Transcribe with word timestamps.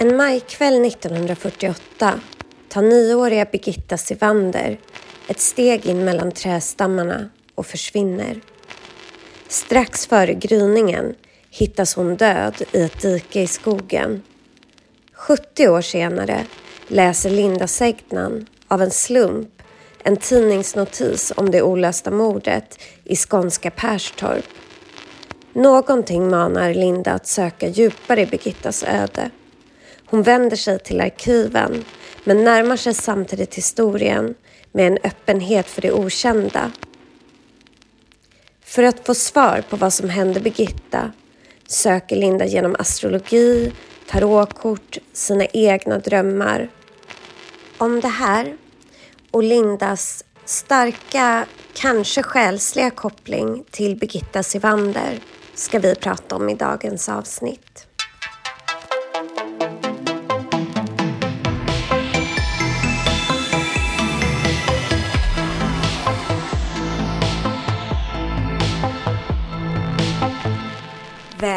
En 0.00 0.16
majkväll 0.16 0.84
1948 0.84 2.20
tar 2.68 2.82
nioåriga 2.82 3.44
Birgitta 3.44 3.96
Sivander 3.96 4.80
ett 5.28 5.40
steg 5.40 5.86
in 5.86 6.04
mellan 6.04 6.32
trästammarna 6.32 7.28
och 7.54 7.66
försvinner. 7.66 8.40
Strax 9.48 10.06
före 10.06 10.34
gryningen 10.34 11.14
hittas 11.50 11.94
hon 11.94 12.16
död 12.16 12.62
i 12.72 12.82
ett 12.82 13.02
dike 13.02 13.40
i 13.40 13.46
skogen. 13.46 14.22
70 15.12 15.68
år 15.68 15.80
senare 15.80 16.46
läser 16.88 17.30
Linda 17.30 17.66
Segnan 17.66 18.46
av 18.68 18.82
en 18.82 18.90
slump 18.90 19.62
en 20.02 20.16
tidningsnotis 20.16 21.32
om 21.36 21.50
det 21.50 21.62
olösta 21.62 22.10
mordet 22.10 22.78
i 23.04 23.16
skånska 23.16 23.70
Perstorp. 23.70 24.44
Någonting 25.52 26.30
manar 26.30 26.74
Linda 26.74 27.12
att 27.12 27.26
söka 27.26 27.68
djupare 27.68 28.20
i 28.20 28.26
Birgittas 28.26 28.84
öde. 28.84 29.30
Hon 30.10 30.22
vänder 30.22 30.56
sig 30.56 30.78
till 30.78 31.00
arkiven 31.00 31.84
men 32.24 32.44
närmar 32.44 32.76
sig 32.76 32.94
samtidigt 32.94 33.54
historien 33.54 34.34
med 34.72 34.86
en 34.86 34.98
öppenhet 35.04 35.66
för 35.66 35.82
det 35.82 35.92
okända. 35.92 36.72
För 38.64 38.82
att 38.82 39.06
få 39.06 39.14
svar 39.14 39.64
på 39.70 39.76
vad 39.76 39.92
som 39.92 40.08
hände 40.08 40.40
Birgitta 40.40 41.12
söker 41.66 42.16
Linda 42.16 42.44
genom 42.44 42.76
astrologi, 42.78 43.72
tarotkort, 44.06 44.98
sina 45.12 45.46
egna 45.46 45.98
drömmar. 45.98 46.70
Om 47.78 48.00
det 48.00 48.08
här 48.08 48.56
och 49.30 49.42
Lindas 49.42 50.24
starka, 50.44 51.46
kanske 51.74 52.22
själsliga 52.22 52.90
koppling 52.90 53.64
till 53.70 53.96
Birgitta 53.96 54.42
Sivander 54.42 55.20
ska 55.54 55.78
vi 55.78 55.94
prata 55.94 56.36
om 56.36 56.48
i 56.48 56.54
dagens 56.54 57.08
avsnitt. 57.08 57.87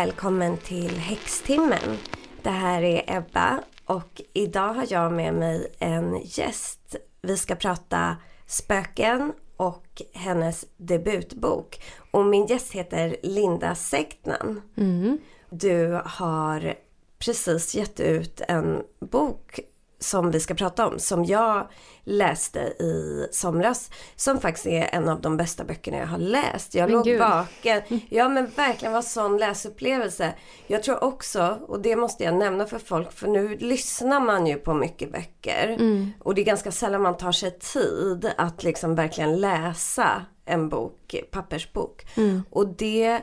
Välkommen 0.02 0.58
till 0.58 0.98
Häxtimmen. 0.98 1.98
Det 2.44 2.50
här 2.50 2.82
är 2.82 3.18
Ebba 3.18 3.64
och 3.86 4.22
idag 4.34 4.74
har 4.74 4.86
jag 4.90 5.14
med 5.14 5.34
mig 5.34 5.76
en 5.80 6.22
gäst. 6.24 6.96
Vi 7.22 7.38
ska 7.38 7.56
prata 7.56 8.18
spöken 8.46 9.34
och 9.58 10.02
hennes 10.14 10.66
debutbok. 10.78 11.84
Och 12.12 12.26
min 12.26 12.46
gäst 12.46 12.72
heter 12.72 13.16
Linda 13.24 13.76
Segnan. 13.76 14.62
Mm. 14.78 15.18
Du 15.50 16.02
har 16.06 16.74
precis 17.20 17.76
gett 17.76 18.00
ut 18.00 18.42
en 18.48 18.84
bok 19.00 19.60
som 20.02 20.32
vi 20.32 20.40
ska 20.40 20.54
prata 20.54 20.88
om, 20.88 21.00
som 21.00 21.26
jag 21.26 21.68
läste 22.04 22.60
i 22.60 23.28
somras. 23.32 23.92
Som 24.16 24.40
faktiskt 24.40 24.68
är 24.68 24.90
en 24.92 25.10
av 25.10 25.22
de 25.22 25.38
bästa 25.38 25.64
böckerna 25.64 25.98
jag 25.98 26.08
har 26.08 26.18
läst. 26.18 26.76
Jag 26.76 26.86
Men 26.90 26.96
låg 26.98 27.06
gud. 27.06 27.20
vaken. 27.20 27.82
Ja 28.10 28.30
men 28.30 28.48
verkligen 28.56 28.94
var 28.94 29.02
sån 29.02 29.38
läsupplevelse. 29.38 30.34
Jag 30.68 30.84
tror 30.84 31.04
också, 31.04 31.60
och 31.68 31.82
det 31.82 31.96
måste 31.96 32.24
jag 32.24 32.34
nämna 32.34 32.66
för 32.66 32.80
folk, 32.80 33.12
för 33.12 33.28
nu 33.28 33.58
lyssnar 33.58 34.20
man 34.20 34.48
ju 34.48 34.56
på 34.56 34.74
mycket 34.74 35.12
böcker. 35.12 35.68
Mm. 35.80 36.12
Och 36.20 36.36
det 36.36 36.42
är 36.42 36.46
ganska 36.46 36.72
sällan 36.72 37.02
man 37.02 37.18
tar 37.18 37.32
sig 37.32 37.60
tid 37.60 38.32
att 38.38 38.64
liksom 38.64 38.96
verkligen 38.96 39.42
läsa 39.42 40.26
en 40.46 40.70
bok, 40.70 41.16
pappersbok. 41.32 42.06
Mm. 42.18 42.44
Och 42.50 42.68
det 42.68 43.22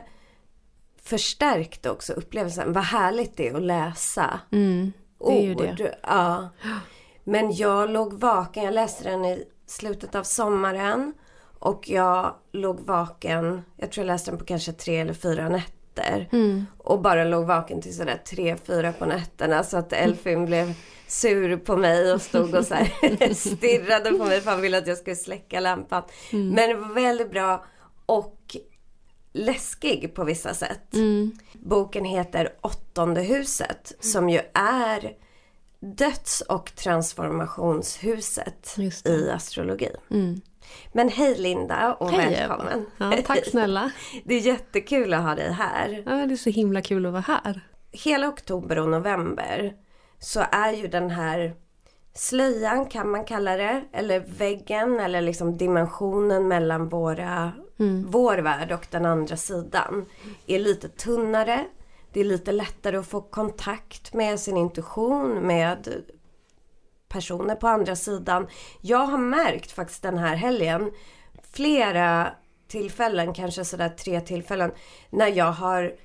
förstärkte 1.03 1.89
också 1.89 2.13
upplevelsen. 2.13 2.73
Vad 2.73 2.83
härligt 2.83 3.37
det 3.37 3.47
är 3.47 3.55
att 3.55 3.61
läsa 3.61 4.39
Mm. 4.51 4.91
Det 5.19 5.31
är 5.31 5.41
ju 5.41 5.55
det. 5.55 5.71
ord. 5.71 5.89
Ja. 6.03 6.49
Men 7.23 7.55
jag 7.55 7.89
låg 7.89 8.13
vaken, 8.13 8.63
jag 8.63 8.73
läste 8.73 9.09
den 9.09 9.25
i 9.25 9.43
slutet 9.65 10.15
av 10.15 10.23
sommaren. 10.23 11.13
Och 11.59 11.89
jag 11.89 12.35
låg 12.51 12.79
vaken, 12.79 13.61
jag 13.77 13.91
tror 13.91 14.05
jag 14.05 14.13
läste 14.13 14.31
den 14.31 14.39
på 14.39 14.45
kanske 14.45 14.71
tre 14.71 14.97
eller 14.97 15.13
fyra 15.13 15.49
nätter. 15.49 16.29
Mm. 16.31 16.65
Och 16.77 17.01
bara 17.01 17.23
låg 17.23 17.45
vaken 17.45 17.81
till 17.81 17.95
sådär 17.95 18.21
tre, 18.29 18.55
fyra 18.57 18.93
på 18.93 19.05
nätterna. 19.05 19.63
Så 19.63 19.77
att 19.77 19.93
Elfin 19.93 20.45
blev 20.45 20.73
sur 21.07 21.57
på 21.57 21.77
mig 21.77 22.13
och 22.13 22.21
stod 22.21 22.55
och 22.55 22.65
så 22.65 22.73
här 22.73 23.33
stirrade 23.33 24.11
på 24.11 24.25
mig 24.25 24.41
för 24.41 24.51
han 24.51 24.61
ville 24.61 24.77
att 24.77 24.87
jag 24.87 24.97
skulle 24.97 25.15
släcka 25.15 25.59
lampan. 25.59 26.03
Mm. 26.31 26.49
Men 26.49 26.69
det 26.69 26.75
var 26.75 26.93
väldigt 26.93 27.31
bra 27.31 27.65
och 28.05 28.55
läskig 29.31 30.15
på 30.15 30.23
vissa 30.23 30.53
sätt. 30.53 30.93
Mm. 30.93 31.31
Boken 31.53 32.05
heter 32.05 32.53
Åttonde 32.61 33.21
huset 33.21 33.93
som 33.99 34.29
ju 34.29 34.39
är 34.53 35.13
döds 35.79 36.41
och 36.41 36.75
transformationshuset 36.75 38.75
i 39.05 39.29
astrologi. 39.29 39.91
Mm. 40.11 40.41
Men 40.93 41.09
hej 41.09 41.35
Linda 41.37 41.93
och 41.93 42.11
Hej, 42.11 42.35
välkommen. 42.35 42.85
Ja, 42.97 43.13
tack 43.25 43.45
snälla. 43.51 43.91
Det 44.23 44.35
är 44.35 44.39
jättekul 44.39 45.13
att 45.13 45.23
ha 45.23 45.35
dig 45.35 45.51
här. 45.51 46.03
Ja, 46.05 46.25
det 46.25 46.33
är 46.33 46.35
så 46.35 46.49
himla 46.49 46.81
kul 46.81 47.05
att 47.05 47.11
vara 47.11 47.21
här. 47.21 47.61
Hela 47.91 48.27
oktober 48.27 48.79
och 48.79 48.89
november 48.89 49.73
så 50.19 50.43
är 50.51 50.73
ju 50.73 50.87
den 50.87 51.09
här 51.09 51.55
slöjan 52.13 52.85
kan 52.85 53.11
man 53.11 53.25
kalla 53.25 53.57
det, 53.57 53.83
eller 53.93 54.19
väggen 54.19 54.99
eller 54.99 55.21
liksom 55.21 55.57
dimensionen 55.57 56.47
mellan 56.47 56.89
våra, 56.89 57.51
vår 58.07 58.37
värld 58.37 58.71
och 58.71 58.87
den 58.89 59.05
andra 59.05 59.37
sidan 59.37 60.05
är 60.47 60.59
lite 60.59 60.89
tunnare. 60.89 61.65
Det 62.13 62.19
är 62.19 62.23
lite 62.23 62.51
lättare 62.51 62.97
att 62.97 63.07
få 63.07 63.21
kontakt 63.21 64.13
med 64.13 64.39
sin 64.39 64.57
intuition, 64.57 65.33
med 65.33 66.03
personer 67.07 67.55
på 67.55 67.67
andra 67.67 67.95
sidan. 67.95 68.47
Jag 68.81 69.05
har 69.05 69.17
märkt 69.17 69.71
faktiskt 69.71 70.01
den 70.01 70.17
här 70.17 70.35
helgen 70.35 70.91
flera 71.51 72.31
tillfällen, 72.67 73.33
kanske 73.33 73.65
sådär 73.65 73.89
tre 73.89 74.21
tillfällen, 74.21 74.71
när 75.09 75.27
jag 75.27 75.51
har 75.51 75.95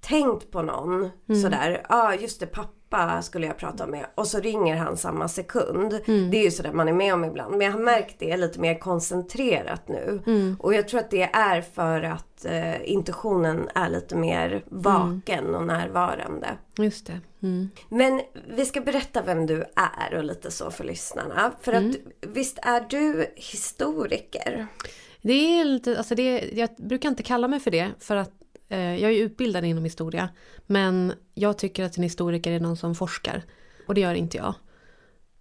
tänkt 0.00 0.50
på 0.50 0.62
någon 0.62 1.10
sådär, 1.42 1.86
ja 1.88 1.96
ah, 1.96 2.14
just 2.14 2.40
det 2.40 2.46
pappa 2.46 2.75
skulle 3.22 3.46
jag 3.46 3.56
prata 3.56 3.86
med 3.86 4.06
och 4.14 4.26
så 4.26 4.40
ringer 4.40 4.76
han 4.76 4.96
samma 4.96 5.28
sekund. 5.28 6.00
Det 6.06 6.38
är 6.38 6.44
ju 6.44 6.50
sådär 6.50 6.72
man 6.72 6.88
är 6.88 6.92
med 6.92 7.14
om 7.14 7.24
ibland. 7.24 7.50
Men 7.50 7.60
jag 7.60 7.72
har 7.72 7.80
märkt 7.80 8.16
det 8.18 8.36
lite 8.36 8.60
mer 8.60 8.78
koncentrerat 8.78 9.88
nu. 9.88 10.20
Och 10.60 10.74
jag 10.74 10.88
tror 10.88 11.00
att 11.00 11.10
det 11.10 11.30
är 11.32 11.60
för 11.60 12.02
att 12.02 12.44
eh, 12.44 12.90
intuitionen 12.90 13.68
är 13.74 13.88
lite 13.88 14.16
mer 14.16 14.64
vaken 14.68 15.54
och 15.54 15.66
närvarande. 15.66 16.48
Just 16.78 17.06
det. 17.06 17.20
Mm. 17.42 17.70
Men 17.88 18.20
vi 18.56 18.66
ska 18.66 18.80
berätta 18.80 19.22
vem 19.22 19.46
du 19.46 19.64
är 19.76 20.16
och 20.16 20.24
lite 20.24 20.50
så 20.50 20.70
för 20.70 20.84
lyssnarna. 20.84 21.52
För 21.60 21.72
att 21.72 21.96
visst 22.20 22.58
är 22.62 22.86
du 22.90 23.26
historiker? 23.36 24.66
Det 25.22 25.60
är 25.60 25.64
lite, 25.64 25.98
alltså 25.98 26.14
det, 26.14 26.50
jag 26.52 26.68
brukar 26.76 27.08
inte 27.08 27.22
kalla 27.22 27.48
mig 27.48 27.60
för 27.60 27.70
det 27.70 27.90
för 27.98 28.16
att 28.16 28.32
jag 28.68 29.02
är 29.02 29.22
utbildad 29.22 29.64
inom 29.64 29.84
historia. 29.84 30.28
Men 30.66 31.12
jag 31.34 31.58
tycker 31.58 31.84
att 31.84 31.96
en 31.96 32.02
historiker 32.02 32.52
är 32.52 32.60
någon 32.60 32.76
som 32.76 32.94
forskar. 32.94 33.42
Och 33.86 33.94
det 33.94 34.00
gör 34.00 34.14
inte 34.14 34.36
jag. 34.36 34.54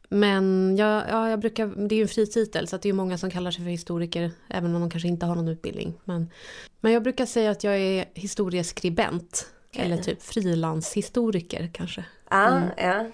Men 0.09 0.75
jag, 0.77 1.03
ja, 1.09 1.29
jag 1.29 1.39
brukar, 1.39 1.87
det 1.87 1.95
är 1.95 1.97
ju 1.97 2.01
en 2.01 2.07
fri 2.07 2.27
titel 2.27 2.67
så 2.67 2.75
att 2.75 2.81
det 2.81 2.89
är 2.89 2.93
många 2.93 3.17
som 3.17 3.31
kallar 3.31 3.51
sig 3.51 3.63
för 3.63 3.71
historiker 3.71 4.31
även 4.49 4.75
om 4.75 4.81
de 4.81 4.89
kanske 4.89 5.07
inte 5.07 5.25
har 5.25 5.35
någon 5.35 5.47
utbildning. 5.47 5.93
Men, 6.03 6.29
men 6.79 6.91
jag 6.91 7.03
brukar 7.03 7.25
säga 7.25 7.51
att 7.51 7.63
jag 7.63 7.77
är 7.77 8.05
historieskribent. 8.13 9.47
Okej. 9.69 9.85
Eller 9.85 9.97
typ 9.97 10.21
frilanshistoriker 10.21 11.69
kanske. 11.73 12.05
Ja, 12.29 12.61
ja. 12.77 13.05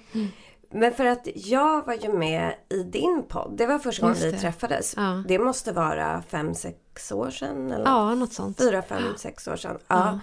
Men 0.74 0.94
för 0.94 1.06
att 1.06 1.28
jag 1.36 1.86
var 1.86 1.94
ju 1.94 2.14
med 2.14 2.56
i 2.70 2.84
din 2.84 3.24
podd. 3.30 3.54
Det 3.58 3.66
var 3.66 3.80
första 3.80 4.02
gången 4.08 4.22
vi 4.22 4.40
träffades. 4.40 4.94
Ja. 4.98 5.24
Det 5.28 5.40
måste 5.40 5.72
vara 5.72 6.22
fem, 6.30 6.54
sex 6.56 7.12
år 7.12 7.30
sedan? 7.32 7.72
Eller? 7.72 7.86
Ja, 7.86 8.16
något 8.16 8.34
sånt. 8.34 8.58
Fyra, 8.58 8.82
fem, 8.82 9.04
sex 9.18 9.48
år 9.48 9.56
sedan. 9.56 9.78
Ja. 9.88 10.20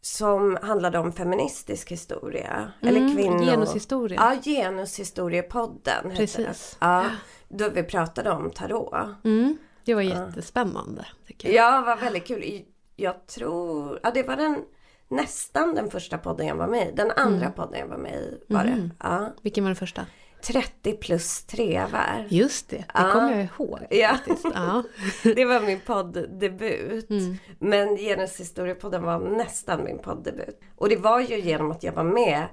Som 0.00 0.58
handlade 0.62 0.98
om 0.98 1.12
feministisk 1.12 1.90
historia. 1.92 2.72
eller 2.80 3.00
Mm, 3.00 3.16
kvinnor. 3.16 3.44
genushistoria. 3.44 4.20
Ja, 4.20 4.40
genushistoriepodden 4.52 6.10
Precis. 6.16 6.76
Ja, 6.80 7.04
då 7.48 7.68
vi 7.68 7.82
pratade 7.82 8.30
om 8.30 8.50
tarot. 8.50 8.94
Mm, 9.24 9.56
det 9.84 9.94
var 9.94 10.02
jättespännande. 10.02 11.06
Tycker 11.26 11.48
jag. 11.48 11.56
Ja, 11.74 11.80
var 11.80 11.96
väldigt 11.96 12.26
kul. 12.26 12.62
Jag 12.96 13.26
tror, 13.26 14.00
ja 14.02 14.10
det 14.14 14.22
var 14.22 14.36
den 14.36 14.64
nästan 15.08 15.74
den 15.74 15.90
första 15.90 16.18
podden 16.18 16.46
jag 16.46 16.54
var 16.56 16.66
med 16.66 16.88
i. 16.88 16.92
Den 16.92 17.10
andra 17.10 17.50
podden 17.50 17.80
jag 17.80 17.86
var 17.86 17.96
med 17.98 18.14
i 18.14 18.40
var 18.48 18.64
det. 18.64 18.90
Ja. 19.02 19.34
Vilken 19.42 19.64
var 19.64 19.68
den 19.68 19.76
första? 19.76 20.06
30 20.46 20.92
plus 20.92 21.44
trevar. 21.44 22.26
Just 22.28 22.68
det, 22.68 22.76
det 22.76 22.84
Ja. 22.94 23.10
kommer 23.12 23.30
jag 23.32 23.48
ihåg. 23.58 23.78
Ja. 23.90 24.16
Ja. 24.54 24.82
det 25.36 25.44
var 25.44 25.60
min 25.60 25.80
podddebut. 25.80 27.10
Mm. 27.10 27.36
Men 27.58 27.96
Genushistoriepodden 27.96 29.02
var 29.02 29.18
nästan 29.18 29.84
min 29.84 29.98
podddebut. 29.98 30.60
Och 30.76 30.88
det 30.88 30.96
var 30.96 31.20
ju 31.20 31.40
genom 31.40 31.70
att 31.70 31.82
jag 31.82 31.92
var 31.92 32.04
med 32.04 32.46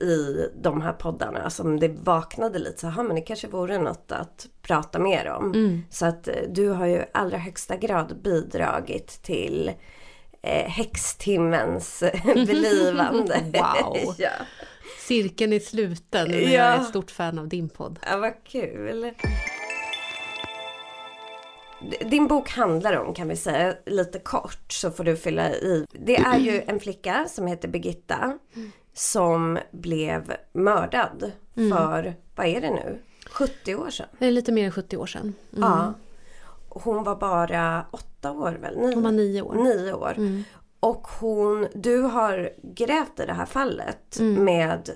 i 0.00 0.48
de 0.62 0.80
här 0.82 0.92
poddarna 0.92 1.50
som 1.50 1.80
det 1.80 1.88
vaknade 1.88 2.58
lite 2.58 2.80
så 2.80 2.86
här, 2.86 3.02
men 3.02 3.16
det 3.16 3.22
kanske 3.22 3.48
vore 3.48 3.78
något 3.78 4.12
att 4.12 4.46
prata 4.62 4.98
mer 4.98 5.28
om. 5.30 5.44
Mm. 5.52 5.82
Så 5.90 6.06
att 6.06 6.28
eh, 6.28 6.34
du 6.48 6.68
har 6.68 6.86
ju 6.86 7.02
allra 7.12 7.38
högsta 7.38 7.76
grad 7.76 8.16
bidragit 8.22 9.22
till 9.22 9.72
eh, 10.42 10.68
häxtimmens 10.70 12.02
belivande. 12.24 13.40
Wow. 13.52 14.14
ja. 14.18 14.30
cirkeln 14.98 15.52
är 15.52 15.60
sluten 15.60 16.28
nu 16.28 16.42
Ja. 16.42 16.50
jag 16.50 16.66
är 16.66 16.80
ett 16.80 16.86
stort 16.88 17.10
fan 17.10 17.38
av 17.38 17.48
din 17.48 17.68
podd. 17.68 17.98
Ja, 18.06 18.16
vad 18.16 18.44
kul. 18.44 19.12
Din 22.10 22.26
bok 22.26 22.50
handlar 22.50 22.96
om, 22.96 23.14
kan 23.14 23.28
vi 23.28 23.36
säga, 23.36 23.74
lite 23.86 24.18
kort 24.18 24.72
så 24.72 24.90
får 24.90 25.04
du 25.04 25.16
fylla 25.16 25.50
i. 25.50 25.86
Det 25.92 26.16
är 26.16 26.38
ju 26.38 26.62
en 26.66 26.80
flicka 26.80 27.26
som 27.28 27.46
heter 27.46 27.68
Birgitta 27.68 28.38
som 28.94 29.58
blev 29.70 30.36
mördad 30.52 31.32
för, 31.54 32.14
vad 32.36 32.46
är 32.46 32.60
det 32.60 32.70
nu, 32.70 32.98
70 33.30 33.74
år 33.74 33.90
sedan? 33.90 34.06
Det 34.18 34.26
är 34.26 34.30
lite 34.30 34.52
mer 34.52 34.64
än 34.64 34.72
70 34.72 34.96
år 34.96 35.06
sedan. 35.06 35.34
Mm. 35.56 35.70
Ja. 35.70 35.94
Hon 36.68 37.04
var 37.04 37.16
bara 37.16 37.86
åtta 37.90 38.32
år 38.32 38.52
väl? 38.52 38.76
Nio, 38.78 38.94
Hon 38.94 39.02
var 39.02 39.12
nio 39.12 39.42
år. 39.42 39.54
nio 39.54 39.92
år. 39.92 40.14
Mm. 40.16 40.44
Och 40.80 41.06
hon, 41.20 41.66
du 41.74 42.00
har 42.02 42.50
grävt 42.62 43.20
i 43.20 43.26
det 43.26 43.32
här 43.32 43.46
fallet 43.46 44.18
Mm. 44.18 44.44
med 44.44 44.90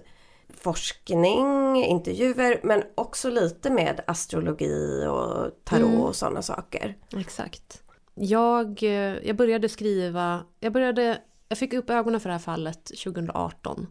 forskning, 0.73 1.77
intervjuer 1.85 2.61
men 2.63 2.83
också 2.95 3.31
lite 3.31 3.71
med 3.71 4.01
astrologi 4.07 5.07
och 5.07 5.51
tarot 5.65 5.89
Mm. 5.89 6.01
och 6.01 6.17
sådana 6.17 6.43
saker. 6.43 6.97
Exakt. 7.17 7.83
Jag, 8.15 8.83
eh, 8.83 9.27
jag 9.27 9.37
började 9.37 9.69
skriva, 9.69 10.41
jag 10.61 10.73
började, 10.73 11.19
jag 11.49 11.59
fick 11.59 11.73
upp 11.73 11.91
ögonen 11.91 12.21
för 12.21 12.29
det 12.29 12.35
här 12.35 12.39
fallet 12.41 12.85
2018. 13.05 13.87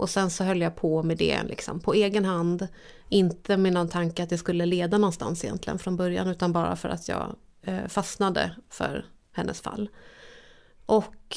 Och 0.00 0.10
sen 0.10 0.30
så 0.30 0.44
höll 0.44 0.60
jag 0.60 0.76
på 0.76 1.02
med 1.02 1.16
det 1.16 1.42
liksom, 1.42 1.80
på 1.80 1.94
egen 1.94 2.24
hand. 2.24 2.68
Inte 3.08 3.56
med 3.56 3.72
någon 3.72 3.88
tanke 3.88 4.22
att 4.22 4.28
det 4.28 4.38
skulle 4.38 4.66
leda 4.66 4.98
någonstans 4.98 5.44
egentligen 5.44 5.78
från 5.78 5.96
början 5.96 6.28
utan 6.28 6.52
bara 6.52 6.76
för 6.76 6.88
att 6.88 7.08
jag 7.08 7.36
eh, 7.62 7.86
fastnade 7.88 8.56
för 8.70 9.06
hennes 9.32 9.60
fall. 9.60 9.90
Och 10.86 11.36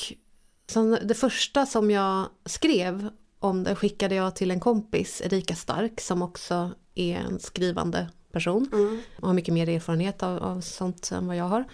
sen 0.70 0.98
det 1.04 1.14
första 1.14 1.66
som 1.66 1.92
jag 1.92 2.26
skrev 2.46 3.10
om 3.40 3.64
det 3.64 3.76
skickade 3.76 4.16
jag 4.16 4.36
till 4.36 4.52
en 4.52 4.60
kompis, 4.60 5.22
Erika 5.26 5.56
Stark, 5.56 6.02
som 6.02 6.22
också 6.22 6.72
är 6.96 7.16
en 7.16 7.40
skrivande 7.40 8.10
person 8.32 8.70
och 9.20 9.28
har 9.28 9.34
mycket 9.34 9.54
mer 9.54 9.70
erfarenhet 9.70 10.24
av, 10.24 10.44
av 10.44 10.62
sånt 10.62 11.12
än 11.12 11.28
vad 11.28 11.36
jag 11.36 11.46
har. 11.46 11.66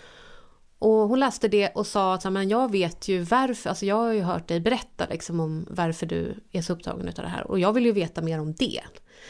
Och 0.79 1.09
hon 1.09 1.19
läste 1.19 1.47
det 1.47 1.69
och 1.69 1.87
sa 1.87 2.13
att 2.13 2.33
men 2.33 2.49
jag 2.49 2.71
vet 2.71 3.07
ju 3.07 3.19
varför, 3.21 3.69
alltså 3.69 3.85
jag 3.85 3.95
har 3.95 4.13
ju 4.13 4.21
hört 4.21 4.47
dig 4.47 4.59
berätta 4.59 5.07
liksom 5.09 5.39
om 5.39 5.65
varför 5.69 6.05
du 6.05 6.35
är 6.51 6.61
så 6.61 6.73
upptagen 6.73 7.07
av 7.07 7.13
det 7.13 7.27
här 7.27 7.47
och 7.47 7.59
jag 7.59 7.73
vill 7.73 7.85
ju 7.85 7.91
veta 7.91 8.21
mer 8.21 8.39
om 8.39 8.53
det. 8.53 8.81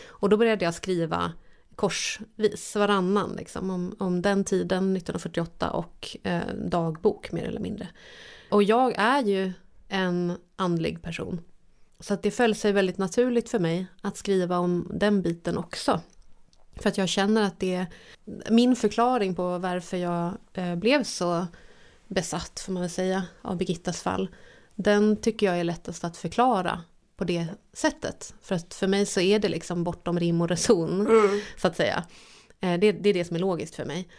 Och 0.07 0.30
då 0.30 0.38
började 0.38 0.66
jag 0.66 0.74
skriva 0.74 1.34
korsvis, 1.75 2.75
varannan 2.75 3.36
liksom, 3.38 3.69
om, 3.69 3.96
om 4.00 4.22
den 4.22 4.44
tiden 4.44 4.96
1948 4.96 5.72
och 5.72 6.18
eh, 6.24 6.42
dagbok 6.66 7.31
mer 7.31 7.44
eller 7.44 7.60
mindre. 7.60 7.88
Och 8.51 8.63
jag 8.63 8.94
är 8.98 9.24
ju 9.24 9.54
en 9.88 10.38
andlig 10.56 11.01
person. 11.01 11.42
Så 12.00 12.13
att 12.13 12.24
det 12.24 12.31
föll 12.31 12.56
sig 12.56 12.72
väldigt 12.72 12.98
naturligt 12.98 13.50
för 13.50 13.60
mig 13.60 13.86
att 14.01 14.18
skriva 14.18 14.57
om 14.57 14.92
den 14.94 15.22
biten 15.22 15.57
också. 15.57 16.01
För 16.81 16.89
att 16.89 16.97
jag 16.97 17.09
känner 17.09 17.41
att 17.41 17.59
det 17.59 17.75
är 17.75 17.87
min 18.49 18.75
förklaring 18.75 19.35
på 19.35 19.57
varför 19.57 19.97
jag 19.97 20.33
eh, 20.53 20.75
blev 20.75 21.03
så 21.03 21.47
besatt, 22.07 22.59
får 22.59 22.73
man 22.73 22.81
väl 22.81 22.89
säga, 22.89 23.23
av 23.41 23.57
Birgittas 23.57 24.01
fall. 24.01 24.29
Den 24.75 25.17
tycker 25.17 25.45
jag 25.45 25.59
är 25.59 25.63
lättast 25.63 26.03
att 26.03 26.17
förklara 26.17 26.81
på 27.17 27.23
det 27.23 27.47
sättet. 27.73 28.33
För 28.41 28.55
att 28.55 28.73
för 28.73 28.87
mig 28.87 29.05
så 29.05 29.19
är 29.19 29.39
det 29.39 29.49
liksom 29.49 29.83
bortom 29.83 30.19
rim 30.19 30.41
och 30.41 30.49
reson, 30.49 31.07
så 31.57 31.67
att 31.67 31.75
säga. 31.75 32.03
Eh, 32.59 32.79
det, 32.79 32.91
det 32.91 33.09
är 33.09 33.13
det 33.13 33.25
som 33.25 33.35
är 33.35 33.39
logiskt 33.39 33.75
för 33.75 33.85
mig. 33.85 34.09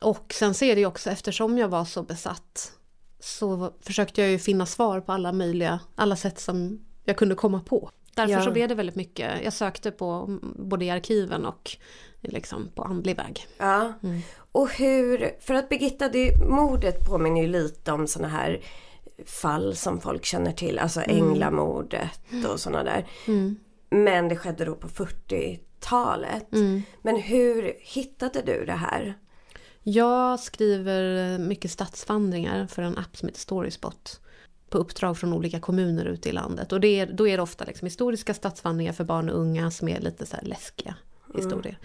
Och 0.00 0.34
sen 0.34 0.54
så 0.54 0.64
är 0.64 0.74
det 0.74 0.80
ju 0.80 0.86
också, 0.86 1.10
eftersom 1.10 1.58
jag 1.58 1.68
var 1.68 1.84
så 1.84 2.02
besatt, 2.02 2.72
så 3.20 3.72
försökte 3.80 4.20
jag 4.20 4.30
ju 4.30 4.38
finna 4.38 4.66
svar 4.66 5.00
på 5.00 5.12
alla 5.12 5.32
möjliga, 5.32 5.80
alla 5.94 6.16
sätt 6.16 6.40
som 6.40 6.84
jag 7.04 7.16
kunde 7.16 7.34
komma 7.34 7.60
på. 7.60 7.90
Därför 8.20 8.32
Ja. 8.32 8.44
så 8.44 8.50
blev 8.50 8.68
det 8.68 8.74
väldigt 8.74 8.96
mycket, 8.96 9.44
jag 9.44 9.52
sökte 9.52 9.90
på 9.90 10.04
mm, 10.28 10.54
både 10.58 10.84
i 10.84 10.90
arkiven 10.90 11.46
och 11.46 11.76
liksom 12.20 12.70
på 12.74 12.82
andlig 12.82 13.16
väg. 13.16 13.46
Ja. 13.58 13.92
Mm. 14.02 14.20
Och 14.52 14.70
hur, 14.70 15.30
för 15.40 15.54
att 15.54 15.68
Birgitta, 15.68 16.08
det, 16.08 16.48
mordet 16.48 17.06
påminner 17.06 17.42
ju 17.42 17.48
lite 17.48 17.92
om 17.92 18.06
sådana 18.06 18.28
här 18.28 18.60
fall 19.26 19.76
som 19.76 20.00
folk 20.00 20.24
känner 20.24 20.52
till, 20.52 20.78
alltså 20.78 21.00
änglamordet 21.00 22.20
och 22.52 22.60
sådana 22.60 22.84
där. 22.84 23.06
Mm. 23.26 23.56
Men 23.90 24.28
det 24.28 24.36
skedde 24.36 24.64
då 24.64 24.74
på 24.74 24.88
40-talet. 24.88 26.52
Mm. 26.52 26.82
Men 27.02 27.16
hur 27.16 27.72
hittade 27.80 28.42
du 28.42 28.64
det 28.64 28.72
här? 28.72 29.14
Jag 29.82 30.40
skriver 30.40 31.38
mycket 31.38 31.70
stadsvandringar 31.70 32.66
för 32.66 32.82
en 32.82 32.98
app 32.98 33.16
som 33.16 33.28
heter 33.28 33.40
Storyspot. 33.40 34.20
På 34.70 34.78
uppdrag 34.78 35.18
från 35.18 35.32
olika 35.32 35.60
kommuner 35.60 36.04
ute 36.04 36.28
i 36.28 36.32
landet. 36.32 36.72
Och 36.72 36.80
det 36.80 37.00
är, 37.00 37.06
då 37.06 37.28
är 37.28 37.36
det 37.36 37.42
ofta 37.42 37.64
liksom 37.64 37.86
historiska 37.86 38.34
stadsvandringar 38.34 38.92
för 38.92 39.04
barn 39.04 39.28
och 39.30 39.38
unga 39.38 39.70
som 39.70 39.88
är 39.88 40.00
lite 40.00 40.26
så 40.26 40.36
läskiga 40.42 40.94
historier. 41.34 41.78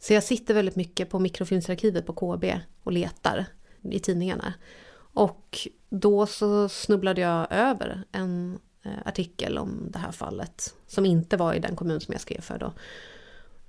Så 0.00 0.12
jag 0.12 0.24
sitter 0.24 0.54
väldigt 0.54 0.76
mycket 0.76 1.10
på 1.10 1.18
mikrofilmsarkivet 1.18 2.06
på 2.06 2.12
KB 2.12 2.44
och 2.82 2.92
letar 2.92 3.46
i 3.82 3.98
tidningarna. 4.00 4.54
Och 5.12 5.58
då 5.90 6.26
så 6.26 6.68
snubblade 6.68 7.20
jag 7.20 7.46
över 7.50 8.02
en 8.12 8.58
eh, 8.82 8.92
artikel 9.04 9.58
om 9.58 9.88
det 9.90 9.98
här 9.98 10.12
fallet. 10.12 10.74
Som 10.86 11.06
inte 11.06 11.36
var 11.36 11.54
i 11.54 11.58
den 11.58 11.76
kommun 11.76 12.00
som 12.00 12.12
jag 12.12 12.20
skrev 12.20 12.40
för 12.40 12.58
då. 12.58 12.72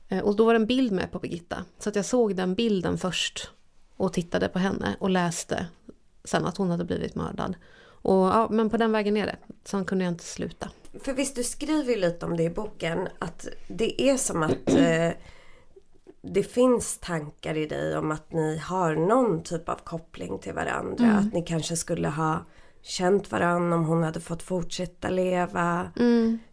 Eh, 0.09 0.19
Och 0.23 0.35
då 0.35 0.45
var 0.45 0.53
det 0.53 0.59
en 0.59 0.65
bild 0.65 0.91
med 0.91 1.11
på 1.11 1.19
Birgitta. 1.19 1.65
Så 1.79 1.89
att 1.89 1.95
jag 1.95 2.05
såg 2.05 2.35
den 2.35 2.55
bilden 2.55 2.97
först 2.97 3.51
och 3.95 4.13
tittade 4.13 4.47
på 4.47 4.59
henne 4.59 4.95
och 4.99 5.09
läste 5.09 5.67
sen 6.23 6.45
att 6.45 6.57
hon 6.57 6.69
hade 6.69 6.85
blivit 6.85 7.15
mördad. 7.15 7.55
Och 8.01 8.27
ja, 8.27 8.47
men 8.51 8.69
på 8.69 8.77
den 8.77 8.91
vägen 8.91 9.17
är 9.17 9.25
det. 9.25 9.37
Sen 9.63 9.85
kunde 9.85 10.03
jag 10.03 10.11
inte 10.11 10.23
sluta. 10.23 10.69
För 11.03 11.13
visst, 11.13 11.35
du 11.35 11.43
skriver 11.43 11.93
ju 11.93 11.99
lite 11.99 12.25
om 12.25 12.37
det 12.37 12.43
i 12.43 12.49
boken. 12.49 13.07
Att 13.19 13.47
det 13.67 14.01
är 14.01 14.17
som 14.17 14.43
att 14.43 14.69
eh, 14.77 15.11
det 16.21 16.43
finns 16.43 16.97
tankar 16.97 17.57
i 17.57 17.65
dig 17.65 17.97
om 17.97 18.11
att 18.11 18.33
ni 18.33 18.57
har 18.57 18.95
någon 18.95 19.43
typ 19.43 19.69
av 19.69 19.79
koppling 19.83 20.39
till 20.39 20.53
varandra. 20.53 21.05
Att 21.11 21.33
ni 21.33 21.41
kanske 21.41 21.75
skulle 21.75 22.07
ha 22.07 22.45
känt 22.81 23.31
varandra 23.31 23.77
om 23.77 23.85
hon 23.85 24.03
hade 24.03 24.19
fått 24.19 24.43
fortsätta 24.43 25.09
leva. 25.09 25.91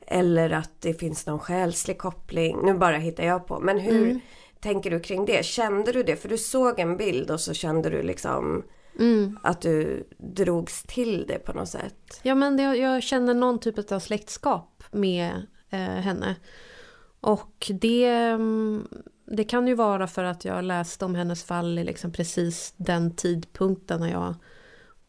Eller 0.06 0.50
att 0.50 0.70
det 0.80 0.94
finns 0.94 1.26
någon 1.26 1.38
själslig 1.38 1.98
koppling. 1.98 2.58
Nu 2.62 2.74
bara 2.74 2.96
hittar 2.96 3.24
jag 3.24 3.46
på. 3.46 3.60
Men 3.60 3.78
hur 3.78 4.20
tänker 4.60 4.90
du 4.90 5.00
kring 5.00 5.24
det? 5.24 5.44
Kände 5.44 5.92
du 5.92 6.02
det? 6.02 6.16
För 6.16 6.28
du 6.28 6.38
såg 6.38 6.78
en 6.80 6.96
bild 6.96 7.30
och 7.30 7.40
så 7.40 7.54
kände 7.54 7.90
du 7.90 8.02
liksom 8.02 8.62
att 9.42 9.60
du 9.60 10.08
drogs 10.18 10.82
till 10.82 11.24
det 11.28 11.38
på 11.38 11.52
något 11.52 11.68
sätt. 11.68 12.20
Ja 12.22 12.34
men 12.34 12.56
det, 12.56 12.62
jag 12.62 13.02
känner 13.02 13.34
någon 13.34 13.58
typ 13.58 13.92
av 13.92 14.00
släktskap 14.00 14.82
med 14.90 15.32
eh, 15.70 15.78
henne. 15.78 16.36
Och 17.20 17.70
det, 17.80 18.06
mm, 18.06 18.88
det 19.26 19.44
kan 19.44 19.66
ju 19.66 19.74
vara 19.74 20.06
för 20.06 20.24
att 20.24 20.44
jag 20.44 20.64
läste 20.64 21.04
om 21.04 21.14
hennes 21.14 21.44
fall 21.44 21.78
i 21.78 21.84
liksom 21.84 22.12
precis 22.12 22.74
den 22.76 23.16
tidpunkten 23.16 24.00
när 24.00 24.10
jag 24.10 24.34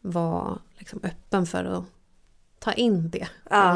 var 0.00 0.58
liksom 0.78 1.00
öppen 1.02 1.46
för 1.46 1.64
att 1.64 1.84
ta 2.58 2.72
in 2.72 3.10
det. 3.10 3.28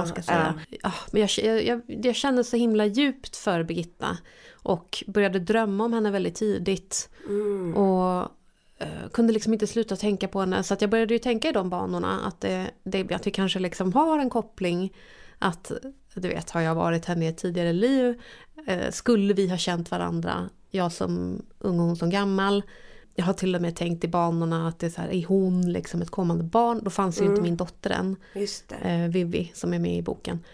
ska 0.08 0.22
säga. 0.22 0.60
Ja, 0.82 0.92
men 1.12 1.20
jag, 1.20 1.62
jag, 1.64 1.82
jag, 1.86 2.16
kände 2.16 2.44
så 2.44 2.56
himla 2.56 2.86
djupt 2.86 3.36
för 3.36 3.62
Birgitta. 3.62 4.18
Och 4.52 5.04
började 5.06 5.38
drömma 5.38 5.84
om 5.84 5.92
henne 5.92 6.10
väldigt 6.10 6.34
tidigt. 6.34 7.08
Och 7.74 8.12
eh, 8.12 8.28
kunde 9.12 9.32
liksom 9.32 9.52
inte 9.52 9.66
sluta 9.66 9.96
tänka 9.96 10.28
på 10.28 10.40
henne. 10.40 10.62
Så 10.62 10.74
att 10.74 10.80
jag 10.80 10.90
började 10.90 11.14
ju 11.14 11.18
tänka 11.18 11.48
i 11.48 11.52
de 11.52 11.70
banorna. 11.70 12.20
Att, 12.26 12.40
det, 12.40 12.70
det, 12.82 13.12
att 13.12 13.26
vi 13.26 13.30
kanske 13.30 13.58
liksom 13.58 13.92
har 13.92 14.18
en 14.18 14.30
koppling. 14.30 14.92
Att 15.38 15.72
du 16.14 16.28
vet, 16.28 16.50
har 16.50 16.60
jag 16.60 16.74
varit 16.74 17.04
henne 17.04 17.24
i 17.24 17.28
ett 17.28 17.36
tidigare 17.36 17.72
liv? 17.72 18.22
Eh, 18.66 18.90
skulle 18.90 19.34
vi 19.34 19.48
ha 19.48 19.56
känt 19.56 19.90
varandra? 19.90 20.48
Jag 20.70 20.92
som 20.92 21.42
ung 21.58 21.80
och 21.80 21.86
hon 21.86 21.96
som 21.96 22.10
gammal. 22.10 22.62
Jag 23.14 23.24
har 23.24 23.32
till 23.32 23.54
och 23.54 23.62
med 23.62 23.76
tänkt 23.76 24.04
i 24.04 24.08
banorna 24.08 24.68
att 24.68 24.78
det 24.78 24.86
är 24.86 24.90
så 24.90 25.00
här, 25.00 25.08
är 25.08 25.26
hon 25.26 25.72
liksom 25.72 26.02
ett 26.02 26.10
kommande 26.10 26.44
barn? 26.44 26.80
Då 26.84 26.90
fanns 26.90 27.20
ju 27.20 27.24
inte 27.24 27.42
min 27.42 27.56
dotter 27.56 27.90
än, 27.90 28.16
eh, 28.82 29.10
Vivi, 29.10 29.50
som 29.54 29.74
är 29.74 29.78
med 29.78 29.96
i 29.96 30.02
boken. 30.02 30.44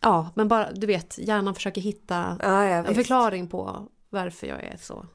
Ja, 0.00 0.30
men 0.34 0.48
bara 0.48 0.72
du 0.72 0.86
vet, 0.86 1.18
hjärnan 1.18 1.54
försöker 1.54 1.80
hitta 1.80 2.38
Ja, 2.42 2.62
en 2.64 2.94
förklaring 2.94 3.48
på 3.48 3.88
varför 4.10 4.46
jag 4.46 4.64
är 4.64 4.76
så. 4.76 5.06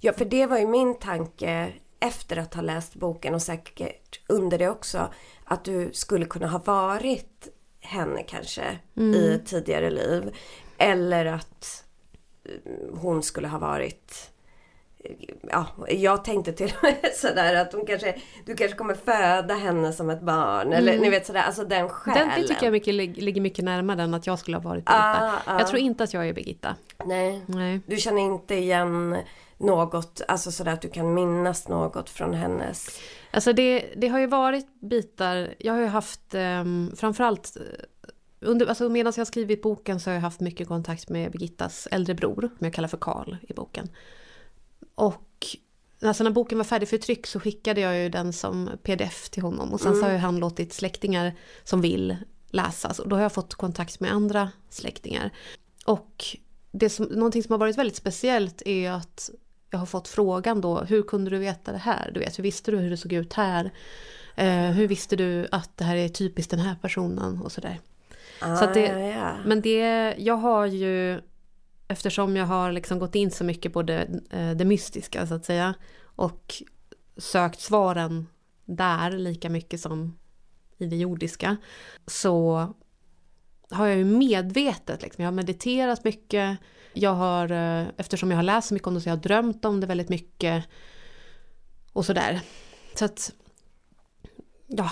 Ja, 0.00 0.12
för 0.12 0.24
det 0.24 0.46
var 0.46 0.58
ju 0.58 0.66
min 0.66 0.98
tanke 0.98 1.72
efter 2.00 2.36
att 2.36 2.54
ha 2.54 2.62
läst 2.62 2.94
boken 2.94 3.34
och 3.34 3.42
säkert 3.42 4.20
under 4.26 4.58
det 4.58 4.68
också. 4.68 5.08
Att 5.44 5.64
du 5.64 5.90
skulle 5.92 6.24
kunna 6.24 6.46
ha 6.48 6.58
varit 6.58 7.48
henne 7.80 8.22
kanske 8.22 8.78
i 8.94 9.32
ett 9.34 9.46
tidigare 9.46 9.90
liv. 9.90 10.34
Eller 10.78 11.26
att 11.26 11.84
eh, 12.44 12.72
hon 13.00 13.22
skulle 13.22 13.48
ha 13.48 13.58
varit 13.58 14.30
Ja, 15.50 15.66
jag 15.88 16.24
tänkte 16.24 16.52
till 16.52 16.72
och 16.76 16.82
med 16.82 17.12
sådär 17.14 17.54
att 17.54 17.72
hon 17.72 17.86
kanske, 17.86 18.14
du 18.46 18.54
kanske 18.56 18.76
kommer 18.76 18.94
föda 18.94 19.54
henne 19.54 19.92
som 19.92 20.10
ett 20.10 20.20
barn. 20.22 20.72
Eller 20.72 20.98
ni 20.98 21.10
vet 21.10 21.26
sådär, 21.26 21.42
alltså 21.42 21.64
den 21.64 21.88
själen. 21.88 22.28
Den, 22.28 22.40
det 22.42 22.48
tycker 22.48 22.64
jag 22.66 22.72
mycket, 22.72 22.94
lig- 22.94 23.16
ligger 23.22 23.40
mycket 23.40 23.64
närmare 23.64 24.02
än 24.02 24.14
att 24.14 24.26
jag 24.26 24.38
skulle 24.38 24.56
ha 24.56 24.62
varit 24.62 24.84
Birgitta. 24.84 25.20
Ah, 25.22 25.38
ah. 25.46 25.58
Jag 25.58 25.68
tror 25.68 25.80
inte 25.80 26.04
att 26.04 26.14
jag 26.14 26.28
är 26.28 26.32
Birgitta. 26.32 26.76
Nej. 27.04 27.42
Nej. 27.46 27.80
Du 27.86 27.96
känner 27.96 28.22
inte 28.22 28.54
igen 28.54 29.16
något, 29.58 30.20
alltså 30.28 30.52
sådär 30.52 30.72
att 30.72 30.82
du 30.82 30.88
kan 30.88 31.14
minnas 31.14 31.68
något 31.68 32.10
från 32.10 32.34
hennes... 32.34 32.88
Alltså 33.30 33.52
det, 33.52 33.94
det 33.96 34.08
har 34.08 34.18
ju 34.18 34.26
varit 34.26 34.80
bitar, 34.80 35.54
jag 35.58 35.72
har 35.72 35.80
ju 35.80 35.86
haft 35.86 36.34
framförallt 36.96 37.56
eh, 37.56 37.62
under, 38.40 38.66
alltså 38.66 38.88
medan 38.88 39.12
jag 39.16 39.20
har 39.20 39.26
skrivit 39.26 39.62
boken 39.62 40.00
så 40.00 40.10
har 40.10 40.14
jag 40.14 40.20
haft 40.20 40.40
mycket 40.40 40.68
kontakt 40.68 41.08
med 41.08 41.32
Birgittas 41.32 41.88
äldre 41.90 42.14
bror, 42.14 42.40
som 42.40 42.64
jag 42.64 42.74
kallar 42.74 42.88
för 42.88 42.96
Karl 42.96 43.36
i 43.48 43.54
boken. 43.54 43.88
Och 44.94 45.46
alltså 46.02 46.24
när 46.24 46.30
boken 46.30 46.58
var 46.58 46.64
färdig 46.64 46.88
för 46.88 46.98
tryck 46.98 47.26
så 47.26 47.40
skickade 47.40 47.80
jag 47.80 47.98
ju 47.98 48.08
den 48.08 48.32
som 48.32 48.70
pdf 48.82 49.28
till 49.28 49.42
honom 49.42 49.72
och 49.72 49.80
sen 49.80 49.88
mm. 49.88 50.00
så 50.00 50.06
har 50.06 50.12
ju 50.12 50.18
han 50.18 50.38
låtit 50.38 50.72
släktingar 50.72 51.34
som 51.64 51.80
vill 51.80 52.16
läsa. 52.50 52.94
Så 52.94 53.04
då 53.04 53.16
har 53.16 53.22
jag 53.22 53.32
fått 53.32 53.54
kontakt 53.54 54.00
med 54.00 54.12
andra 54.12 54.50
släktingar. 54.70 55.30
Och 55.86 56.24
det 56.72 56.90
som, 56.90 57.06
någonting 57.06 57.42
som 57.42 57.52
har 57.52 57.58
varit 57.58 57.78
väldigt 57.78 57.96
speciellt 57.96 58.62
är 58.66 58.90
att 58.90 59.30
jag 59.70 59.78
har 59.78 59.86
fått 59.86 60.08
frågan 60.08 60.60
då, 60.60 60.80
hur 60.80 61.02
kunde 61.02 61.30
du 61.30 61.38
veta 61.38 61.72
det 61.72 61.78
här? 61.78 62.10
Du 62.14 62.20
vet, 62.20 62.38
hur 62.38 62.42
visste 62.42 62.70
du 62.70 62.78
hur 62.78 62.90
det 62.90 62.96
såg 62.96 63.12
ut 63.12 63.32
här? 63.32 63.70
Eh, 64.36 64.70
hur 64.70 64.88
visste 64.88 65.16
du 65.16 65.48
att 65.50 65.76
det 65.76 65.84
här 65.84 65.96
är 65.96 66.08
typiskt 66.08 66.50
den 66.50 66.60
här 66.60 66.76
personen 66.82 67.42
och 67.42 67.52
sådär. 67.52 67.80
Ah, 68.40 68.56
så 68.56 68.66
det, 68.66 68.86
ja, 68.86 68.98
ja. 68.98 69.36
Men 69.44 69.60
det, 69.60 70.14
jag 70.18 70.36
har 70.36 70.66
ju, 70.66 71.20
eftersom 71.88 72.36
jag 72.36 72.46
har 72.46 72.72
liksom 72.72 72.98
gått 72.98 73.14
in 73.14 73.30
så 73.30 73.44
mycket 73.44 73.72
på 73.72 73.82
det, 73.82 74.08
eh, 74.30 74.50
det 74.50 74.64
mystiska 74.64 75.26
så 75.26 75.34
att 75.34 75.44
säga 75.44 75.74
och 76.02 76.62
sökt 77.16 77.60
svaren 77.60 78.26
där 78.64 79.10
lika 79.10 79.50
mycket 79.50 79.80
som 79.80 80.18
i 80.78 80.86
det 80.86 80.96
jordiska 80.96 81.56
så 82.06 82.66
har 83.70 83.86
jag 83.86 83.98
ju 83.98 84.04
medvetet, 84.04 85.02
liksom, 85.02 85.24
jag 85.24 85.30
har 85.30 85.36
mediterat 85.36 86.04
mycket, 86.04 86.58
jag 86.96 87.14
har, 87.14 87.52
eh, 87.52 87.86
eftersom 87.96 88.30
jag 88.30 88.38
har 88.38 88.42
läst 88.42 88.68
så 88.68 88.74
mycket 88.74 88.88
om 88.88 88.94
det 88.94 89.00
så 89.00 89.08
jag 89.08 89.16
har 89.16 89.22
drömt 89.22 89.64
om 89.64 89.80
det 89.80 89.86
väldigt 89.86 90.08
mycket 90.08 90.64
och 91.92 92.06
sådär. 92.06 92.40
Så 92.94 93.04
att, 93.04 93.32
ja. 94.66 94.90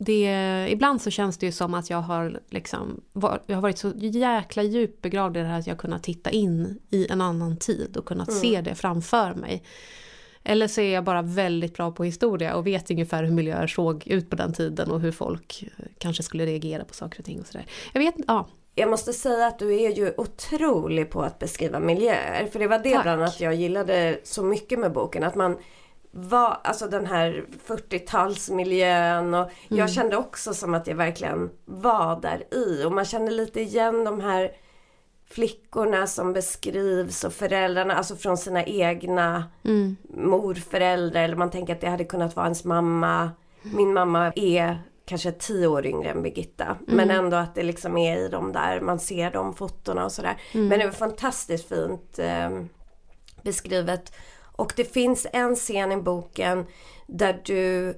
Det, 0.00 0.66
ibland 0.70 1.02
så 1.02 1.10
känns 1.10 1.38
det 1.38 1.46
ju 1.46 1.52
som 1.52 1.74
att 1.74 1.90
jag 1.90 2.00
har 2.00 2.40
liksom, 2.50 3.00
jag 3.46 3.54
har 3.54 3.60
varit 3.60 3.78
så 3.78 3.92
jäkla 3.96 4.62
djupt 4.62 5.02
begravd 5.02 5.36
i 5.36 5.40
det 5.40 5.46
här 5.46 5.58
att 5.58 5.66
jag 5.66 5.78
kunnat 5.78 6.02
titta 6.02 6.30
in 6.30 6.78
i 6.90 7.06
en 7.10 7.20
annan 7.20 7.56
tid 7.56 7.96
och 7.96 8.06
kunnat 8.06 8.28
mm. 8.28 8.40
se 8.40 8.60
det 8.60 8.74
framför 8.74 9.34
mig. 9.34 9.62
Eller 10.44 10.68
så 10.68 10.80
är 10.80 10.94
jag 10.94 11.04
bara 11.04 11.22
väldigt 11.22 11.74
bra 11.76 11.90
på 11.90 12.04
historia 12.04 12.54
och 12.54 12.66
vet 12.66 12.90
ungefär 12.90 13.24
hur 13.24 13.30
miljöer 13.30 13.66
såg 13.66 14.06
ut 14.06 14.30
på 14.30 14.36
den 14.36 14.52
tiden 14.52 14.90
och 14.90 15.00
hur 15.00 15.12
folk 15.12 15.62
eh, 15.62 15.84
kanske 15.98 16.22
skulle 16.22 16.46
reagera 16.46 16.84
på 16.84 16.94
saker 16.94 17.18
och 17.18 17.24
ting 17.24 17.40
och 17.40 17.46
sådär. 17.46 17.66
Jag 17.92 18.00
vet 18.00 18.14
ja. 18.26 18.48
Jag 18.78 18.90
måste 18.90 19.12
säga 19.12 19.46
att 19.46 19.58
du 19.58 19.80
är 19.82 19.90
ju 19.90 20.14
otrolig 20.16 21.10
på 21.10 21.22
att 21.22 21.38
beskriva 21.38 21.80
miljöer. 21.80 22.46
För 22.46 22.58
det 22.58 22.66
var 22.66 22.78
det 22.78 22.94
Tack. 22.94 23.02
bland 23.02 23.22
annat 23.22 23.40
jag 23.40 23.54
gillade 23.54 24.18
så 24.24 24.42
mycket 24.42 24.78
med 24.78 24.92
boken. 24.92 25.24
Att 25.24 25.34
man 25.34 25.56
var, 26.10 26.58
alltså 26.64 26.86
den 26.86 27.06
här 27.06 27.44
40-talsmiljön 27.66 29.34
och 29.34 29.50
mm. 29.70 29.78
jag 29.78 29.90
kände 29.90 30.16
också 30.16 30.54
som 30.54 30.74
att 30.74 30.86
jag 30.86 30.94
verkligen 30.94 31.50
var 31.64 32.20
där 32.20 32.54
i. 32.54 32.84
Och 32.84 32.92
man 32.92 33.04
kände 33.04 33.30
lite 33.30 33.60
igen 33.60 34.04
de 34.04 34.20
här 34.20 34.52
flickorna 35.30 36.06
som 36.06 36.32
beskrivs 36.32 37.24
och 37.24 37.32
föräldrarna, 37.32 37.94
alltså 37.94 38.16
från 38.16 38.36
sina 38.36 38.64
egna 38.64 39.44
mm. 39.64 39.96
morföräldrar 40.08 41.22
eller 41.22 41.36
man 41.36 41.50
tänker 41.50 41.72
att 41.72 41.80
det 41.80 41.88
hade 41.88 42.04
kunnat 42.04 42.36
vara 42.36 42.46
ens 42.46 42.64
mamma. 42.64 43.30
Min 43.62 43.92
mamma 43.92 44.32
är 44.36 44.82
kanske 45.08 45.32
tio 45.32 45.66
år 45.66 45.86
yngre 45.86 46.10
än 46.10 46.22
Birgitta. 46.22 46.64
Mm. 46.64 46.78
Men 46.86 47.10
ändå 47.10 47.36
att 47.36 47.54
det 47.54 47.62
liksom 47.62 47.96
är 47.96 48.16
i 48.16 48.28
de 48.28 48.52
där, 48.52 48.80
man 48.80 48.98
ser 48.98 49.30
de 49.30 49.54
fotona 49.54 50.04
och 50.04 50.12
sådär. 50.12 50.40
Mm. 50.52 50.68
Men 50.68 50.78
det 50.78 50.84
var 50.84 50.92
fantastiskt 50.92 51.68
fint 51.68 52.18
eh, 52.18 52.50
beskrivet. 53.42 54.12
Och 54.40 54.72
det 54.76 54.84
finns 54.84 55.26
en 55.32 55.56
scen 55.56 55.92
i 55.92 55.96
boken 55.96 56.66
där 57.06 57.40
du 57.44 57.94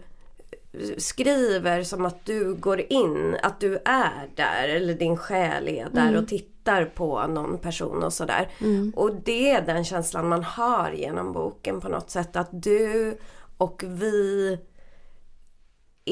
skriver 0.99 1.83
som 1.83 2.07
att 2.07 2.27
du 2.27 2.55
går 2.55 2.93
in, 2.93 3.37
att 3.43 3.61
du 3.61 3.79
är 3.85 4.31
där 4.35 4.69
eller 4.69 4.95
din 4.95 5.17
själ 5.17 5.69
är 5.69 5.89
där 5.91 6.09
mm. 6.09 6.23
och 6.23 6.29
tittar 6.29 6.85
på 6.85 7.27
någon 7.27 7.59
person 7.59 8.03
och 8.03 8.13
sådär. 8.13 8.49
Mm. 8.61 8.93
Och 8.97 9.15
det 9.25 9.51
är 9.51 9.63
den 9.63 9.85
känslan 9.85 10.29
man 10.29 10.45
har 10.45 10.91
genom 10.91 11.33
boken 11.33 11.81
på 11.81 11.89
något 11.89 12.11
sätt 12.11 12.37
att 12.37 12.49
du 12.53 13.19
och 13.57 13.85
vi 13.87 14.59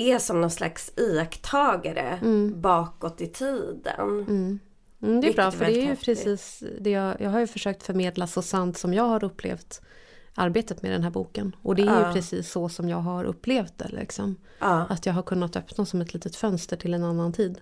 är 0.01 0.19
som 0.19 0.41
någon 0.41 0.51
slags 0.51 0.93
iakttagare 0.97 2.19
mm. 2.23 2.61
bakåt 2.61 3.21
i 3.21 3.27
tiden. 3.27 4.01
Mm. 4.29 4.59
Mm, 5.03 5.21
det 5.21 5.29
är 5.29 5.35
bra 5.35 5.51
för 5.51 5.65
det 5.65 5.81
är 5.81 5.91
ju 5.91 5.97
precis 5.97 6.65
det 6.81 6.91
jag, 6.91 7.21
jag 7.21 7.31
har 7.31 7.41
ju 7.41 7.47
försökt 7.47 7.83
förmedla 7.83 8.27
så 8.27 8.43
sant 8.43 8.79
som 8.79 8.95
jag 8.95 9.05
har 9.05 9.25
upplevt 9.25 9.81
arbetet 10.35 10.83
med 10.83 10.93
den 10.93 11.03
här 11.03 11.11
boken. 11.11 11.57
Och 11.63 11.75
det 11.75 11.83
är 11.83 12.01
ja. 12.01 12.09
ju 12.09 12.13
precis 12.15 12.51
så 12.51 12.69
som 12.69 12.89
jag 12.89 12.97
har 12.97 13.25
upplevt 13.25 13.79
det. 13.79 13.89
Liksom. 13.89 14.37
Ja. 14.59 14.87
Att 14.89 15.07
jag 15.07 15.13
har 15.13 15.23
kunnat 15.23 15.57
öppna 15.57 15.87
som 15.87 16.01
ett 16.01 16.15
litet 16.15 16.37
fönster 16.37 16.77
till 16.77 16.95
en 16.95 17.05
annan 17.05 17.33
tid. 17.33 17.61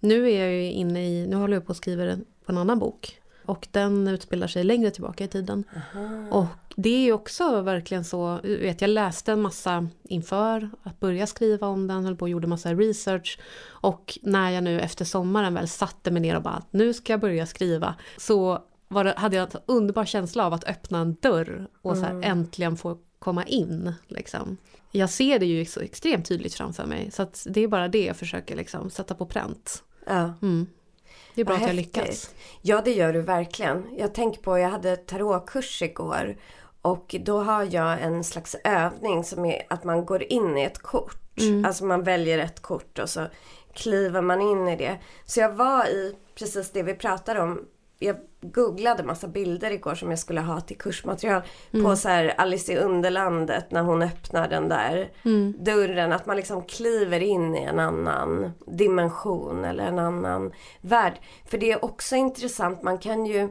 Nu 0.00 0.30
är 0.30 0.40
jag 0.40 0.52
ju 0.52 0.72
inne 0.72 1.08
i, 1.08 1.26
nu 1.26 1.36
håller 1.36 1.54
jag 1.56 1.66
på 1.66 1.72
att 1.72 1.78
skriva 1.78 2.16
på 2.16 2.52
en 2.52 2.58
annan 2.58 2.78
bok. 2.78 3.21
Och 3.44 3.68
den 3.70 4.08
utspelar 4.08 4.46
sig 4.46 4.64
längre 4.64 4.90
tillbaka 4.90 5.24
i 5.24 5.28
tiden. 5.28 5.64
Aha. 5.76 6.28
Och 6.30 6.74
det 6.76 6.88
är 6.88 7.04
ju 7.04 7.12
också 7.12 7.60
verkligen 7.60 8.04
så, 8.04 8.40
vet, 8.42 8.80
jag 8.80 8.90
läste 8.90 9.32
en 9.32 9.42
massa 9.42 9.88
inför 10.02 10.70
att 10.82 11.00
börja 11.00 11.26
skriva 11.26 11.66
om 11.66 11.86
den, 11.86 12.04
höll 12.04 12.16
på 12.16 12.22
och 12.22 12.28
gjorde 12.28 12.46
massa 12.46 12.74
research. 12.74 13.38
Och 13.68 14.18
när 14.22 14.50
jag 14.50 14.64
nu 14.64 14.80
efter 14.80 15.04
sommaren 15.04 15.54
väl 15.54 15.68
satte 15.68 16.10
mig 16.10 16.22
ner 16.22 16.36
och 16.36 16.42
bara, 16.42 16.62
nu 16.70 16.94
ska 16.94 17.12
jag 17.12 17.20
börja 17.20 17.46
skriva. 17.46 17.94
Så 18.16 18.62
det, 18.88 19.14
hade 19.16 19.36
jag 19.36 19.54
en 19.54 19.60
underbar 19.66 20.04
känsla 20.04 20.46
av 20.46 20.52
att 20.52 20.64
öppna 20.64 20.98
en 20.98 21.16
dörr 21.20 21.66
och 21.82 21.96
så 21.96 22.02
här, 22.02 22.10
mm. 22.10 22.30
äntligen 22.30 22.76
få 22.76 22.98
komma 23.18 23.44
in. 23.44 23.94
Liksom. 24.08 24.56
Jag 24.90 25.10
ser 25.10 25.38
det 25.38 25.46
ju 25.46 25.64
så 25.64 25.80
extremt 25.80 26.28
tydligt 26.28 26.54
framför 26.54 26.86
mig 26.86 27.10
så 27.10 27.26
det 27.44 27.60
är 27.60 27.68
bara 27.68 27.88
det 27.88 28.04
jag 28.04 28.16
försöker 28.16 28.56
liksom, 28.56 28.90
sätta 28.90 29.14
på 29.14 29.26
pränt. 29.26 29.82
Ja. 30.06 30.34
Mm. 30.42 30.66
Det 31.34 31.40
är 31.40 31.44
bra 31.44 31.54
Vad 31.54 31.62
att 31.62 31.68
jag 31.68 31.76
lyckas. 31.76 32.34
Ja 32.62 32.82
det 32.84 32.92
gör 32.92 33.12
du 33.12 33.20
verkligen. 33.20 33.86
Jag 33.96 34.14
tänker 34.14 34.42
på, 34.42 34.58
jag 34.58 34.68
hade 34.68 34.96
tarotkurs 34.96 35.82
igår 35.82 36.36
och 36.82 37.16
då 37.20 37.42
har 37.42 37.74
jag 37.74 38.02
en 38.02 38.24
slags 38.24 38.56
övning 38.64 39.24
som 39.24 39.44
är 39.44 39.62
att 39.68 39.84
man 39.84 40.04
går 40.04 40.22
in 40.22 40.58
i 40.58 40.62
ett 40.62 40.78
kort. 40.78 41.40
Mm. 41.40 41.64
Alltså 41.64 41.84
man 41.84 42.02
väljer 42.02 42.38
ett 42.38 42.62
kort 42.62 42.98
och 42.98 43.10
så 43.10 43.26
kliver 43.74 44.20
man 44.20 44.40
in 44.40 44.68
i 44.68 44.76
det. 44.76 44.98
Så 45.24 45.40
jag 45.40 45.52
var 45.52 45.86
i 45.86 46.16
precis 46.34 46.70
det 46.70 46.82
vi 46.82 46.94
pratar 46.94 47.36
om 47.36 47.60
jag 47.98 48.16
googlade 48.42 49.02
massa 49.02 49.28
bilder 49.28 49.70
igår 49.70 49.94
som 49.94 50.10
jag 50.10 50.18
skulle 50.18 50.40
ha 50.40 50.60
till 50.60 50.78
kursmaterial. 50.78 51.42
Mm. 51.72 51.86
På 51.86 51.96
så 51.96 52.08
här 52.08 52.34
Alice 52.38 52.72
i 52.72 52.76
Underlandet 52.76 53.70
när 53.70 53.82
hon 53.82 54.02
öppnar 54.02 54.48
den 54.48 54.68
där 54.68 55.10
mm. 55.24 55.54
dörren. 55.58 56.12
Att 56.12 56.26
man 56.26 56.36
liksom 56.36 56.62
kliver 56.62 57.20
in 57.20 57.54
i 57.56 57.62
en 57.62 57.78
annan 57.78 58.52
dimension 58.66 59.64
eller 59.64 59.84
en 59.84 59.98
annan 59.98 60.52
värld. 60.80 61.20
För 61.46 61.58
det 61.58 61.72
är 61.72 61.84
också 61.84 62.16
intressant, 62.16 62.82
man 62.82 62.98
kan 62.98 63.26
ju 63.26 63.48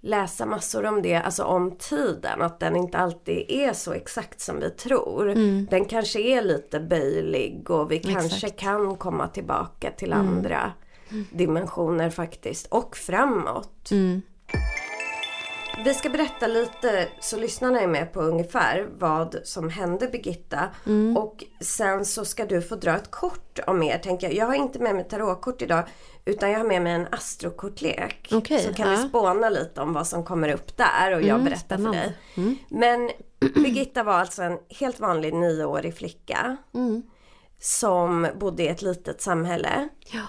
läsa 0.00 0.46
massor 0.46 0.86
om 0.86 1.02
det, 1.02 1.14
alltså 1.14 1.44
om 1.44 1.76
tiden. 1.76 2.42
Att 2.42 2.60
den 2.60 2.76
inte 2.76 2.98
alltid 2.98 3.44
är 3.48 3.72
så 3.72 3.92
exakt 3.92 4.40
som 4.40 4.60
vi 4.60 4.70
tror. 4.70 5.30
Mm. 5.30 5.66
Den 5.70 5.84
kanske 5.84 6.20
är 6.20 6.42
lite 6.42 6.80
böjlig 6.80 7.70
och 7.70 7.90
vi 7.90 7.96
exakt. 7.96 8.14
kanske 8.14 8.48
kan 8.48 8.96
komma 8.96 9.28
tillbaka 9.28 9.90
till 9.90 10.12
mm. 10.12 10.28
andra 10.28 10.72
dimensioner 11.30 12.10
faktiskt. 12.10 12.66
Och 12.66 12.96
framåt. 12.96 13.90
Mm. 13.90 14.22
Vi 15.84 15.94
ska 15.94 16.08
berätta 16.10 16.46
lite 16.46 17.08
så 17.20 17.36
lyssnarna 17.36 17.80
är 17.80 17.86
med 17.86 18.12
på 18.12 18.20
ungefär 18.20 18.88
vad 18.98 19.40
som 19.44 19.68
hände 19.68 20.08
Birgitta. 20.08 20.68
Mm. 20.86 21.16
Och 21.16 21.44
sen 21.60 22.04
så 22.04 22.24
ska 22.24 22.46
du 22.46 22.62
få 22.62 22.76
dra 22.76 22.96
ett 22.96 23.10
kort 23.10 23.58
om 23.66 23.82
er 23.82 23.98
tänker 23.98 24.26
jag. 24.26 24.36
Jag 24.36 24.46
har 24.46 24.54
inte 24.54 24.78
med 24.78 24.94
mig 24.94 25.04
tarotkort 25.08 25.62
idag 25.62 25.84
utan 26.24 26.50
jag 26.50 26.58
har 26.58 26.66
med 26.66 26.82
mig 26.82 26.92
en 26.92 27.06
astrokortlek. 27.10 28.28
Okay, 28.32 28.58
så 28.58 28.74
kan 28.74 28.90
ja. 28.90 28.96
vi 28.96 29.08
spåna 29.08 29.48
lite 29.48 29.80
om 29.80 29.92
vad 29.92 30.06
som 30.06 30.24
kommer 30.24 30.48
upp 30.48 30.76
där 30.76 31.14
och 31.14 31.22
jag 31.22 31.28
mm, 31.28 31.44
berättar 31.44 31.76
spännande. 31.76 31.98
för 31.98 32.06
dig. 32.06 32.16
Mm. 32.36 32.58
Men 32.68 33.10
Birgitta 33.54 34.02
var 34.02 34.14
alltså 34.14 34.42
en 34.42 34.58
helt 34.68 35.00
vanlig 35.00 35.34
nioårig 35.34 35.96
flicka. 35.96 36.56
Mm. 36.74 37.02
Som 37.60 38.28
bodde 38.40 38.62
i 38.62 38.68
ett 38.68 38.82
litet 38.82 39.20
samhälle. 39.22 39.88
Ja 40.12 40.20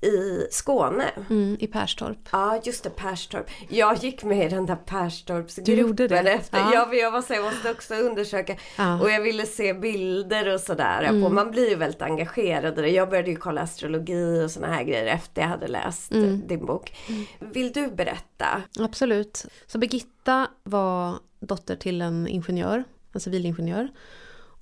i 0.00 0.46
Skåne. 0.50 1.10
Mm, 1.30 1.56
I 1.60 1.66
Perstorp. 1.66 2.28
Ja 2.32 2.60
just 2.64 2.84
det, 2.84 2.90
Perstorp. 2.90 3.50
Jag 3.68 3.96
gick 3.96 4.24
med 4.24 4.46
i 4.46 4.48
den 4.48 4.66
där 4.66 4.76
Perstorpsgruppen 4.76 6.26
efter. 6.26 6.58
Ja. 6.58 6.70
ja, 6.74 6.94
jag 6.94 7.10
var 7.10 7.22
så 7.22 7.34
jag 7.34 7.44
måste 7.44 7.70
också 7.70 7.94
undersöka. 7.94 8.56
Ja. 8.76 9.00
Och 9.00 9.10
jag 9.10 9.20
ville 9.20 9.46
se 9.46 9.74
bilder 9.74 10.54
och 10.54 10.60
sådär. 10.60 11.02
Mm. 11.02 11.34
Man 11.34 11.50
blir 11.50 11.68
ju 11.68 11.74
väldigt 11.74 12.02
engagerad 12.02 12.78
i 12.78 12.82
det. 12.82 12.88
Jag 12.88 13.10
började 13.10 13.30
ju 13.30 13.36
kolla 13.36 13.60
astrologi 13.60 14.44
och 14.44 14.50
sådana 14.50 14.74
här 14.74 14.84
grejer 14.84 15.06
efter 15.06 15.42
jag 15.42 15.48
hade 15.48 15.68
läst 15.68 16.12
mm. 16.12 16.46
din 16.46 16.66
bok. 16.66 16.96
Vill 17.38 17.72
du 17.72 17.90
berätta? 17.90 18.62
Absolut. 18.78 19.46
Så 19.66 19.78
Birgitta 19.78 20.46
var 20.62 21.14
dotter 21.40 21.76
till 21.76 22.02
en 22.02 22.28
ingenjör, 22.28 22.84
en 23.12 23.20
civilingenjör. 23.20 23.88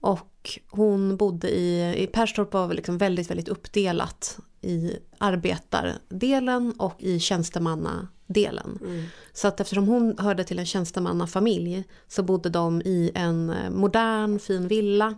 Och 0.01 0.61
hon 0.71 1.17
bodde 1.17 1.49
i, 1.51 1.95
i 2.03 2.07
Perstorp 2.07 2.53
var 2.53 2.75
liksom 2.75 2.99
väldigt, 2.99 3.31
väldigt 3.31 3.49
uppdelat 3.49 4.39
i 4.67 4.99
arbetardelen 5.19 6.73
och 6.79 6.95
i 6.99 7.21
tjänstemannadelen. 7.21 8.79
Mm. 8.83 9.05
Så 9.33 9.49
att 9.49 9.61
eftersom 9.61 9.89
hon 9.89 10.19
hörde 10.19 10.45
till 10.45 10.59
en 10.59 10.67
tjänstemannafamilj 10.67 11.85
så 12.09 12.23
bodde 12.23 12.49
de 12.49 12.83
i 12.83 13.13
en 13.15 13.55
modern 13.71 14.39
fin 14.39 14.69
villa. 14.69 15.15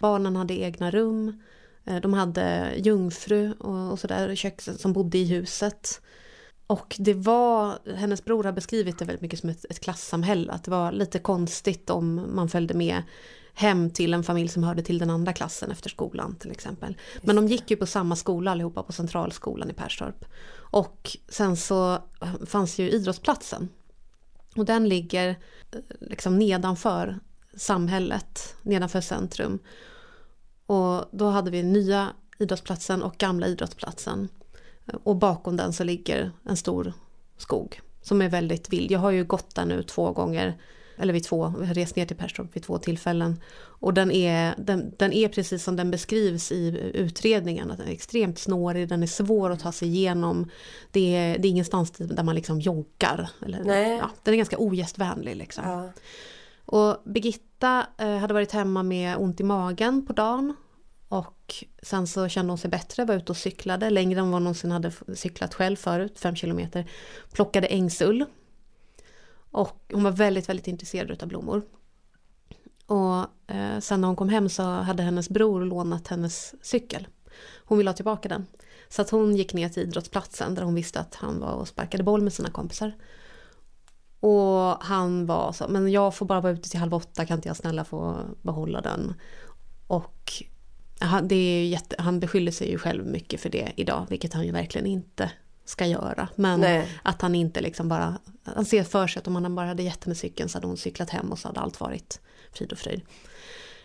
Barnen 0.00 0.36
hade 0.36 0.54
egna 0.54 0.90
rum. 0.90 1.42
Eh, 1.84 2.00
de 2.00 2.14
hade 2.14 2.74
jungfru 2.76 3.52
och, 3.52 3.92
och 3.92 3.98
sådär, 3.98 4.78
som 4.78 4.92
bodde 4.92 5.18
i 5.18 5.24
huset. 5.24 6.00
Och 6.66 6.96
det 6.98 7.14
var, 7.14 7.78
hennes 7.94 8.24
bror 8.24 8.44
har 8.44 8.52
beskrivit 8.52 8.98
det 8.98 9.04
väldigt 9.04 9.22
mycket 9.22 9.40
som 9.40 9.50
ett, 9.50 9.64
ett 9.70 9.80
klassamhälle. 9.80 10.52
Att 10.52 10.64
det 10.64 10.70
var 10.70 10.92
lite 10.92 11.18
konstigt 11.18 11.90
om 11.90 12.30
man 12.34 12.48
följde 12.48 12.74
med 12.74 13.02
hem 13.54 13.90
till 13.90 14.14
en 14.14 14.22
familj 14.22 14.48
som 14.48 14.64
hörde 14.64 14.82
till 14.82 14.98
den 14.98 15.10
andra 15.10 15.32
klassen 15.32 15.70
efter 15.70 15.90
skolan 15.90 16.36
till 16.36 16.50
exempel. 16.50 16.96
Men 17.22 17.36
de 17.36 17.46
gick 17.46 17.70
ju 17.70 17.76
på 17.76 17.86
samma 17.86 18.16
skola 18.16 18.50
allihopa 18.50 18.82
på 18.82 18.92
Centralskolan 18.92 19.70
i 19.70 19.74
Perstorp. 19.74 20.24
Och 20.52 21.16
sen 21.28 21.56
så 21.56 21.98
fanns 22.46 22.78
ju 22.78 22.90
idrottsplatsen. 22.90 23.68
Och 24.56 24.64
den 24.64 24.88
ligger 24.88 25.28
eh, 25.28 25.80
liksom 26.00 26.38
nedanför 26.38 27.18
samhället, 27.56 28.56
nedanför 28.62 29.00
centrum. 29.00 29.58
Och 30.66 31.04
då 31.12 31.28
hade 31.28 31.50
vi 31.50 31.62
nya 31.62 32.08
idrottsplatsen 32.38 33.02
och 33.02 33.16
gamla 33.16 33.46
idrottsplatsen. 33.46 34.28
Och 35.04 35.16
bakom 35.16 35.56
den 35.56 35.72
så 35.72 35.84
ligger 35.84 36.32
en 36.44 36.56
stor 36.56 36.92
skog 37.36 37.80
som 38.02 38.22
är 38.22 38.28
väldigt 38.28 38.72
vild. 38.72 38.90
Jag 38.90 39.00
har 39.00 39.10
ju 39.10 39.24
gått 39.24 39.54
där 39.54 39.64
nu 39.64 39.82
två 39.82 40.12
gånger, 40.12 40.60
eller 41.00 41.12
vid 41.12 41.24
två, 41.24 41.54
jag 41.58 41.66
har 41.66 41.74
rest 41.74 41.96
ner 41.96 42.06
till 42.06 42.16
Perstorp 42.16 42.56
vid 42.56 42.62
två 42.62 42.78
tillfällen. 42.78 43.40
Och 43.62 43.94
den 43.94 44.10
är, 44.10 44.54
den, 44.58 44.94
den 44.96 45.12
är 45.12 45.28
precis 45.28 45.64
som 45.64 45.76
den 45.76 45.90
beskrivs 45.90 46.52
i 46.52 46.90
utredningen, 46.94 47.70
att 47.70 47.78
den 47.78 47.88
är 47.88 47.92
extremt 47.92 48.38
snårig, 48.38 48.88
den 48.88 49.02
är 49.02 49.06
svår 49.06 49.50
att 49.50 49.60
ta 49.60 49.72
sig 49.72 49.88
igenom. 49.88 50.50
Det 50.90 51.16
är, 51.16 51.38
det 51.38 51.48
är 51.48 51.50
ingenstans 51.50 51.90
där 51.90 52.22
man 52.22 52.34
liksom 52.34 52.60
joggar. 52.60 53.30
Eller, 53.44 53.64
Nej. 53.64 53.96
Ja, 53.96 54.10
den 54.22 54.34
är 54.34 54.38
ganska 54.38 54.58
ogästvänlig 54.58 55.36
liksom. 55.36 55.64
Ja. 55.66 55.92
Och 56.64 57.02
Birgitta 57.04 57.86
eh, 57.98 58.16
hade 58.16 58.34
varit 58.34 58.52
hemma 58.52 58.82
med 58.82 59.16
ont 59.16 59.40
i 59.40 59.44
magen 59.44 60.06
på 60.06 60.12
dagen. 60.12 60.54
Och 61.08 61.64
sen 61.82 62.06
så 62.06 62.28
kände 62.28 62.50
hon 62.50 62.58
sig 62.58 62.70
bättre, 62.70 63.04
var 63.04 63.14
ute 63.14 63.32
och 63.32 63.36
cyklade 63.36 63.90
längre 63.90 64.20
än 64.20 64.26
vad 64.26 64.34
hon 64.34 64.44
någonsin 64.44 64.70
hade 64.70 64.92
cyklat 65.14 65.54
själv 65.54 65.76
förut, 65.76 66.18
fem 66.18 66.36
kilometer. 66.36 66.90
Plockade 67.32 67.66
ängsull. 67.66 68.24
Och 69.50 69.84
hon 69.92 70.02
var 70.02 70.10
väldigt, 70.10 70.48
väldigt 70.48 70.68
intresserad 70.68 71.22
av 71.22 71.28
blommor. 71.28 71.62
Och 72.86 73.18
eh, 73.54 73.78
sen 73.80 74.00
när 74.00 74.08
hon 74.08 74.16
kom 74.16 74.28
hem 74.28 74.48
så 74.48 74.62
hade 74.62 75.02
hennes 75.02 75.28
bror 75.28 75.64
lånat 75.64 76.08
hennes 76.08 76.54
cykel. 76.62 77.08
Hon 77.64 77.78
ville 77.78 77.90
ha 77.90 77.94
tillbaka 77.96 78.28
den. 78.28 78.46
Så 78.88 79.02
att 79.02 79.10
hon 79.10 79.36
gick 79.36 79.54
ner 79.54 79.68
till 79.68 79.82
idrottsplatsen 79.82 80.54
där 80.54 80.62
hon 80.62 80.74
visste 80.74 81.00
att 81.00 81.14
han 81.14 81.40
var 81.40 81.52
och 81.52 81.68
sparkade 81.68 82.02
boll 82.02 82.22
med 82.22 82.32
sina 82.32 82.50
kompisar. 82.50 82.92
Och 84.20 84.84
han 84.84 85.26
var 85.26 85.52
så, 85.52 85.68
men 85.68 85.92
jag 85.92 86.14
får 86.14 86.26
bara 86.26 86.40
vara 86.40 86.52
ute 86.52 86.70
till 86.70 86.80
halv 86.80 86.94
åtta, 86.94 87.26
kan 87.26 87.38
inte 87.38 87.48
jag 87.48 87.56
snälla 87.56 87.84
få 87.84 88.16
behålla 88.42 88.80
den? 88.80 89.14
Och 89.86 90.32
det 91.22 91.34
är 91.34 91.66
jätte, 91.66 91.96
han 91.98 92.20
beskyller 92.20 92.52
sig 92.52 92.70
ju 92.70 92.78
själv 92.78 93.06
mycket 93.06 93.40
för 93.40 93.50
det 93.50 93.72
idag, 93.76 94.06
vilket 94.08 94.32
han 94.32 94.46
ju 94.46 94.52
verkligen 94.52 94.86
inte 94.86 95.30
ska 95.70 95.86
göra. 95.86 96.28
Men 96.36 96.60
Nej. 96.60 96.88
att 97.02 97.22
han 97.22 97.34
inte 97.34 97.60
liksom 97.60 97.88
bara, 97.88 98.18
han 98.44 98.64
ser 98.64 98.84
för 98.84 99.06
sig 99.06 99.20
att 99.20 99.26
om 99.26 99.34
han 99.34 99.54
bara 99.54 99.66
hade 99.66 99.82
gett 99.82 100.04
henne 100.04 100.14
cykeln 100.14 100.48
så 100.48 100.56
hade 100.56 100.66
hon 100.66 100.76
cyklat 100.76 101.10
hem 101.10 101.32
och 101.32 101.38
så 101.38 101.48
hade 101.48 101.60
allt 101.60 101.80
varit 101.80 102.20
frid 102.52 102.72
och 102.72 102.78
fröjd. 102.78 103.00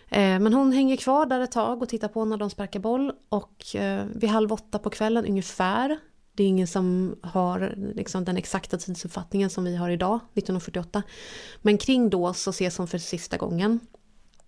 Eh, 0.10 0.40
men 0.40 0.54
hon 0.54 0.72
hänger 0.72 0.98
kvar 0.98 1.26
där 1.26 1.40
ett 1.40 1.52
tag 1.52 1.82
och 1.82 1.90
tittar 1.90 2.08
på 2.08 2.26
när 2.26 2.38
de 2.38 2.50
sparkar 2.50 2.80
boll 2.80 3.12
och 3.30 3.76
eh, 3.76 4.06
vid 4.16 4.30
halv 4.30 4.54
åtta 4.54 4.80
på 4.80 4.90
kvällen 4.90 5.26
ungefär 5.26 5.98
det 6.36 6.44
är 6.44 6.48
ingen 6.48 6.68
som 6.68 7.16
har 7.22 7.76
liksom 7.96 8.26
den 8.26 8.38
exakta 8.38 8.78
tidsuppfattningen 8.78 9.50
som 9.50 9.64
vi 9.64 9.76
har 9.76 9.90
idag, 9.90 10.16
1948. 10.16 11.04
Men 11.62 11.78
kring 11.78 12.10
då 12.10 12.34
så 12.34 12.50
ses 12.50 12.78
hon 12.78 12.88
för 12.88 12.98
sista 12.98 13.38
gången 13.38 13.80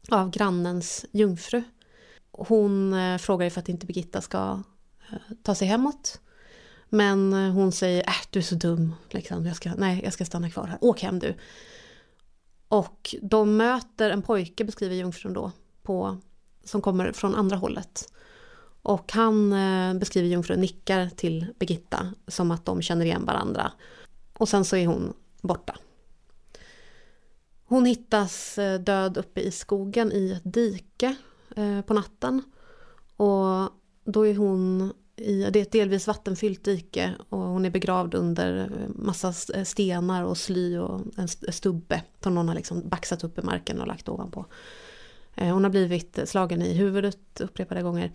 av 0.09 0.29
grannens 0.29 1.05
jungfru. 1.11 1.63
Hon 2.31 2.93
eh, 2.93 3.17
frågar 3.17 3.49
för 3.49 3.59
att 3.59 3.69
inte 3.69 3.85
Birgitta 3.85 4.21
ska 4.21 4.63
ta 5.43 5.55
sig 5.55 5.67
hemåt. 5.67 6.21
Men 6.89 7.33
eh, 7.33 7.51
hon 7.51 7.71
säger, 7.71 8.03
äh, 8.07 8.13
du 8.29 8.39
är 8.39 8.43
så 8.43 8.55
dum, 8.55 8.95
liksom. 9.09 9.45
jag 9.45 9.55
ska, 9.55 9.73
nej 9.77 10.01
jag 10.03 10.13
ska 10.13 10.25
stanna 10.25 10.49
kvar 10.49 10.67
här, 10.67 10.77
åk 10.81 11.01
hem 11.01 11.19
du. 11.19 11.35
Och 12.67 13.15
de 13.21 13.57
möter 13.57 14.09
en 14.09 14.21
pojke, 14.21 14.63
beskriver 14.63 14.95
jungfrun 14.95 15.33
då, 15.33 15.51
på, 15.83 16.17
som 16.63 16.81
kommer 16.81 17.11
från 17.11 17.35
andra 17.35 17.57
hållet. 17.57 18.13
Och 18.81 19.11
han 19.13 19.53
eh, 19.53 19.93
beskriver 19.93 20.27
jungfrun 20.27 20.61
nickar 20.61 21.09
till 21.09 21.45
Birgitta 21.59 22.13
som 22.27 22.51
att 22.51 22.65
de 22.65 22.81
känner 22.81 23.05
igen 23.05 23.25
varandra. 23.25 23.71
Och 24.33 24.49
sen 24.49 24.65
så 24.65 24.75
är 24.75 24.87
hon 24.87 25.13
borta. 25.41 25.75
Hon 27.65 27.85
hittas 27.85 28.57
eh, 28.57 28.79
död 28.79 29.17
uppe 29.17 29.41
i 29.41 29.51
skogen 29.51 30.11
i 30.11 30.31
ett 30.31 30.53
dike 30.53 31.15
eh, 31.55 31.81
på 31.81 31.93
natten. 31.93 32.41
Och 33.17 33.69
då 34.03 34.27
är 34.27 34.35
hon 34.35 34.93
i, 35.17 35.49
det 35.51 35.59
är 35.59 35.63
ett 35.63 35.71
delvis 35.71 36.07
vattenfyllt 36.07 36.63
dike 36.63 37.13
och 37.29 37.39
hon 37.39 37.65
är 37.65 37.69
begravd 37.69 38.15
under 38.15 38.71
massa 38.95 39.33
stenar 39.65 40.23
och 40.23 40.37
sly 40.37 40.77
och 40.77 41.01
en 41.17 41.27
stubbe 41.27 42.03
som 42.23 42.35
någon 42.35 42.47
har 42.47 42.55
liksom 42.55 42.89
baxat 42.89 43.23
upp 43.23 43.39
i 43.39 43.41
marken 43.41 43.81
och 43.81 43.87
lagt 43.87 44.09
ovanpå. 44.09 44.45
Eh, 45.35 45.53
hon 45.53 45.63
har 45.63 45.71
blivit 45.71 46.19
slagen 46.25 46.61
i 46.61 46.73
huvudet 46.73 47.41
upprepade 47.41 47.81
gånger. 47.81 48.11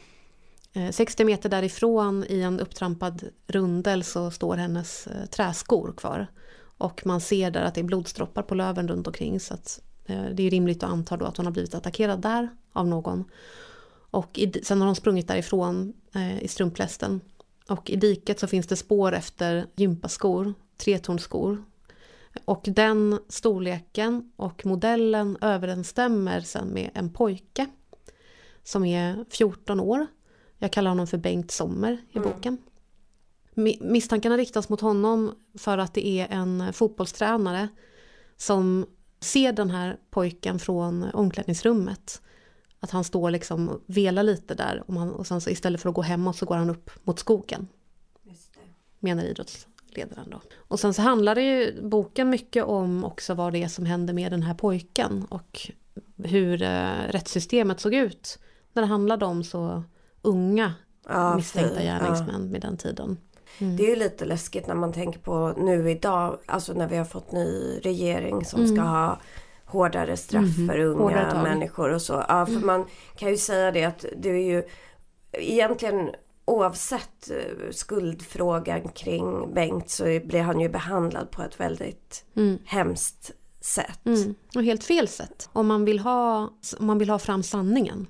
Eh, 0.73 0.91
60 0.91 1.25
meter 1.25 1.49
därifrån 1.49 2.25
i 2.29 2.41
en 2.41 2.61
upptrampad 2.61 3.25
rundel 3.47 4.05
så 4.05 4.31
står 4.31 4.57
hennes 4.57 5.07
eh, 5.07 5.27
träskor 5.27 5.93
kvar. 5.97 6.27
Och 6.79 7.07
man 7.07 7.21
ser 7.21 7.51
där 7.51 7.62
att 7.62 7.75
det 7.75 7.81
är 7.81 7.85
blodsdroppar 7.85 8.43
på 8.43 8.55
löven 8.55 8.88
runt 8.88 9.07
omkring 9.07 9.41
så 9.41 9.55
att 9.55 9.81
det 10.07 10.43
är 10.43 10.51
rimligt 10.51 10.83
att 10.83 10.91
anta 10.91 11.17
då 11.17 11.25
att 11.25 11.37
hon 11.37 11.47
har 11.47 11.53
blivit 11.53 11.75
attackerad 11.75 12.21
där 12.21 12.49
av 12.73 12.88
någon. 12.88 13.25
Och 14.12 14.38
i, 14.38 14.64
sen 14.64 14.81
har 14.81 14.87
hon 14.87 14.96
sprungit 14.96 15.29
därifrån 15.29 15.92
eh, 16.14 16.42
i 16.42 16.48
strumplästen. 16.48 17.20
Och 17.68 17.90
i 17.90 17.96
diket 17.96 18.40
så 18.40 18.46
finns 18.46 18.66
det 18.66 18.77
spår 18.77 19.12
efter 19.12 19.66
gympaskor, 19.77 20.55
tretornskor. 20.77 21.64
Och 22.44 22.61
den 22.64 23.18
storleken 23.29 24.33
och 24.37 24.66
modellen 24.66 25.37
överensstämmer 25.40 26.40
sen 26.40 26.68
med 26.68 26.90
en 26.94 27.12
pojke 27.12 27.66
som 28.62 28.85
är 28.85 29.25
14 29.31 29.81
år. 29.81 30.07
Jag 30.59 30.72
kallar 30.72 30.90
honom 30.90 31.07
för 31.07 31.18
Bengt 31.18 31.51
Sommer 31.51 31.92
i 32.11 32.18
mm. 32.18 32.31
boken. 32.31 32.59
Misstankarna 33.81 34.37
riktas 34.37 34.68
mot 34.68 34.81
honom 34.81 35.35
för 35.59 35.79
att 35.79 35.94
det 35.94 36.07
är 36.07 36.29
en 36.31 36.72
fotbollstränare 36.72 37.68
som 38.37 38.87
ser 39.20 39.53
den 39.53 39.70
här 39.70 39.98
pojken 40.11 40.59
från 40.59 41.05
omklädningsrummet 41.12 42.22
att 42.83 42.90
han 42.90 43.05
står 43.05 43.31
liksom 43.31 43.68
och 43.68 43.81
velar 43.87 44.23
lite 44.23 44.55
där 44.55 44.83
och, 44.87 44.95
man, 44.95 45.11
och 45.11 45.27
sen 45.27 45.40
så 45.40 45.51
istället 45.51 45.81
för 45.81 45.88
att 45.88 45.95
gå 45.95 46.03
hemåt 46.03 46.37
så 46.37 46.47
går 46.47 46.57
han 46.57 46.71
upp 46.71 46.90
mot 47.05 47.18
skogen. 47.18 47.68
Menar 48.99 49.25
idrottsledaren 49.25 50.31
då. 50.31 50.40
Och 50.57 50.81
sen 50.81 50.95
så 50.95 51.03
handlar 51.03 51.35
det 51.35 51.42
ju 51.42 51.83
boken 51.83 52.31
mycket 52.31 52.64
om 52.64 53.05
också 53.05 53.35
vad 53.35 53.53
det 53.53 53.62
är 53.62 53.68
som 53.68 53.87
händer 53.87 54.14
med 54.14 54.33
den 54.33 54.42
här 54.42 54.55
pojken 54.55 55.25
och 55.25 55.71
hur 56.16 56.62
eh, 56.62 56.92
rättssystemet 57.09 57.81
såg 57.81 57.95
ut 57.95 58.38
när 58.73 58.83
det 58.83 58.88
handlade 58.88 59.25
om 59.25 59.45
så 59.45 59.83
unga 60.23 60.75
ja, 61.09 61.37
misstänkta 61.37 61.83
gärningsmän 61.83 62.42
ja. 62.45 62.53
med 62.53 62.61
den 62.61 62.77
tiden. 62.77 63.16
Mm. 63.59 63.77
Det 63.77 63.83
är 63.83 63.88
ju 63.90 63.97
lite 63.97 64.25
läskigt 64.25 64.66
när 64.66 64.75
man 64.75 64.92
tänker 64.92 65.21
på 65.21 65.55
nu 65.57 65.90
idag, 65.90 66.38
alltså 66.47 66.73
när 66.73 66.88
vi 66.88 66.97
har 66.97 67.05
fått 67.05 67.33
ny 67.33 67.81
regering 67.83 68.45
som 68.45 68.61
mm. 68.61 68.77
ska 68.77 68.85
ha 68.85 69.18
hårdare 69.73 70.17
straff 70.17 70.59
mm. 70.59 70.69
för 70.69 70.79
unga 70.79 71.43
människor 71.43 71.93
och 71.93 72.03
så. 72.03 72.25
Ja, 72.29 72.47
för 72.47 72.53
mm. 72.53 72.67
man 72.67 72.87
kan 73.17 73.31
ju 73.31 73.37
säga 73.37 73.71
det 73.71 73.85
att 73.85 74.05
det 74.17 74.29
är 74.29 74.55
ju 74.55 74.63
egentligen 75.33 76.11
oavsett 76.45 77.31
eh, 77.31 77.71
skuldfrågan 77.71 78.89
kring 78.89 79.55
Bengt 79.55 79.91
så 79.91 80.05
blir 80.05 80.43
han 80.43 80.61
ju 80.61 80.69
behandlad 80.69 81.31
på 81.31 81.43
ett 81.43 81.61
väldigt 81.61 82.25
mm. 82.37 82.59
hemskt 82.65 83.31
sätt. 83.61 84.07
Mm. 84.07 84.35
Och 84.55 84.65
helt 84.65 84.85
fel 84.85 85.09
sätt. 85.09 85.49
Om 85.53 85.67
man 85.67 85.85
vill 85.85 85.99
ha, 85.99 86.51
om 86.79 86.87
man 86.87 86.99
vill 86.99 87.11
ha 87.11 87.19
fram 87.19 87.43
sanningen. 87.43 88.07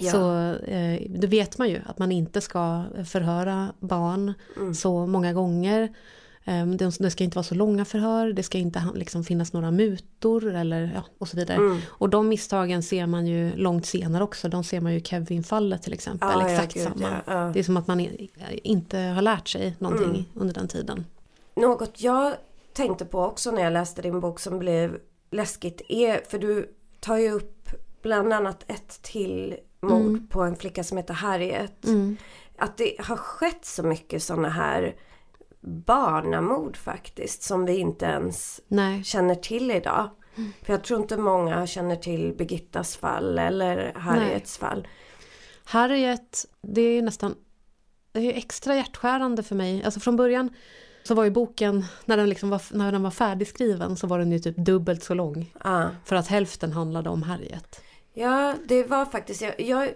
Ja. 0.00 0.12
Så 0.12 0.52
eh, 0.64 1.02
då 1.08 1.26
vet 1.26 1.58
man 1.58 1.68
ju 1.68 1.80
att 1.86 1.98
man 1.98 2.12
inte 2.12 2.40
ska 2.40 2.84
förhöra 3.04 3.72
barn 3.80 4.34
mm. 4.56 4.74
så 4.74 5.06
många 5.06 5.32
gånger. 5.32 5.94
Ehm, 6.48 6.76
det 6.76 7.10
ska 7.10 7.24
inte 7.24 7.36
vara 7.36 7.44
så 7.44 7.54
långa 7.54 7.84
förhör, 7.84 8.32
det 8.32 8.42
ska 8.42 8.58
inte 8.58 8.82
liksom 8.94 9.24
finnas 9.24 9.52
några 9.52 9.70
mutor 9.70 10.54
eller 10.54 10.92
ja, 10.94 11.04
och 11.18 11.28
så 11.28 11.36
vidare. 11.36 11.56
Mm. 11.56 11.78
Och 11.88 12.08
de 12.08 12.28
misstagen 12.28 12.82
ser 12.82 13.06
man 13.06 13.26
ju 13.26 13.56
långt 13.56 13.86
senare 13.86 14.24
också. 14.24 14.48
De 14.48 14.64
ser 14.64 14.80
man 14.80 14.92
ju 14.92 14.98
i 14.98 15.02
Kevin-fallet 15.02 15.82
till 15.82 15.92
exempel. 15.92 16.28
Ah, 16.28 16.48
exakt 16.48 16.76
ja, 16.76 16.84
samma. 16.84 17.20
Ja. 17.26 17.50
Det 17.54 17.58
är 17.58 17.62
som 17.62 17.76
att 17.76 17.86
man 17.86 18.08
inte 18.62 18.98
har 18.98 19.22
lärt 19.22 19.48
sig 19.48 19.76
någonting 19.78 20.08
mm. 20.08 20.24
under 20.34 20.54
den 20.54 20.68
tiden. 20.68 21.04
Något 21.54 22.00
jag 22.02 22.34
tänkte 22.72 23.04
på 23.04 23.24
också 23.24 23.50
när 23.50 23.62
jag 23.62 23.72
läste 23.72 24.02
din 24.02 24.20
bok 24.20 24.40
som 24.40 24.58
blev 24.58 24.98
läskigt 25.30 25.82
är, 25.88 26.20
för 26.28 26.38
du 26.38 26.74
tar 27.00 27.16
ju 27.16 27.30
upp 27.30 27.68
bland 28.02 28.32
annat 28.32 28.64
ett 28.66 29.02
till 29.02 29.56
mord 29.80 30.06
mm. 30.06 30.26
på 30.26 30.42
en 30.42 30.56
flicka 30.56 30.84
som 30.84 30.96
heter 30.96 31.14
Harriet. 31.14 31.86
Mm. 31.86 32.16
Att 32.58 32.76
det 32.76 32.96
har 32.98 33.16
skett 33.16 33.64
så 33.64 33.82
mycket 33.82 34.22
sådana 34.22 34.48
här 34.48 34.94
barnamord 35.68 36.76
faktiskt 36.76 37.42
som 37.42 37.64
vi 37.64 37.76
inte 37.76 38.06
ens 38.06 38.60
Nej. 38.68 39.04
känner 39.04 39.34
till 39.34 39.70
idag. 39.70 40.10
Mm. 40.36 40.52
För 40.62 40.72
jag 40.72 40.84
tror 40.84 41.00
inte 41.00 41.16
många 41.16 41.66
känner 41.66 41.96
till 41.96 42.34
Birgittas 42.38 42.96
fall 42.96 43.38
eller 43.38 43.92
Harriets 43.94 44.60
Nej. 44.60 44.70
fall. 44.70 44.88
Harriet, 45.64 46.44
det 46.62 46.80
är 46.80 47.02
nästan 47.02 47.34
det 48.12 48.20
är 48.20 48.38
extra 48.38 48.76
hjärtskärande 48.76 49.42
för 49.42 49.54
mig. 49.54 49.84
Alltså 49.84 50.00
från 50.00 50.16
början 50.16 50.50
så 51.02 51.14
var 51.14 51.24
ju 51.24 51.30
boken, 51.30 51.84
när 52.04 52.16
den, 52.16 52.28
liksom 52.28 52.50
var, 52.50 52.62
när 52.72 52.92
den 52.92 53.02
var 53.02 53.10
färdigskriven 53.10 53.96
så 53.96 54.06
var 54.06 54.18
den 54.18 54.32
ju 54.32 54.38
typ 54.38 54.56
dubbelt 54.56 55.02
så 55.02 55.14
lång. 55.14 55.54
Ja. 55.64 55.88
För 56.04 56.16
att 56.16 56.28
hälften 56.28 56.72
handlade 56.72 57.10
om 57.10 57.22
Harriet. 57.22 57.80
Ja, 58.18 58.54
det 58.68 58.84
var 58.84 59.04
faktiskt, 59.04 59.42
jag, 59.42 59.60
jag, 59.60 59.88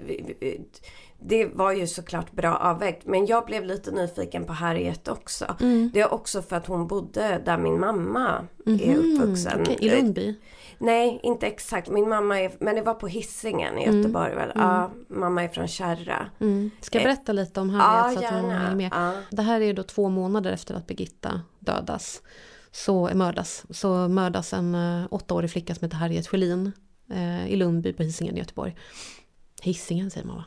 det 1.18 1.46
var 1.46 1.72
ju 1.72 1.86
såklart 1.86 2.32
bra 2.32 2.56
avvägt. 2.56 3.06
Men 3.06 3.26
jag 3.26 3.46
blev 3.46 3.64
lite 3.64 3.90
nyfiken 3.90 4.44
på 4.44 4.52
Harriet 4.52 5.08
också. 5.08 5.56
Mm. 5.60 5.90
Det 5.94 6.00
är 6.00 6.14
också 6.14 6.42
för 6.42 6.56
att 6.56 6.66
hon 6.66 6.86
bodde 6.86 7.42
där 7.44 7.58
min 7.58 7.80
mamma 7.80 8.46
är 8.66 8.96
uppvuxen. 8.96 9.52
Mhm, 9.60 9.62
Okej, 9.62 9.76
I 9.80 9.90
Lundby? 9.90 10.34
Nej, 10.78 11.20
inte 11.22 11.46
exakt. 11.46 11.90
Min 11.90 12.08
mamma 12.08 12.40
är, 12.40 12.52
men 12.60 12.74
det 12.76 12.82
var 12.82 12.94
på 12.94 13.08
Hisingen 13.08 13.78
i 13.78 13.86
Göteborg 13.86 14.34
väl. 14.34 14.52
Ja, 14.54 14.90
mamma 15.08 15.42
är 15.44 15.48
från 15.48 15.68
Kärra. 15.68 16.26
Mm. 16.40 16.70
Ska 16.80 16.98
jag 16.98 17.04
berätta 17.04 17.32
lite 17.32 17.60
om 17.60 17.70
Ja, 17.70 17.76
Harriet 17.80 18.20
så 18.20 18.26
att 18.26 18.32
hon 18.32 18.50
gärna. 18.50 18.58
hänger 18.58 18.76
med? 18.76 18.90
Ja. 18.92 19.12
Det 19.30 19.42
här 19.42 19.60
är 19.60 19.72
då 19.72 19.82
två 19.82 20.08
månader 20.08 20.52
efter 20.52 20.74
att 20.74 20.86
Birgitta 20.86 21.40
dödas. 21.58 22.22
Så 22.70 23.08
eh, 23.08 23.14
mördas. 23.14 23.64
Så 23.70 24.08
mördas 24.08 24.52
en 24.52 24.74
uh, 24.74 25.06
åttaårig 25.10 25.50
flicka 25.50 25.74
som 25.74 25.84
heter 25.84 25.96
Harriet 25.96 26.26
eh, 26.26 26.30
i 27.48 27.56
Lundby 27.56 27.92
på 27.92 28.02
Hisingen 28.02 28.36
i 28.36 28.38
Göteborg. 28.38 28.76
Hisingen 29.62 30.10
säger 30.10 30.26
man 30.26 30.36
va? 30.36 30.44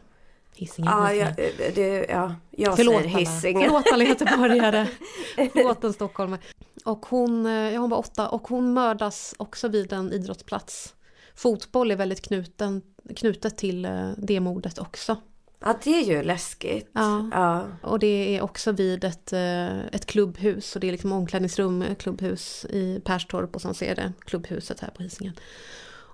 Hisingen. 0.56 0.91
Ja, 0.91 1.06
Hisingen. 1.06 1.34
jag, 1.38 1.75
det, 1.75 2.06
ja, 2.10 2.36
jag 2.51 2.75
Förlåt 2.75 2.95
säger 2.95 3.10
alla, 3.10 3.19
Hisingen. 3.19 3.69
förlåt 3.69 3.91
alla 3.93 4.04
göteborgare. 4.04 4.88
förlåt 5.54 5.84
en 5.84 5.93
stockholmare. 5.93 6.39
Och 6.86 7.06
hon, 7.06 7.45
eh, 7.45 7.51
ja, 7.51 7.80
hon 7.80 7.89
var 7.89 7.97
åtta 7.97 8.30
och 8.30 8.47
hon 8.47 8.73
mördas 8.73 9.36
också 9.38 9.67
vid 9.67 9.93
en 9.93 10.12
idrottsplats. 10.12 10.95
Fotboll 11.36 11.91
är 11.91 11.95
väldigt 11.95 12.21
knuten, 12.21 12.82
knutet 13.15 13.58
till 13.58 13.86
eh, 13.86 14.10
det 14.17 14.39
mordet 14.39 14.80
också. 14.80 15.17
Ja, 15.60 15.75
det 15.84 15.99
är 15.99 16.04
ju 16.04 16.23
läskigt. 16.23 16.89
Ja. 16.93 17.30
Ja. 17.32 17.67
Och 17.82 17.99
det 17.99 18.38
är 18.38 18.41
också 18.41 18.71
vid 18.71 19.04
ett, 19.04 19.34
eh, 19.34 19.86
ett 19.86 20.06
klubbhus 20.06 20.75
och 20.75 20.82
det 20.82 20.88
är 20.88 20.91
liksom 20.91 21.12
omklädningsrum, 21.12 21.82
eh, 21.82 21.95
klubbhus 21.95 22.65
i 22.69 23.01
Perstorp 23.06 23.56
och 23.56 23.62
sen 23.62 23.73
så 23.73 23.86
är 23.86 23.95
det 23.95 24.13
klubbhuset 24.25 24.80
här 24.80 24.89
på 24.89 25.04
Hisingen. 25.04 25.34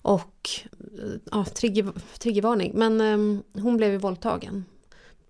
Och 0.01 0.49
eh, 0.71 1.19
ja, 1.31 1.45
trigger, 1.45 1.91
triggervarning, 2.19 2.71
men 2.75 3.01
eh, 3.01 3.61
hon 3.61 3.77
blev 3.77 3.91
ju 3.91 3.97
våldtagen. 3.97 4.65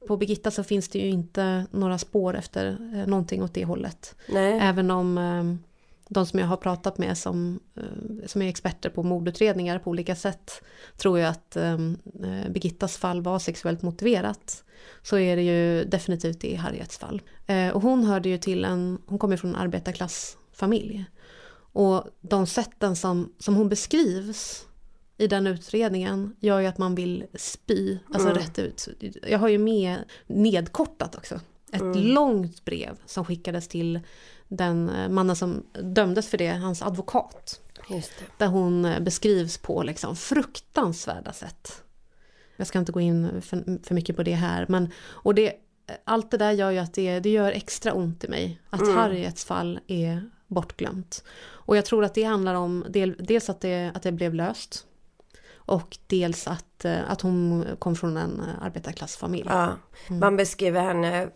På 0.08 0.18
Birgitta 0.18 0.52
så 0.52 0.64
finns 0.64 0.90
det 0.90 1.00
ju 1.00 1.10
inte 1.10 1.66
några 1.72 1.98
spår 1.98 2.36
efter 2.36 2.68
eh, 2.68 3.08
någonting 3.08 3.44
åt 3.44 3.54
det 3.54 3.66
hållet. 3.66 4.16
Nej. 4.30 4.60
Även 4.62 4.92
om 4.92 5.18
eh, 5.18 5.72
de 6.14 6.26
som 6.26 6.40
jag 6.40 6.48
har 6.48 6.58
pratat 6.58 6.98
med 6.98 7.18
som, 7.18 7.60
eh, 7.76 8.26
som 8.26 8.42
är 8.42 8.50
experter 8.50 8.90
på 8.90 9.04
mordutredningar 9.04 9.80
på 9.80 9.90
olika 9.90 10.16
sätt 10.16 10.52
tror 10.98 11.20
jag 11.20 11.30
att 11.30 11.56
eh, 11.56 11.78
Birgittas 12.50 12.98
fall 12.98 13.22
var 13.22 13.40
sexuellt 13.40 13.82
motiverat. 13.82 14.64
Så 15.04 15.18
är 15.18 15.36
det 15.36 15.42
ju 15.42 15.84
definitivt 15.86 16.44
i 16.44 16.56
Harriets 16.56 16.98
fall. 16.98 17.22
Eh, 17.48 17.70
och 17.70 17.82
hon 17.82 18.04
hörde 18.04 18.30
ju 18.30 18.38
till 18.38 18.66
en, 18.66 18.98
hon 19.06 19.20
kommer 19.20 19.38
från 19.38 19.50
en 19.50 19.62
arbetarklassfamilj. 19.62 21.06
Och 21.74 22.04
de 22.22 22.48
sätten 22.48 22.96
som, 22.96 23.34
som 23.40 23.56
hon 23.56 23.70
beskrivs 23.70 24.66
i 25.18 25.28
den 25.28 25.48
utredningen 25.48 26.36
gör 26.40 26.60
ju 26.60 26.66
att 26.68 26.78
man 26.78 26.96
vill 26.96 27.26
spy, 27.36 27.98
alltså 28.14 28.30
Mm. 28.30 28.42
rätt 28.42 28.60
ut. 28.60 28.88
Jag 29.28 29.40
har 29.40 29.48
ju 29.48 29.58
med 29.58 29.98
nedkortat 30.28 31.16
också. 31.16 31.40
Ett 31.74 31.82
Mm. 31.82 31.98
långt 32.02 32.66
brev 32.66 32.98
som 33.06 33.26
skickades 33.26 33.68
till 33.68 34.00
den 34.48 34.90
eh, 34.90 35.10
mannen 35.10 35.36
som 35.36 35.64
dömdes 35.84 36.28
för 36.28 36.38
det, 36.38 36.48
hans 36.50 36.82
advokat. 36.82 37.60
Just 37.90 38.12
det. 38.20 38.26
Där 38.38 38.48
hon 38.48 38.86
eh, 38.86 39.00
beskrivs 39.00 39.58
på 39.58 39.84
liksom 39.84 40.16
fruktansvärda 40.16 41.34
sätt. 41.34 41.84
Jag 42.58 42.68
ska 42.68 42.80
inte 42.80 42.92
gå 42.92 43.02
in 43.02 43.42
för, 43.42 43.86
för 43.88 43.96
mycket 43.96 44.16
på 44.16 44.24
det 44.24 44.34
här. 44.34 44.66
Men, 44.70 44.90
och 45.04 45.36
det, 45.36 45.54
allt 46.04 46.32
det 46.32 46.38
där 46.38 46.52
gör 46.52 46.72
ju 46.72 46.78
att 46.78 46.94
det, 46.94 47.20
det 47.20 47.30
gör 47.30 47.52
extra 47.52 47.94
ont 47.94 48.24
i 48.24 48.28
mig. 48.28 48.62
Att 48.70 48.82
Mm. 48.82 48.96
Harriets 48.96 49.46
fall 49.46 49.80
är 49.88 50.30
bortglömt. 50.48 51.24
Och 51.50 51.78
jag 51.78 51.86
tror 51.86 52.04
att 52.06 52.14
det 52.14 52.24
handlar 52.24 52.56
om 52.56 52.86
del, 52.90 53.16
dels 53.20 53.50
att 53.50 53.62
det, 53.62 53.92
att 53.96 54.04
det 54.04 54.12
blev 54.12 54.34
löst. 54.34 54.86
Och 55.56 55.98
dels 56.08 56.48
att, 56.48 56.86
eh, 56.86 57.12
att 57.12 57.22
hon 57.22 57.66
kom 57.80 57.96
från 57.96 58.18
en 58.18 58.40
eh, 58.40 58.66
arbetarklassfamilj. 58.66 59.46
Ja. 59.50 59.70
Mm. 60.08 60.20
Man 60.20 60.36
beskriver 60.38 60.82
henne 60.82 61.30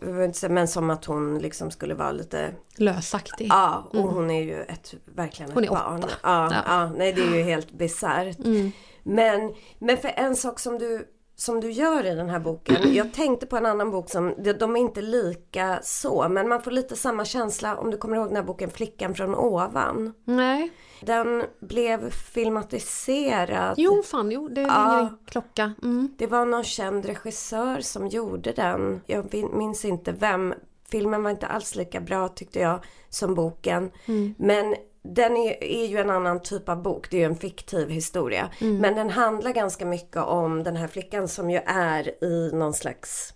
men 0.48 0.68
som 0.68 0.90
att 0.90 1.04
hon 1.04 1.38
liksom 1.38 1.70
skulle 1.70 1.94
vara 1.94 2.12
lite 2.12 2.50
Lösaktig. 2.76 3.46
Ja, 3.50 3.88
och 3.92 4.02
hon 4.02 4.30
är 4.30 4.42
ju 4.42 4.62
ett, 4.62 4.94
verkligen 5.04 5.48
ett 5.50 5.54
Hon 5.54 5.64
är 5.64 5.68
barn. 5.68 5.98
åtta. 6.04 6.14
Ja, 6.22 6.48
Ja. 6.52 6.62
ja. 6.66 6.90
nej 6.96 7.12
det 7.12 7.22
är 7.22 7.34
ju 7.36 7.42
helt 7.42 7.72
bisarrt. 7.72 8.38
Mm. 8.38 8.72
Men, 9.02 9.54
men 9.78 9.96
för 9.96 10.08
en 10.16 10.36
sak 10.36 10.60
som 10.60 10.78
du, 10.78 11.08
som 11.38 11.60
du 11.60 11.70
gör 11.70 12.06
i 12.06 12.14
den 12.14 12.30
här 12.30 12.38
boken. 12.38 12.94
Jag 12.94 13.12
tänkte 13.12 13.46
på 13.46 13.56
en 13.56 13.66
annan 13.66 13.90
bok 13.90 14.10
som, 14.10 14.34
de, 14.58 14.76
är 14.76 14.80
inte 14.80 15.02
lika 15.02 15.78
så. 15.82 16.28
Men 16.28 16.48
man 16.48 16.62
får 16.62 16.70
lite 16.70 16.96
samma 16.96 17.24
känsla 17.24 17.76
om 17.76 17.90
du 17.90 17.96
kommer 17.96 18.16
ihåg 18.16 18.26
den 18.26 18.36
här 18.36 18.42
boken 18.42 18.70
Flickan 18.70 19.14
från 19.14 19.34
ovan. 19.34 20.12
Nej. 20.24 20.70
Den 21.00 21.44
blev 21.60 22.10
filmatiserad. 22.10 23.74
Jo, 23.76 24.02
fan, 24.02 24.30
jo, 24.30 24.48
det 24.48 24.60
ringer 24.60 24.70
Ja. 25.00 25.08
klocka. 25.26 25.72
Mm. 25.82 26.08
Det 26.18 26.26
var 26.26 26.46
någon 26.46 26.64
känd 26.64 27.04
regissör 27.04 27.80
som 27.80 28.06
gjorde 28.08 28.52
den. 28.52 29.00
Jag 29.06 29.34
min- 29.34 29.58
minns 29.58 29.84
inte 29.84 30.12
vem. 30.12 30.54
Filmen 30.88 31.22
var 31.22 31.30
inte 31.30 31.46
alls 31.46 31.74
lika 31.76 32.00
bra 32.00 32.28
tyckte 32.28 32.58
jag 32.60 32.84
som 33.08 33.34
boken. 33.34 33.90
Men 34.36 34.74
den 35.14 35.36
är, 35.36 35.64
är 35.64 35.86
ju 35.86 35.98
en 35.98 36.10
annan 36.10 36.42
typ 36.42 36.68
av 36.68 36.82
bok. 36.82 37.10
Det 37.10 37.16
är 37.16 37.20
ju 37.20 37.26
en 37.26 37.36
fiktiv 37.36 37.90
historia. 37.90 38.50
Men 38.80 38.94
den 38.94 39.10
handlar 39.10 39.52
ganska 39.52 39.86
mycket 39.86 40.16
om 40.16 40.62
den 40.62 40.76
här 40.76 40.88
flickan 40.88 41.28
som 41.28 41.50
ju 41.50 41.60
är 41.66 42.24
i 42.24 42.50
någon 42.52 42.74
slags 42.74 43.32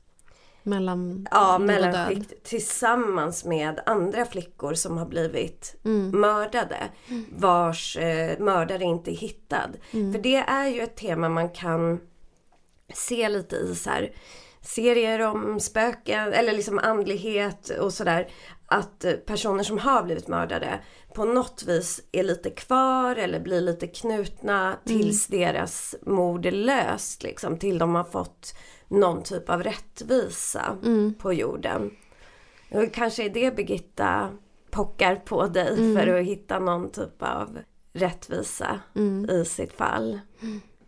Mellan 0.62 1.26
ja, 1.30 1.58
mellanskikt 1.58 2.44
tillsammans 2.44 3.44
med 3.44 3.80
andra 3.86 4.24
flickor 4.24 4.74
som 4.74 4.98
har 4.98 5.06
blivit 5.06 5.76
mördade. 6.12 6.76
Vars 7.36 7.96
eh, 7.96 8.38
mördare 8.38 8.84
inte 8.84 9.10
är 9.10 9.16
hittad. 9.16 9.70
För 9.90 10.22
det 10.22 10.36
är 10.36 10.68
ju 10.68 10.80
ett 10.80 10.96
tema 10.96 11.28
man 11.28 11.50
kan 11.50 12.00
se 12.94 13.28
lite 13.28 13.56
i 13.56 13.74
så 13.74 13.90
här 13.90 14.12
serier 14.60 15.20
om 15.20 15.60
spöken 15.60 16.32
eller 16.32 16.52
liksom 16.52 16.78
andlighet 16.78 17.68
och 17.68 17.92
sådär. 17.92 18.28
Att 18.72 19.04
eh, 19.04 19.12
personer 19.12 19.62
som 19.62 19.78
har 19.78 20.02
blivit 20.02 20.28
mördade 20.28 20.80
på 21.14 21.24
något 21.24 21.64
vis 21.66 22.00
är 22.12 22.22
lite 22.22 22.50
kvar 22.50 23.16
eller 23.16 23.40
blir 23.40 23.60
lite 23.60 23.86
knutna 23.86 24.76
tills 24.84 25.26
deras 25.26 25.94
mord 26.02 26.46
är 26.46 26.52
löst. 26.52 27.22
Liksom, 27.22 27.58
till 27.58 27.78
de 27.78 27.94
har 27.94 28.04
fått 28.04 28.54
någon 28.88 29.22
typ 29.22 29.50
av 29.50 29.62
rättvisa 29.62 30.76
på 31.18 31.32
jorden. 31.32 31.90
Och 32.70 32.92
kanske 32.92 33.24
är 33.24 33.30
det 33.30 33.56
Birgitta 33.56 34.30
pockar 34.70 35.16
på 35.16 35.46
dig 35.46 35.94
för 35.96 36.06
att 36.06 36.26
hitta 36.26 36.58
någon 36.58 36.90
typ 36.90 37.22
av 37.22 37.58
rättvisa 37.92 38.80
i 39.30 39.44
sitt 39.44 39.72
fall. 39.72 40.20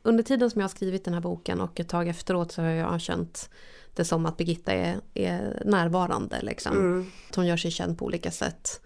Under 0.03 0.23
tiden 0.23 0.51
som 0.51 0.61
jag 0.61 0.65
har 0.65 0.71
skrivit 0.71 1.05
den 1.05 1.15
här 1.15 1.21
boken 1.21 1.61
och 1.61 1.81
ett 1.81 1.89
tag 1.89 2.09
efteråt 2.09 2.53
så 2.53 2.63
har 2.63 2.69
jag 2.69 3.01
känt 3.01 3.51
det 3.95 4.05
som 4.05 4.27
att 4.27 4.37
Birgitta 4.37 4.73
är, 4.73 5.01
är 5.15 5.63
närvarande. 5.65 6.43
Liksom. 6.43 7.07
Att 7.29 7.37
hon 7.37 7.47
gör 7.47 7.57
sig 7.57 7.71
känd 7.71 7.99
på 7.99 8.05
olika 8.05 8.31
sätt. 8.31 8.81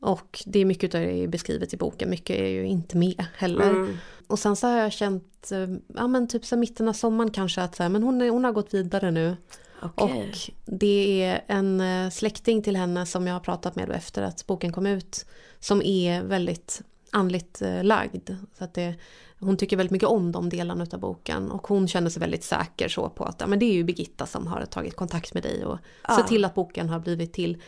Och 0.00 0.42
det 0.46 0.58
är 0.58 0.64
mycket 0.64 0.94
av 0.94 1.00
det 1.00 1.12
är 1.12 1.28
beskrivet 1.28 1.74
i 1.74 1.76
boken, 1.76 2.10
mycket 2.10 2.38
är 2.38 2.48
ju 2.48 2.66
inte 2.66 2.96
med 2.96 3.24
heller. 3.36 3.70
Mm. 3.70 3.96
Och 4.26 4.38
sen 4.38 4.56
så 4.56 4.66
har 4.66 4.78
jag 4.78 4.92
känt, 4.92 5.52
eh, 5.52 5.68
ja 5.94 6.06
men 6.06 6.28
typ 6.28 6.44
så 6.44 6.56
mitten 6.56 6.88
av 6.88 6.92
sommaren 6.92 7.30
kanske 7.30 7.62
att 7.62 7.76
så 7.76 7.82
här, 7.82 7.90
men 7.90 8.02
hon, 8.02 8.20
är, 8.20 8.30
hon 8.30 8.44
har 8.44 8.52
gått 8.52 8.74
vidare 8.74 9.10
nu. 9.10 9.36
Okej. 9.82 10.30
Och 10.30 10.38
det 10.64 11.22
är 11.22 11.44
en 11.46 11.80
eh, 11.80 12.10
släkting 12.10 12.62
till 12.62 12.76
henne 12.76 13.06
som 13.06 13.26
jag 13.26 13.34
har 13.34 13.40
pratat 13.40 13.76
med 13.76 13.90
efter 13.90 14.22
att 14.22 14.46
boken 14.46 14.72
kom 14.72 14.86
ut. 14.86 15.26
Som 15.60 15.82
är 15.82 16.22
väldigt 16.22 16.82
andligt 17.12 17.62
eh, 17.62 17.84
lagd. 17.84 18.30
Så 18.58 18.64
att 18.64 18.74
det, 18.74 18.94
hon 19.40 19.56
tycker 19.56 19.76
väldigt 19.76 19.90
mycket 19.92 20.08
om 20.08 20.32
de 20.32 20.48
delarna 20.48 20.86
av 20.92 21.00
boken. 21.00 21.50
Och 21.50 21.66
hon 21.66 21.88
känner 21.88 22.10
sig 22.10 22.20
väldigt 22.20 22.44
säker 22.44 22.88
så 22.88 23.08
på 23.08 23.24
att 23.24 23.40
ja, 23.40 23.46
men 23.46 23.58
det 23.58 23.64
är 23.64 23.72
ju 23.72 23.84
Birgitta 23.84 24.26
som 24.26 24.46
har 24.46 24.64
tagit 24.64 24.96
kontakt 24.96 25.34
med 25.34 25.42
dig 25.42 25.64
och 25.64 25.78
Ja. 26.08 26.16
sett 26.16 26.26
till 26.26 26.44
att 26.44 26.54
boken 26.54 26.88
har 26.88 27.00
blivit 27.00 27.32
till. 27.32 27.62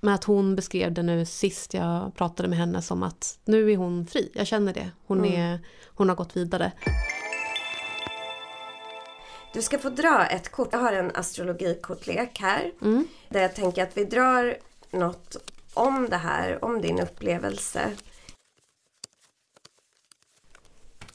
Men 0.00 0.14
att 0.14 0.24
hon 0.24 0.56
beskrev 0.56 0.92
det 0.94 1.02
nu 1.02 1.26
sist 1.26 1.74
jag 1.74 2.14
pratade 2.14 2.48
med 2.48 2.58
henne 2.58 2.82
som 2.82 3.02
att 3.02 3.38
nu 3.44 3.72
är 3.72 3.76
hon 3.76 4.06
fri. 4.06 4.30
Jag 4.34 4.46
känner 4.46 4.74
det. 4.74 4.90
Hon, 5.06 5.24
är, 5.24 5.60
hon 5.94 6.08
har 6.08 6.16
gått 6.16 6.36
vidare. 6.36 6.72
Du 9.52 9.62
ska 9.62 9.78
få 9.78 9.90
dra 9.90 10.26
ett 10.26 10.52
kort. 10.52 10.68
Jag 10.72 10.78
har 10.78 10.92
en 10.92 11.10
astrologikortlek 11.14 12.40
här. 12.40 12.72
Mm. 12.82 13.06
Där 13.28 13.40
jag 13.42 13.54
tänker 13.54 13.82
att 13.82 13.96
vi 13.96 14.04
drar 14.04 14.56
något 14.90 15.36
om 15.74 16.08
det 16.10 16.16
här, 16.16 16.64
om 16.64 16.80
din 16.80 17.00
upplevelse. 17.00 17.90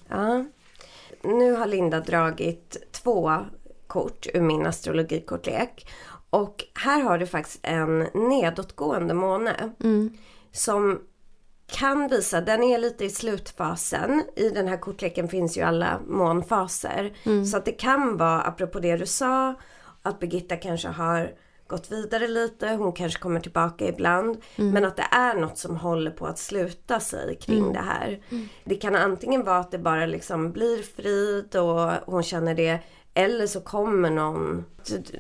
Ja. 0.10 0.46
Nu 1.24 1.52
har 1.52 1.66
Linda 1.66 2.00
dragit 2.00 2.78
två 2.92 3.32
kort 3.88 4.28
ur 4.34 4.42
min 4.42 4.66
astrologikortlek. 4.66 5.88
Och 6.30 6.64
här 6.74 7.02
har 7.02 7.18
du 7.18 7.28
faktiskt 7.28 7.60
en 7.64 8.00
nedåtgående 8.14 9.14
måne. 9.14 9.72
Mm. 9.84 10.18
Som 10.52 11.02
kan 11.68 12.08
visa, 12.08 12.42
den 12.42 12.64
är 12.64 12.78
lite 12.78 13.06
i 13.06 13.10
slutfasen. 13.10 14.24
I 14.36 14.50
den 14.50 14.68
här 14.68 14.78
kortleken 14.78 15.28
finns 15.28 15.58
ju 15.58 15.62
alla 15.62 16.00
månfaser. 16.08 17.14
Mm. 17.24 17.46
Så 17.46 17.58
att 17.58 17.66
det 17.66 17.72
kan 17.72 18.18
vara, 18.18 18.42
apropå 18.42 18.80
det 18.80 18.98
du 18.98 19.06
sa, 19.06 19.56
att 20.02 20.20
Birgitta 20.20 20.56
kanske 20.56 20.88
har 20.88 21.32
gått 21.68 21.92
vidare 21.92 22.28
lite, 22.28 22.70
hon 22.70 22.94
kanske 22.94 23.20
kommer 23.20 23.40
tillbaka 23.40 23.88
ibland. 23.88 24.38
Mm. 24.56 24.72
Men 24.72 24.86
att 24.86 24.98
det 24.98 25.08
är 25.12 25.36
något 25.36 25.58
som 25.58 25.76
håller 25.76 26.12
på 26.12 26.28
att 26.28 26.40
sluta 26.40 27.00
sig 27.00 27.36
kring 27.42 27.60
mm. 27.60 27.74
det 27.74 27.80
här. 27.80 28.24
Mm. 28.30 28.48
Det 28.64 28.76
kan 28.76 28.96
antingen 28.96 29.44
vara 29.44 29.58
att 29.58 29.72
det 29.72 29.80
bara 29.80 30.06
liksom 30.06 30.52
blir 30.52 30.84
frid 30.84 31.56
och 31.56 31.92
hon 32.14 32.24
känner 32.24 32.56
det. 32.56 32.80
Eller 33.18 33.48
så 33.48 33.62
kommer 33.62 34.10
någon, 34.10 34.66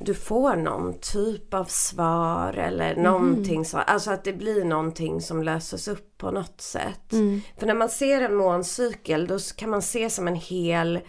du 0.02 0.14
får 0.14 0.56
någon 0.56 1.00
typ 1.00 1.54
av 1.54 1.66
svar 1.66 2.54
eller 2.54 2.92
mm. 2.92 3.04
någonting 3.04 3.66
så. 3.66 3.78
Alltså 3.78 4.12
att 4.12 4.24
det 4.24 4.34
blir 4.34 4.66
någonting 4.66 5.22
som 5.22 5.44
löses 5.44 5.88
upp 5.88 6.18
på 6.18 6.32
något 6.32 6.62
sätt. 6.62 7.14
Mm. 7.14 7.42
För 7.58 7.68
när 7.68 7.74
man 7.74 7.90
ser 7.90 8.22
en 8.22 8.36
måncykel 8.36 9.28
då 9.28 9.40
kan 9.56 9.70
man 9.70 9.82
se 9.82 10.10
som 10.10 10.28
en 10.28 10.36
hel 10.36 11.00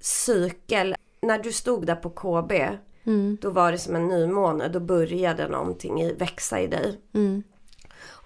cykel. 0.00 0.94
När 1.22 1.38
du 1.38 1.52
stod 1.52 1.86
där 1.86 1.96
på 1.96 2.10
KB 2.10 2.52
Mm. 3.04 3.38
Då 3.40 3.50
var 3.50 3.72
det 3.72 3.78
som 3.78 3.96
en 3.96 4.08
nymåne. 4.08 4.68
Då 4.68 4.80
började 4.80 5.48
någonting 5.48 6.02
i, 6.02 6.12
växa 6.12 6.60
i 6.60 6.66
dig. 6.66 7.00
Mm. 7.14 7.42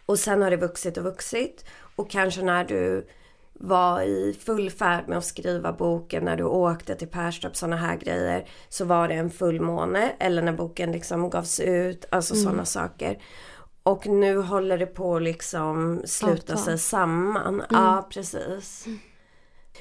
Och 0.06 0.18
sen 0.18 0.42
har 0.42 0.50
det 0.50 0.56
vuxit 0.56 0.96
och 0.96 1.04
vuxit. 1.04 1.64
Och 1.96 2.10
kanske 2.10 2.42
när 2.42 2.64
du 2.64 3.06
var 3.52 4.02
i 4.02 4.38
full 4.40 4.70
färd 4.70 5.08
med 5.08 5.18
att 5.18 5.24
skriva 5.24 5.72
boken, 5.72 6.24
när 6.24 6.36
du 6.36 6.44
åkte 6.44 6.94
till 6.94 7.08
Perstorp, 7.08 7.56
sådana 7.56 7.76
här 7.76 7.96
grejer. 7.96 8.48
Så 8.68 8.84
var 8.84 9.08
det 9.08 9.14
en 9.14 9.30
fullmåne. 9.30 10.12
Eller 10.18 10.42
när 10.42 10.52
boken 10.52 10.92
liksom 10.92 11.30
gavs 11.30 11.60
ut. 11.60 12.04
Alltså 12.10 12.34
mm. 12.34 12.44
sådana 12.44 12.64
saker. 12.64 13.22
Och 13.82 14.06
nu 14.06 14.36
håller 14.36 14.78
det 14.78 14.86
på 14.86 15.16
att 15.16 15.22
liksom 15.22 16.02
sluta 16.04 16.56
sig 16.56 16.78
samman. 16.78 17.54
Mm. 17.54 17.66
Ja, 17.70 18.08
precis. 18.10 18.86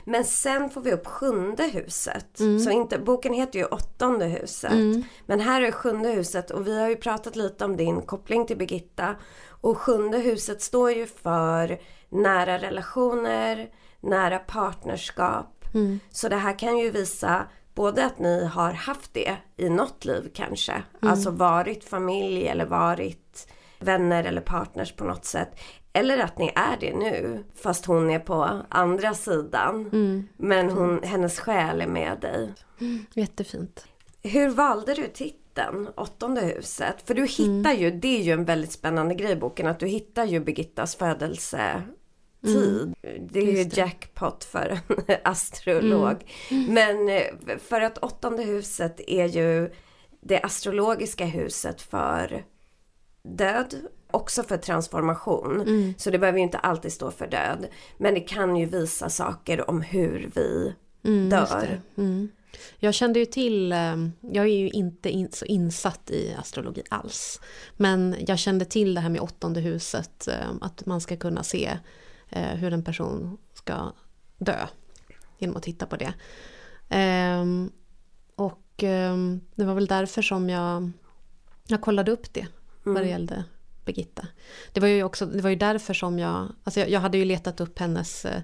Men 0.03 0.25
sen 0.25 0.69
får 0.69 0.81
vi 0.81 0.91
upp 0.91 1.07
sjunde 1.07 1.63
huset. 1.63 2.39
Mm. 2.39 2.59
Så 2.59 2.69
inte, 2.69 2.99
boken 2.99 3.33
heter 3.33 3.59
ju 3.59 3.65
åttonde 3.65 4.25
huset. 4.25 4.71
Mm. 4.71 5.03
Men 5.25 5.39
här 5.39 5.61
är 5.61 5.71
sjunde 5.71 6.09
huset 6.09 6.51
och 6.51 6.67
vi 6.67 6.79
har 6.79 6.89
ju 6.89 6.95
pratat 6.95 7.35
lite 7.35 7.65
om 7.65 7.77
din 7.77 8.01
koppling 8.01 8.45
till 8.45 8.57
Birgitta. 8.57 9.15
Och 9.61 9.77
sjunde 9.77 10.17
huset 10.17 10.61
står 10.61 10.91
ju 10.91 11.07
för 11.07 11.79
nära 12.09 12.57
relationer, 12.57 13.69
nära 14.01 14.39
partnerskap. 14.39 15.65
Mm. 15.73 15.99
Så 16.11 16.29
det 16.29 16.35
här 16.35 16.59
kan 16.59 16.77
ju 16.77 16.89
visa 16.89 17.47
både 17.75 18.05
att 18.05 18.19
ni 18.19 18.45
har 18.45 18.71
haft 18.71 19.13
det 19.13 19.35
i 19.57 19.69
något 19.69 20.05
liv 20.05 20.31
kanske. 20.33 20.71
Mm. 20.71 21.11
Alltså 21.11 21.31
varit 21.31 21.83
familj 21.83 22.47
eller 22.47 22.65
varit 22.65 23.47
vänner 23.79 24.23
eller 24.23 24.41
partners 24.41 24.95
på 24.95 25.03
något 25.03 25.25
sätt. 25.25 25.59
Eller 25.95 26.17
att 26.17 26.37
ni 26.37 26.51
är 26.55 26.77
det 26.79 26.95
nu 26.95 27.43
fast 27.55 27.85
hon 27.85 28.09
är 28.09 28.19
på 28.19 28.61
andra 28.69 29.13
sidan. 29.13 29.89
Mm. 29.93 30.27
Men 30.37 30.69
hon, 30.69 31.03
hennes 31.03 31.39
själ 31.39 31.81
är 31.81 31.87
med 31.87 32.19
dig. 32.19 32.53
Mm. 32.81 33.05
Jättefint. 33.13 33.87
Hur 34.23 34.49
valde 34.49 34.93
du 34.93 35.07
titeln 35.07 35.87
Åttonde 35.95 36.41
huset? 36.41 36.95
För 37.05 37.13
du 37.13 37.25
hittar 37.25 37.71
mm. 37.71 37.79
ju, 37.79 37.91
det 37.91 38.19
är 38.19 38.23
ju 38.23 38.31
en 38.31 38.45
väldigt 38.45 38.71
spännande 38.71 39.15
grej 39.15 39.31
i 39.31 39.35
boken, 39.35 39.67
att 39.67 39.79
du 39.79 39.87
hittar 39.87 40.25
ju 40.25 40.39
Birgittas 40.39 40.95
födelsetid. 40.95 41.83
Mm. 42.45 42.93
Det 43.19 43.39
är 43.39 43.57
ju 43.57 43.63
det. 43.63 43.77
jackpot 43.77 44.43
för 44.43 44.79
en 45.07 45.17
astrolog. 45.23 46.17
Mm. 46.51 46.73
Men 46.73 47.09
eh, 47.09 47.57
för 47.59 47.81
att 47.81 47.97
åttonde 47.97 48.43
huset 48.43 49.01
är 49.07 49.25
ju 49.25 49.69
det 50.21 50.41
astrologiska 50.41 51.25
huset 51.25 51.81
för 51.81 52.43
död 53.23 53.75
också 54.15 54.43
för 54.43 54.57
transformation. 54.57 55.61
Mm. 55.61 55.93
Så 55.97 56.09
det 56.11 56.19
behöver 56.19 56.39
ju 56.39 56.43
inte 56.43 56.57
alltid 56.57 56.93
stå 56.93 57.11
för 57.11 57.27
död. 57.27 57.67
Men 57.97 58.13
det 58.13 58.19
kan 58.19 58.55
ju 58.55 58.65
visa 58.65 59.09
saker 59.09 59.69
om 59.69 59.81
hur 59.81 60.31
vi 60.35 60.75
mm, 61.03 61.29
dör. 61.29 61.81
Mm. 61.97 62.29
Jag 62.79 62.93
kände 62.93 63.19
ju 63.19 63.25
till, 63.25 63.71
ehm, 63.71 64.11
jag 64.21 64.45
är 64.45 64.57
ju 64.57 64.69
inte 64.69 65.09
in, 65.09 65.31
så 65.31 65.45
insatt 65.45 66.09
i 66.11 66.35
astrologi 66.39 66.83
alls. 66.89 67.41
Men 67.77 68.15
jag 68.27 68.39
kände 68.39 68.65
till 68.65 68.93
det 68.93 69.01
här 69.01 69.09
med 69.09 69.21
åttonde 69.21 69.59
huset, 69.59 70.27
ehm, 70.27 70.61
att 70.61 70.85
man 70.85 71.01
ska 71.01 71.17
kunna 71.17 71.43
se 71.43 71.77
eh, 72.29 72.55
hur 72.55 72.73
en 72.73 72.83
person 72.83 73.37
ska 73.53 73.91
dö. 74.37 74.67
Genom 75.37 75.55
att 75.55 75.63
titta 75.63 75.85
på 75.85 75.95
det. 75.95 76.13
Ehm, 76.89 77.71
och 78.35 78.61
det 79.55 79.65
var 79.65 79.73
väl 79.73 79.87
därför 79.87 80.21
som 80.21 80.49
jag, 80.49 80.91
jag 81.67 81.81
kollade 81.81 82.11
upp 82.11 82.33
det 82.33 82.47
vad 82.83 82.95
det 82.95 82.99
mm. 82.99 83.09
gällde 83.09 83.43
Birgitta. 83.85 84.27
Det 84.73 84.79
var 84.79 84.87
ju 84.87 85.03
också, 85.03 85.25
det 85.25 85.41
var 85.41 85.49
ju 85.49 85.55
därför 85.55 85.93
som 85.93 86.19
jag, 86.19 86.47
alltså 86.63 86.79
jag, 86.79 86.89
jag, 86.89 86.99
hade 86.99 87.17
ju 87.17 87.25
letat 87.25 87.61
upp 87.61 87.79
hennes, 87.79 88.25
eh, 88.25 88.41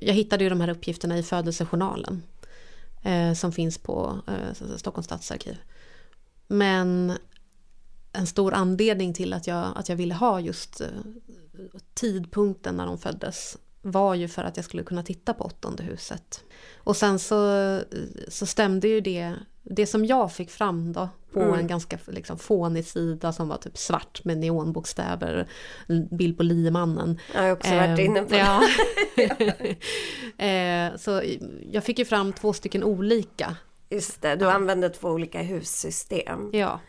jag 0.00 0.14
hittade 0.14 0.44
ju 0.44 0.50
de 0.50 0.60
här 0.60 0.68
uppgifterna 0.68 1.18
i 1.18 1.22
födelsejournalen. 1.22 2.22
Eh, 3.06 3.32
som 3.32 3.52
finns 3.52 3.78
på 3.78 4.20
eh, 4.26 4.76
Stockholms 4.76 5.06
stadsarkiv. 5.06 5.56
Men 6.46 7.12
en 8.12 8.26
stor 8.26 8.54
anledning 8.54 9.14
till 9.14 9.32
att 9.32 9.46
jag, 9.46 9.72
att 9.76 9.88
jag 9.88 9.96
ville 9.96 10.14
ha 10.14 10.40
just 10.40 10.80
eh, 10.80 10.88
tidpunkten 11.94 12.76
när 12.76 12.86
de 12.86 12.98
föddes 12.98 13.58
var 13.82 14.14
ju 14.14 14.28
för 14.28 14.44
att 14.44 14.56
jag 14.56 14.64
skulle 14.64 14.82
kunna 14.82 15.02
titta 15.02 15.34
på 15.34 15.44
åttonde 15.44 15.82
huset. 15.82 16.44
Och 16.76 16.96
sen 16.96 17.18
så, 17.18 17.56
eh, 17.58 17.80
så 18.28 18.46
stämde 18.46 18.88
ju 18.88 19.00
det, 19.00 19.34
det 19.70 19.86
som 19.86 20.04
jag 20.04 20.32
fick 20.32 20.50
fram 20.50 20.92
då 20.92 21.08
på 21.32 21.40
mm. 21.40 21.58
en 21.58 21.66
ganska 21.66 21.98
liksom, 22.06 22.38
fånig 22.38 22.84
sida 22.84 23.32
som 23.32 23.48
var 23.48 23.56
typ 23.56 23.78
svart 23.78 24.24
med 24.24 24.38
neonbokstäver, 24.38 25.48
bild 26.10 26.36
på 26.36 26.42
liemannen. 26.42 27.20
Jag 27.34 27.42
har 27.42 27.50
också 27.50 27.74
varit 27.74 27.98
inne 27.98 28.22
på 28.22 28.34
ja. 28.34 28.62
eh, 30.46 30.96
Så 30.96 31.22
jag 31.72 31.84
fick 31.84 31.98
ju 31.98 32.04
fram 32.04 32.32
två 32.32 32.52
stycken 32.52 32.84
olika. 32.84 33.56
Just 33.90 34.22
det, 34.22 34.36
du 34.36 34.50
använde 34.50 34.88
två 34.88 35.08
olika 35.08 35.42
hussystem. 35.42 36.50
Ja. 36.52 36.80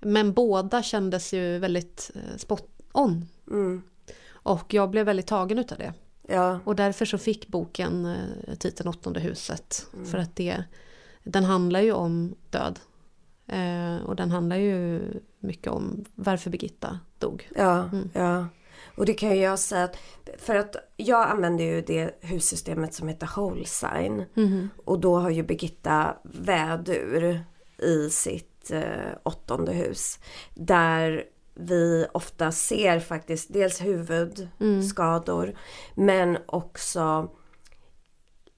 Men 0.00 0.32
båda 0.32 0.82
kändes 0.82 1.32
ju 1.32 1.58
väldigt 1.58 2.10
eh, 2.14 2.36
spot 2.36 2.68
on. 2.92 3.28
Mm. 3.50 3.82
Och 4.30 4.74
jag 4.74 4.90
blev 4.90 5.06
väldigt 5.06 5.26
tagen 5.26 5.58
utav 5.58 5.78
det. 5.78 5.94
Ja. 6.28 6.60
Och 6.64 6.76
därför 6.76 7.04
så 7.04 7.18
fick 7.18 7.48
boken 7.48 8.06
eh, 8.06 8.54
titeln 8.54 8.88
Åttonde 8.88 9.20
huset. 9.20 9.86
Mm. 9.94 10.06
För 10.06 10.18
att 10.18 10.36
det, 10.36 10.64
den 11.26 11.44
handlar 11.44 11.80
ju 11.80 11.92
om 11.92 12.34
död. 12.50 12.80
Eh, 13.46 13.96
och 14.06 14.16
den 14.16 14.30
handlar 14.30 14.56
ju 14.56 15.02
mycket 15.40 15.72
om 15.72 16.04
varför 16.14 16.50
Birgitta 16.50 17.00
dog. 17.18 17.50
Ja, 17.56 17.82
mm. 17.82 18.10
ja. 18.12 18.46
Och 18.96 19.06
det 19.06 19.14
kan 19.14 19.30
ju 19.30 19.42
jag 19.42 19.58
säga 19.58 19.84
att, 19.84 19.96
för 20.38 20.56
att 20.56 20.76
jag 20.96 21.28
använder 21.28 21.64
ju 21.64 21.82
det 21.82 22.18
hussystemet 22.20 22.94
som 22.94 23.08
heter 23.08 23.30
whole 23.36 23.64
sign. 23.64 24.24
Mm. 24.36 24.68
Och 24.84 25.00
då 25.00 25.18
har 25.18 25.30
ju 25.30 25.42
Birgitta 25.42 26.16
vädur 26.24 27.44
i 27.78 28.10
sitt 28.10 28.70
eh, 28.70 29.12
åttonde 29.22 29.72
hus. 29.72 30.18
Där 30.54 31.24
vi 31.54 32.06
ofta 32.12 32.52
ser 32.52 33.00
faktiskt 33.00 33.52
dels 33.52 33.80
huvudskador 33.80 35.44
mm. 35.44 35.56
men 35.94 36.38
också 36.46 37.30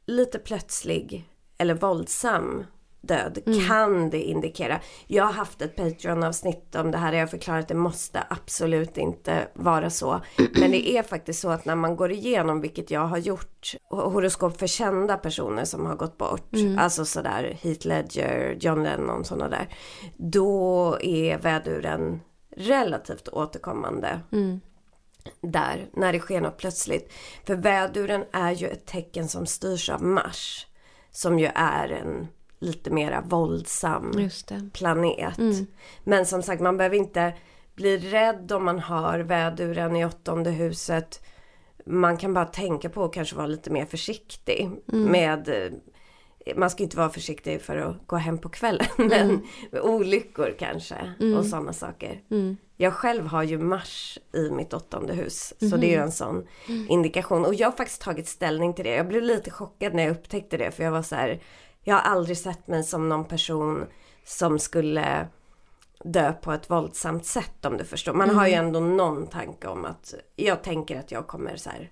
lite 0.06 0.38
plötslig 0.38 1.28
eller 1.58 1.74
våldsam 1.74 2.64
död 3.00 3.38
mm. 3.46 3.66
kan 3.66 4.10
det 4.10 4.22
indikera. 4.22 4.80
Jag 5.06 5.24
har 5.24 5.32
haft 5.32 5.62
ett 5.62 5.76
Patreon-avsnitt 5.76 6.74
om 6.74 6.90
det 6.90 6.98
här 6.98 7.12
där 7.12 7.18
jag 7.18 7.30
förklarat 7.30 7.62
att 7.62 7.68
det 7.68 7.74
måste 7.74 8.26
absolut 8.30 8.98
inte 8.98 9.48
vara 9.54 9.90
så. 9.90 10.20
Men 10.36 10.70
det 10.70 10.90
är 10.90 11.02
faktiskt 11.02 11.40
så 11.40 11.48
att 11.48 11.64
när 11.64 11.74
man 11.74 11.96
går 11.96 12.12
igenom, 12.12 12.60
vilket 12.60 12.90
jag 12.90 13.06
har 13.06 13.18
gjort, 13.18 13.74
horoskop 13.90 14.58
för 14.58 14.66
kända 14.66 15.16
personer 15.16 15.64
som 15.64 15.86
har 15.86 15.96
gått 15.96 16.18
bort, 16.18 16.54
mm. 16.54 16.78
alltså 16.78 17.04
sådär 17.04 17.58
Heath 17.62 17.86
Ledger, 17.86 18.56
John 18.60 18.82
Lennon, 18.82 19.24
sådana 19.24 19.48
där. 19.48 19.68
Då 20.16 20.96
är 21.00 21.38
väduren 21.38 22.20
relativt 22.56 23.28
återkommande. 23.28 24.20
Mm. 24.32 24.60
Där, 25.40 25.88
när 25.92 26.12
det 26.12 26.18
sker 26.18 26.40
något 26.40 26.56
plötsligt. 26.56 27.12
För 27.46 27.54
väduren 27.54 28.24
är 28.32 28.52
ju 28.52 28.66
ett 28.66 28.86
tecken 28.86 29.28
som 29.28 29.46
styrs 29.46 29.90
av 29.90 30.02
Mars. 30.02 30.66
Som 31.18 31.38
ju 31.38 31.48
är 31.54 31.88
en 31.88 32.28
lite 32.58 32.90
mera 32.90 33.20
våldsam 33.20 34.30
planet. 34.72 35.38
Mm. 35.38 35.66
Men 36.04 36.26
som 36.26 36.42
sagt, 36.42 36.62
man 36.62 36.76
behöver 36.76 36.96
inte 36.96 37.34
bli 37.74 37.98
rädd 37.98 38.52
om 38.52 38.64
man 38.64 38.78
har 38.78 39.18
väduren 39.18 39.96
i 39.96 40.04
åttonde 40.04 40.50
huset. 40.50 41.24
Man 41.86 42.16
kan 42.16 42.34
bara 42.34 42.44
tänka 42.44 42.88
på 42.88 43.04
att 43.04 43.12
kanske 43.12 43.36
vara 43.36 43.46
lite 43.46 43.70
mer 43.70 43.86
försiktig 43.86 44.70
mm. 44.92 45.04
med 45.04 45.70
man 46.56 46.70
ska 46.70 46.82
inte 46.82 46.96
vara 46.96 47.10
försiktig 47.10 47.62
för 47.62 47.76
att 47.76 48.06
gå 48.06 48.16
hem 48.16 48.38
på 48.38 48.48
kvällen. 48.48 48.86
Men 48.96 49.30
mm. 49.30 49.42
olyckor 49.82 50.54
kanske 50.58 51.14
mm. 51.20 51.38
och 51.38 51.46
sådana 51.46 51.72
saker. 51.72 52.22
Mm. 52.78 52.84
Jag 52.84 52.94
själv 52.94 53.26
har 53.26 53.42
ju 53.42 53.58
Mars 53.58 54.18
i 54.32 54.50
mitt 54.50 54.72
åttonde 54.74 55.14
hus. 55.14 55.54
Så 55.70 55.76
det 55.76 55.86
är 55.86 55.90
ju 55.90 55.94
mm. 55.94 56.04
en 56.06 56.12
sån 56.12 56.46
mm. 56.68 56.86
indikation. 56.90 57.44
Och 57.44 57.54
jag 57.54 57.66
har 57.70 57.76
faktiskt 57.76 58.00
tagit 58.02 58.28
ställning 58.28 58.74
till 58.74 58.84
det. 58.84 58.94
Jag 58.94 59.08
blev 59.08 59.22
lite 59.22 59.50
chockad 59.50 59.94
när 59.94 60.02
jag 60.02 60.10
upptäckte 60.10 60.56
det. 60.56 60.70
För 60.70 60.84
jag 60.84 60.90
var 60.90 61.02
så 61.02 61.14
här, 61.14 61.40
Jag 61.84 61.94
har 61.94 62.02
aldrig 62.02 62.38
sett 62.38 62.66
mig 62.66 62.84
som 62.84 63.08
någon 63.08 63.24
person 63.24 63.86
som 64.24 64.58
skulle 64.58 65.28
dö 66.04 66.32
på 66.32 66.52
ett 66.52 66.70
våldsamt 66.70 67.26
sätt 67.26 67.64
om 67.64 67.76
du 67.76 67.84
förstår. 67.84 68.12
Man 68.12 68.30
har 68.30 68.46
ju 68.46 68.52
Mm. 68.52 68.66
ändå 68.66 68.80
någon 68.80 69.26
tanke 69.26 69.68
om 69.68 69.84
att 69.84 70.14
jag 70.36 70.62
tänker 70.62 70.98
att 70.98 71.12
jag 71.12 71.26
kommer 71.26 71.56
så 71.56 71.70
här 71.70 71.90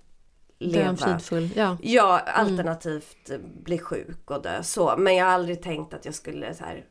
leva. 0.59 0.95
fridfull, 0.95 1.49
ja. 1.55 1.77
Ja, 1.81 2.19
alternativt 2.19 3.31
bli 3.63 3.79
sjuk 3.79 4.31
och 4.31 4.41
dö 4.41 4.63
så. 4.63 4.95
Men 4.97 5.15
jag 5.15 5.25
har 5.25 5.31
aldrig 5.31 5.61
tänkt 5.61 5.93
att 5.93 6.05
jag 6.05 6.15
skulle 6.15 6.53
så 6.53 6.63
här 6.63 6.85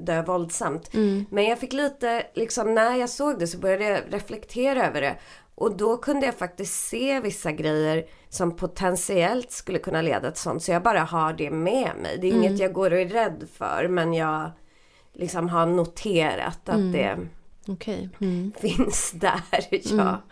dö 0.00 0.22
våldsamt. 0.22 0.90
Men 1.30 1.44
jag 1.44 1.58
fick 1.58 1.72
lite, 1.72 2.26
liksom 2.34 2.74
när 2.74 2.94
jag 2.96 3.10
såg 3.10 3.38
det 3.38 3.46
så 3.46 3.58
började 3.58 3.84
jag 3.84 4.00
reflektera 4.10 4.86
över 4.86 5.00
det. 5.00 5.16
Och 5.54 5.76
då 5.76 5.96
kunde 5.96 6.26
jag 6.26 6.34
faktiskt 6.34 6.86
se 6.88 7.20
vissa 7.20 7.52
grejer 7.52 8.04
som 8.28 8.56
potentiellt 8.56 9.50
skulle 9.52 9.78
kunna 9.78 10.02
leda 10.02 10.30
till 10.30 10.40
sånt. 10.42 10.62
Så 10.62 10.70
jag 10.72 10.82
bara 10.82 11.00
har 11.00 11.32
det 11.32 11.50
med 11.50 11.90
mig. 12.02 12.18
Det 12.20 12.26
är 12.26 12.32
inget 12.32 12.58
jag 12.60 12.72
går 12.72 12.90
och 12.92 12.98
är 13.00 13.08
rädd 13.08 13.48
för. 13.52 13.88
Men 13.88 14.14
jag 14.14 14.50
liksom 15.14 15.48
har 15.48 15.66
noterat 15.66 16.68
att 16.68 16.92
det 16.92 17.18
Okej. 17.68 18.08
Mm. 18.20 18.52
finns 18.60 19.10
där. 19.14 19.40
Ja. 19.70 20.22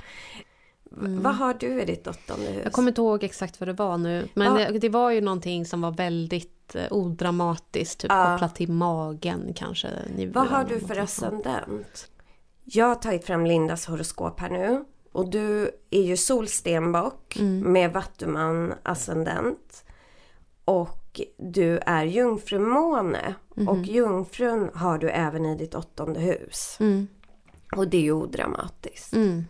V- 0.91 1.19
Vad 1.21 1.35
har 1.35 1.55
du 1.55 1.83
i 1.83 1.85
ditt 1.85 2.07
åttonde 2.07 2.47
hus? 2.47 2.61
Jag 2.65 2.73
kommer 2.73 2.89
inte 2.89 3.01
ihåg 3.01 3.25
exakt 3.25 3.61
vad 3.61 3.69
det 3.69 3.73
var 3.73 3.99
nu. 3.99 4.29
Men 4.35 4.61
Ja. 4.61 4.71
det, 4.73 4.79
det 4.79 4.89
var 4.89 5.11
ju 5.11 5.21
någonting 5.21 5.67
som 5.67 5.81
var 5.81 5.91
väldigt 5.91 6.56
eh, 6.75 6.93
odramatiskt. 6.93 8.01
Typ 8.01 8.11
Ja. 8.11 8.33
kopplat 8.33 8.55
till 8.55 8.71
magen 8.73 9.53
kanske. 9.57 9.89
Vad 10.35 10.47
har 10.47 10.65
du 10.65 10.81
för 10.81 10.99
ascendent? 10.99 12.11
Jag 12.65 12.87
har 12.87 12.95
tagit 12.95 13.25
fram 13.25 13.47
Lindas 13.47 13.87
horoskop 13.87 14.41
här 14.41 14.51
nu. 14.51 14.85
Och 15.13 15.31
du 15.31 15.71
är 15.91 16.03
ju 16.03 16.17
solstenbock 16.17 17.37
med 17.63 17.93
vattuman 17.93 18.75
ascendent. 18.83 19.85
Och 20.65 21.21
du 21.37 21.79
är 21.79 22.05
jungfrumåne. 22.05 23.35
Och 23.69 23.79
jungfrun 23.79 24.71
har 24.75 24.99
du 24.99 25.11
även 25.11 25.45
i 25.47 25.57
ditt 25.57 25.75
åttonde 25.75 26.21
hus. 26.21 26.77
Mm. 26.81 27.09
Och 27.77 27.89
det 27.89 27.97
är 27.97 28.03
ju 28.03 28.13
odramatiskt. 28.13 29.13
Mm. 29.13 29.45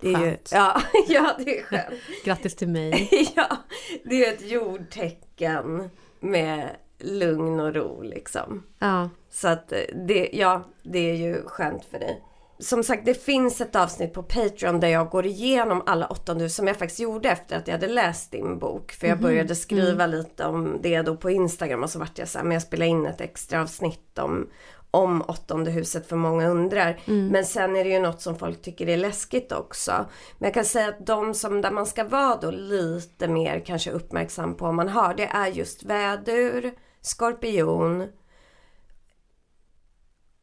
Det 0.00 0.12
är 0.12 0.26
ju, 0.26 0.36
ja, 0.50 0.82
ja, 1.08 1.36
det 1.38 1.58
är 1.58 1.62
skönt. 1.62 2.00
Grattis 2.24 2.56
till 2.56 2.68
mig. 2.68 3.08
ja, 3.36 3.56
det 4.04 4.24
är 4.24 4.32
ett 4.32 4.50
jordtecken 4.50 5.90
med 6.24 6.70
lugn 6.98 7.60
och 7.60 7.74
ro 7.74 8.02
liksom. 8.02 8.62
Ja. 8.78 9.10
Så 9.30 9.48
att 9.48 9.72
eh, 9.72 9.78
det, 10.06 10.30
ja, 10.32 10.64
det 10.82 11.10
är 11.10 11.14
ju 11.14 11.42
skönt 11.46 11.84
för 11.84 11.98
dig. 11.98 12.22
Som 12.58 12.84
sagt, 12.84 13.04
det 13.04 13.14
finns 13.14 13.60
ett 13.60 13.76
avsnitt 13.76 14.12
på 14.12 14.22
Patreon 14.22 14.80
där 14.80 14.88
jag 14.88 15.08
går 15.08 15.26
igenom 15.26 15.82
alla 15.86 16.06
åttonde 16.06 16.44
hus 16.44 16.54
som 16.54 16.66
jag 16.66 16.76
faktiskt 16.76 17.00
gjorde 17.00 17.28
efter 17.28 17.56
att 17.56 17.68
jag 17.68 17.74
hade 17.74 17.88
läst 17.88 18.30
din 18.30 18.58
bok. 18.58 18.92
För 18.92 19.06
jag 19.06 19.20
började 19.20 19.54
skriva 19.54 20.06
lite 20.06 20.44
om 20.44 20.78
det 20.82 21.02
då 21.02 21.16
på 21.16 21.30
Instagram 21.30 21.82
och 21.82 21.90
så 21.90 21.98
vart 21.98 22.18
jag 22.18 22.28
så 22.28 22.38
här, 22.38 22.44
men 22.44 22.52
jag 22.52 22.62
spelar 22.62 22.86
in 22.86 23.06
ett 23.06 23.20
extra 23.20 23.62
avsnitt 23.62 24.18
om, 24.18 24.50
om 24.94 25.22
åttonde 25.22 25.70
huset 25.70 26.08
för 26.08 26.16
många 26.16 26.48
undrar. 26.48 27.00
Men 27.30 27.44
sen 27.44 27.76
är 27.76 27.84
det 27.84 27.90
ju 27.90 28.00
något 28.00 28.20
som 28.20 28.38
folk 28.38 28.62
tycker 28.62 28.88
är 28.88 28.96
läskigt 28.96 29.52
också. 29.52 30.06
Men 30.38 30.46
jag 30.46 30.54
kan 30.54 30.64
säga 30.64 30.88
att 30.88 31.06
de 31.06 31.34
som 31.34 31.60
där 31.60 31.70
man 31.70 31.86
ska 31.86 32.04
vara 32.04 32.36
då 32.36 32.50
lite 32.50 33.28
mer 33.28 33.60
kanske 33.66 33.90
uppmärksam 33.90 34.56
på 34.56 34.66
om 34.66 34.76
man 34.76 34.88
har 34.88 35.14
det 35.14 35.26
är 35.26 35.46
just 35.46 35.82
vädur, 35.82 36.74
skorpion, 37.00 38.08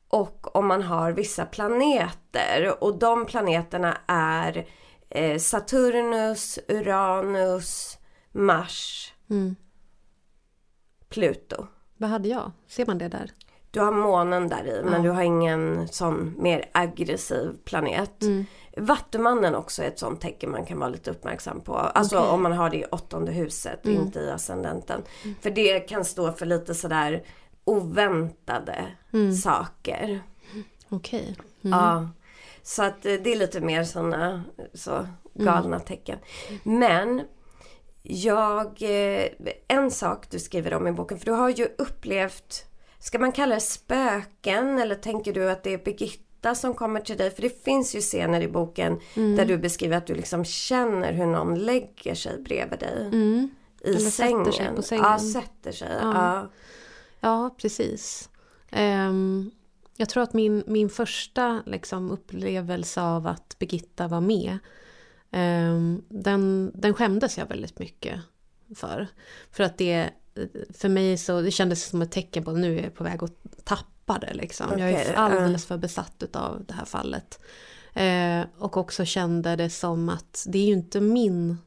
och 0.08 0.56
om 0.56 0.68
man 0.68 0.82
har 0.82 1.12
vissa 1.12 1.46
planeter 1.46 2.84
och 2.84 3.00
de 3.00 3.26
planeterna 3.26 3.98
är 4.08 4.68
eh, 5.10 5.38
Saturnus, 5.38 6.60
Uranus, 6.68 7.98
Mars, 8.32 9.08
Mm. 9.30 9.56
Pluto. 11.10 11.68
Vad 11.98 12.10
hade 12.10 12.30
jag? 12.30 12.52
Ser 12.68 12.86
man 12.86 12.98
det 12.98 13.08
där? 13.08 13.32
Du 13.72 13.80
har 13.80 13.92
månen 13.92 14.48
där 14.50 14.68
i 14.68 14.84
men 14.84 15.02
du 15.04 15.10
har 15.10 15.22
ingen 15.22 15.88
sån 15.88 16.36
mer 16.38 16.70
aggressiv 16.72 17.58
planet. 17.66 18.22
Mm. 18.24 18.46
Vattumannen 18.78 19.56
också 19.56 19.84
är 19.84 19.88
ett 19.88 20.00
sånt 20.00 20.22
tecken 20.22 20.52
man 20.52 20.66
kan 20.66 20.80
vara 20.80 20.90
lite 20.90 21.12
uppmärksam 21.12 21.62
på. 21.62 21.76
Alltså 21.78 22.18
Okej. 22.18 22.30
om 22.30 22.44
man 22.44 22.52
har 22.52 22.70
det 22.70 22.78
i 22.78 22.86
åttonde 22.86 23.32
huset, 23.32 23.86
Mm. 23.86 24.02
inte 24.02 24.20
i 24.20 24.30
ascendenten. 24.32 25.02
För 25.42 25.50
det 25.52 25.80
kan 25.80 26.06
stå 26.06 26.32
för 26.34 26.46
lite 26.46 26.76
sådär 26.76 27.24
oväntade 27.64 28.86
Mm. 29.14 29.34
saker. 29.34 30.22
Okej. 30.90 31.36
Ja. 31.62 32.10
Så 32.64 32.84
att 32.84 33.06
eh, 33.06 33.14
det 33.14 33.32
är 33.32 33.36
lite 33.36 33.62
mer 33.62 33.84
sådana 33.84 34.44
så 34.74 35.08
galna 35.34 35.80
tecken. 35.80 36.20
Men 36.64 37.22
jag, 38.02 38.66
eh, 38.82 39.28
en 39.68 39.92
sak 39.92 40.30
du 40.30 40.40
skriver 40.40 40.74
om 40.74 40.88
i 40.88 40.92
boken, 40.92 41.18
för 41.20 41.26
du 41.26 41.32
har 41.32 41.50
ju 41.50 41.68
upplevt, 41.78 42.66
ska 43.02 43.20
man 43.20 43.32
kalla 43.32 43.56
det 43.56 43.62
spöken 43.62 44.80
eller 44.80 44.96
tänker 44.96 45.34
du 45.34 45.50
att 45.52 45.64
det 45.64 45.74
är 45.74 45.78
Birgitta 45.78 46.56
som 46.56 46.74
kommer 46.74 47.00
till 47.00 47.18
dig? 47.18 47.32
För 47.32 47.42
det 47.42 47.64
finns 47.64 47.96
ju 47.96 48.02
scener 48.02 48.42
i 48.42 48.48
boken 48.48 49.00
där 49.16 49.46
du 49.46 49.58
beskriver 49.58 49.98
att 49.98 50.08
du 50.08 50.16
liksom 50.16 50.46
känner 50.46 51.14
hur 51.14 51.26
någon 51.26 51.60
lägger 51.60 52.16
sig 52.16 52.38
bredvid 52.42 52.80
dig 52.80 53.06
Mm. 53.06 53.50
i 53.84 53.88
Eller 53.90 54.00
sätter 54.00 54.12
sängen. 54.12 54.54
sig 54.54 54.76
på 54.76 54.82
sängen. 54.82 55.04
Ja, 55.06 55.20
sätter 55.20 55.72
sig. 55.72 55.90
Ja. 56.02 56.14
Ja. 56.14 56.50
Ja, 57.20 57.56
precis. 57.58 58.30
Ehm, 58.72 59.52
jag 59.98 60.10
tror 60.10 60.24
att 60.24 60.34
min, 60.34 60.64
min 60.68 60.90
första 60.90 61.64
liksom, 61.66 62.12
upplevelse 62.12 63.02
av 63.02 63.28
att 63.28 63.56
Birgitta 63.60 64.08
var 64.08 64.22
med, 64.22 64.58
ehm, 65.32 66.02
den, 66.10 66.72
den 66.76 66.94
skämdes 66.94 67.38
jag 67.38 67.46
väldigt 67.46 67.80
mycket 67.80 68.20
för. 68.76 69.08
För 69.52 69.64
att 69.64 69.78
det, 69.78 70.10
för 70.74 70.90
mig 70.90 71.18
så, 71.18 71.42
det 71.42 71.52
kändes 71.52 71.86
som 71.86 72.02
ett 72.02 72.12
tecken 72.12 72.44
på 72.44 72.52
att 72.52 72.58
nu 72.58 72.80
är 72.80 72.84
jag 72.84 72.94
på 72.94 73.04
väg 73.04 73.24
att 73.24 73.64
tappa 73.64 74.18
det. 74.18 74.34
Liksom. 74.34 74.66
Jag 74.70 74.76
Okej, 74.76 75.06
är 75.08 75.14
alldeles 75.14 75.66
för 75.66 75.78
besatt 75.78 76.36
av 76.36 76.64
det 76.68 76.74
här 76.74 76.86
fallet. 76.86 77.40
Eh, 77.94 78.42
och 78.58 78.78
också 78.78 79.06
kände 79.06 79.56
det 79.56 79.70
som 79.70 80.10
att 80.10 80.46
det 80.48 80.60
är 80.60 80.66
ju 80.66 80.74
inte 80.74 81.02
min 81.02 81.58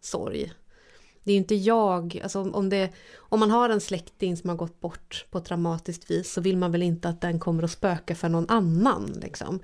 sorg. 0.00 0.52
Det 1.22 1.30
är 1.30 1.34
ju 1.34 1.38
inte 1.38 1.54
jag, 1.54 2.20
alltså 2.22 2.50
om, 2.50 2.68
det, 2.68 2.90
om 3.16 3.40
man 3.40 3.50
har 3.50 3.68
en 3.68 3.80
släkting 3.80 4.36
som 4.36 4.50
har 4.50 4.56
gått 4.56 4.80
bort 4.80 5.26
på 5.30 5.38
ett 5.38 5.44
dramatiskt 5.44 6.10
vis 6.10 6.32
så 6.32 6.40
vill 6.40 6.56
man 6.56 6.72
väl 6.72 6.82
inte 6.82 7.08
att 7.08 7.20
den 7.20 7.40
kommer 7.40 7.62
att 7.62 7.70
spöka 7.70 8.14
för 8.14 8.28
någon 8.28 8.48
annan. 8.48 9.18
Liksom. 9.22 9.60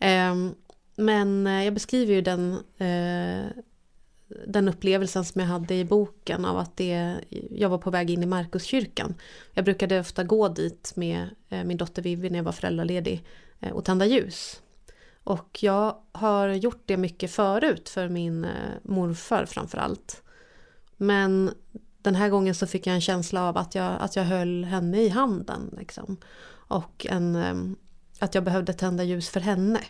Ehm, 0.00 0.54
men 0.96 1.46
eh, 1.46 1.64
jag 1.64 1.74
beskriver 1.74 2.14
ju 2.14 2.20
den, 2.20 2.52
eh, 2.78 3.62
den 4.46 4.68
upplevelsen 4.68 5.24
som 5.24 5.40
jag 5.40 5.48
hade 5.48 5.74
i 5.74 5.84
boken 5.84 6.44
av 6.44 6.58
att 6.58 6.76
det, 6.76 7.14
jag 7.50 7.68
var 7.68 7.78
på 7.78 7.90
väg 7.90 8.10
in 8.10 8.22
i 8.22 8.26
Markuskyrkan. 8.26 9.14
Jag 9.52 9.64
brukade 9.64 10.00
ofta 10.00 10.24
gå 10.24 10.48
dit 10.48 10.92
med 10.94 11.28
eh, 11.48 11.64
min 11.64 11.76
dotter 11.76 12.02
Vivi 12.02 12.30
när 12.30 12.38
jag 12.38 12.44
var 12.44 12.52
föräldraledig 12.52 13.24
eh, 13.60 13.72
och 13.72 13.84
tända 13.84 14.06
ljus. 14.06 14.62
Och 15.24 15.58
jag 15.62 15.96
har 16.12 16.48
gjort 16.48 16.82
det 16.86 16.96
mycket 16.96 17.30
förut 17.30 17.88
för 17.88 18.08
min 18.08 18.44
eh, 18.44 18.50
morfar 18.82 19.46
framförallt. 19.46 20.22
Men 20.96 21.50
den 21.98 22.14
här 22.14 22.28
gången 22.28 22.54
så 22.54 22.66
fick 22.66 22.86
jag 22.86 22.94
en 22.94 23.00
känsla 23.00 23.48
av 23.48 23.56
att 23.56 23.74
jag, 23.74 23.96
att 24.00 24.16
jag 24.16 24.24
höll 24.24 24.64
henne 24.64 25.02
i 25.02 25.08
handen. 25.08 25.74
Liksom. 25.78 26.16
Och 26.50 27.06
en, 27.10 27.76
att 28.18 28.34
jag 28.34 28.44
behövde 28.44 28.72
tända 28.72 29.04
ljus 29.04 29.28
för 29.28 29.40
henne. 29.40 29.80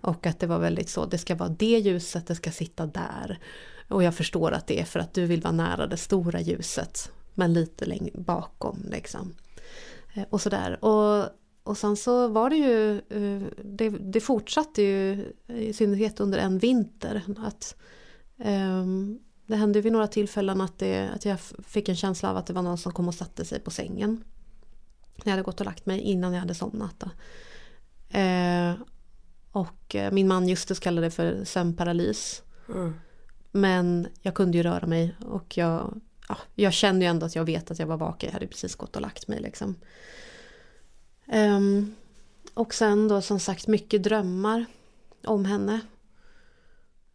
Och 0.00 0.26
att 0.26 0.40
det 0.40 0.46
var 0.46 0.58
väldigt 0.58 0.88
så, 0.88 1.06
det 1.06 1.18
ska 1.18 1.34
vara 1.34 1.48
det 1.48 1.78
ljuset, 1.78 2.26
det 2.26 2.34
ska 2.34 2.50
sitta 2.50 2.86
där. 2.86 3.38
Och 3.90 4.02
jag 4.02 4.14
förstår 4.14 4.52
att 4.52 4.66
det 4.66 4.80
är 4.80 4.84
för 4.84 5.00
att 5.00 5.14
du 5.14 5.26
vill 5.26 5.40
vara 5.40 5.52
nära 5.52 5.86
det 5.86 5.96
stora 5.96 6.40
ljuset. 6.40 7.12
Men 7.34 7.52
lite 7.52 7.84
längre 7.84 8.20
bakom 8.20 8.86
liksom. 8.90 9.34
Eh, 10.14 10.24
och 10.30 10.40
sådär. 10.40 10.84
Och, 10.84 11.28
och 11.62 11.78
sen 11.78 11.96
så 11.96 12.28
var 12.28 12.50
det 12.50 12.56
ju, 12.56 12.96
eh, 12.96 13.42
det, 13.64 13.88
det 13.88 14.20
fortsatte 14.20 14.82
ju 14.82 15.32
i 15.46 15.72
synnerhet 15.72 16.20
under 16.20 16.38
en 16.38 16.58
vinter. 16.58 17.22
Att 17.38 17.76
um, 18.36 19.20
det 19.46 19.56
hände 19.56 19.80
vid 19.80 19.92
några 19.92 20.06
tillfällen 20.06 20.60
att, 20.60 20.78
det, 20.78 21.08
att 21.14 21.24
jag 21.24 21.40
fick 21.66 21.88
en 21.88 21.96
känsla 21.96 22.30
av 22.30 22.36
att 22.36 22.46
det 22.46 22.52
var 22.52 22.62
någon 22.62 22.78
som 22.78 22.92
kom 22.92 23.08
och 23.08 23.14
satte 23.14 23.44
sig 23.44 23.60
på 23.60 23.70
sängen. 23.70 24.24
När 25.16 25.24
jag 25.24 25.30
hade 25.30 25.42
gått 25.42 25.60
och 25.60 25.66
lagt 25.66 25.86
mig 25.86 26.00
innan 26.00 26.32
jag 26.32 26.40
hade 26.40 26.54
somnat. 26.54 26.94
Då. 26.98 27.10
Eh, 28.18 28.74
och 29.52 29.94
eh, 29.94 30.12
min 30.12 30.28
man 30.28 30.48
Justus 30.48 30.78
kallade 30.78 31.06
det 31.06 31.10
för 31.10 31.44
sömnparalys. 31.44 32.42
Mm. 32.68 32.94
Men 33.52 34.08
jag 34.22 34.34
kunde 34.34 34.56
ju 34.56 34.62
röra 34.62 34.86
mig 34.86 35.14
och 35.26 35.58
jag, 35.58 36.00
ja, 36.28 36.36
jag 36.54 36.72
kände 36.72 37.04
ju 37.04 37.08
ändå 37.08 37.26
att 37.26 37.36
jag 37.36 37.44
vet 37.44 37.70
att 37.70 37.78
jag 37.78 37.86
var 37.86 37.96
vaken. 37.96 38.26
Jag 38.26 38.32
hade 38.32 38.46
precis 38.46 38.74
gått 38.74 38.96
och 38.96 39.02
lagt 39.02 39.28
mig 39.28 39.40
liksom. 39.40 39.74
Ehm, 41.26 41.94
och 42.54 42.74
sen 42.74 43.08
då 43.08 43.20
som 43.20 43.40
sagt 43.40 43.66
mycket 43.66 44.02
drömmar 44.02 44.64
om 45.24 45.44
henne. 45.44 45.80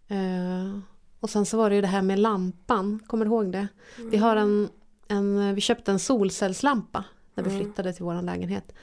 Eh, 0.08 0.80
och 1.20 1.30
sen 1.30 1.46
så 1.46 1.58
var 1.58 1.70
det 1.70 1.76
ju 1.76 1.82
det 1.82 1.88
här 1.88 2.02
med 2.02 2.20
lampan, 2.20 3.00
kommer 3.08 3.26
du 3.26 3.32
ihåg 3.32 3.52
det? 3.52 3.68
Vi 4.12 4.18
har 4.18 4.36
en, 4.36 4.70
en 5.08 5.56
vi 5.56 5.62
köpte 5.62 5.92
en 5.92 6.00
solcellslampa 6.00 7.04
när 7.34 7.44
vi 7.44 7.50
flyttade 7.50 7.94
till 7.94 8.04
vår 8.04 8.22
lägenhet. 8.22 8.74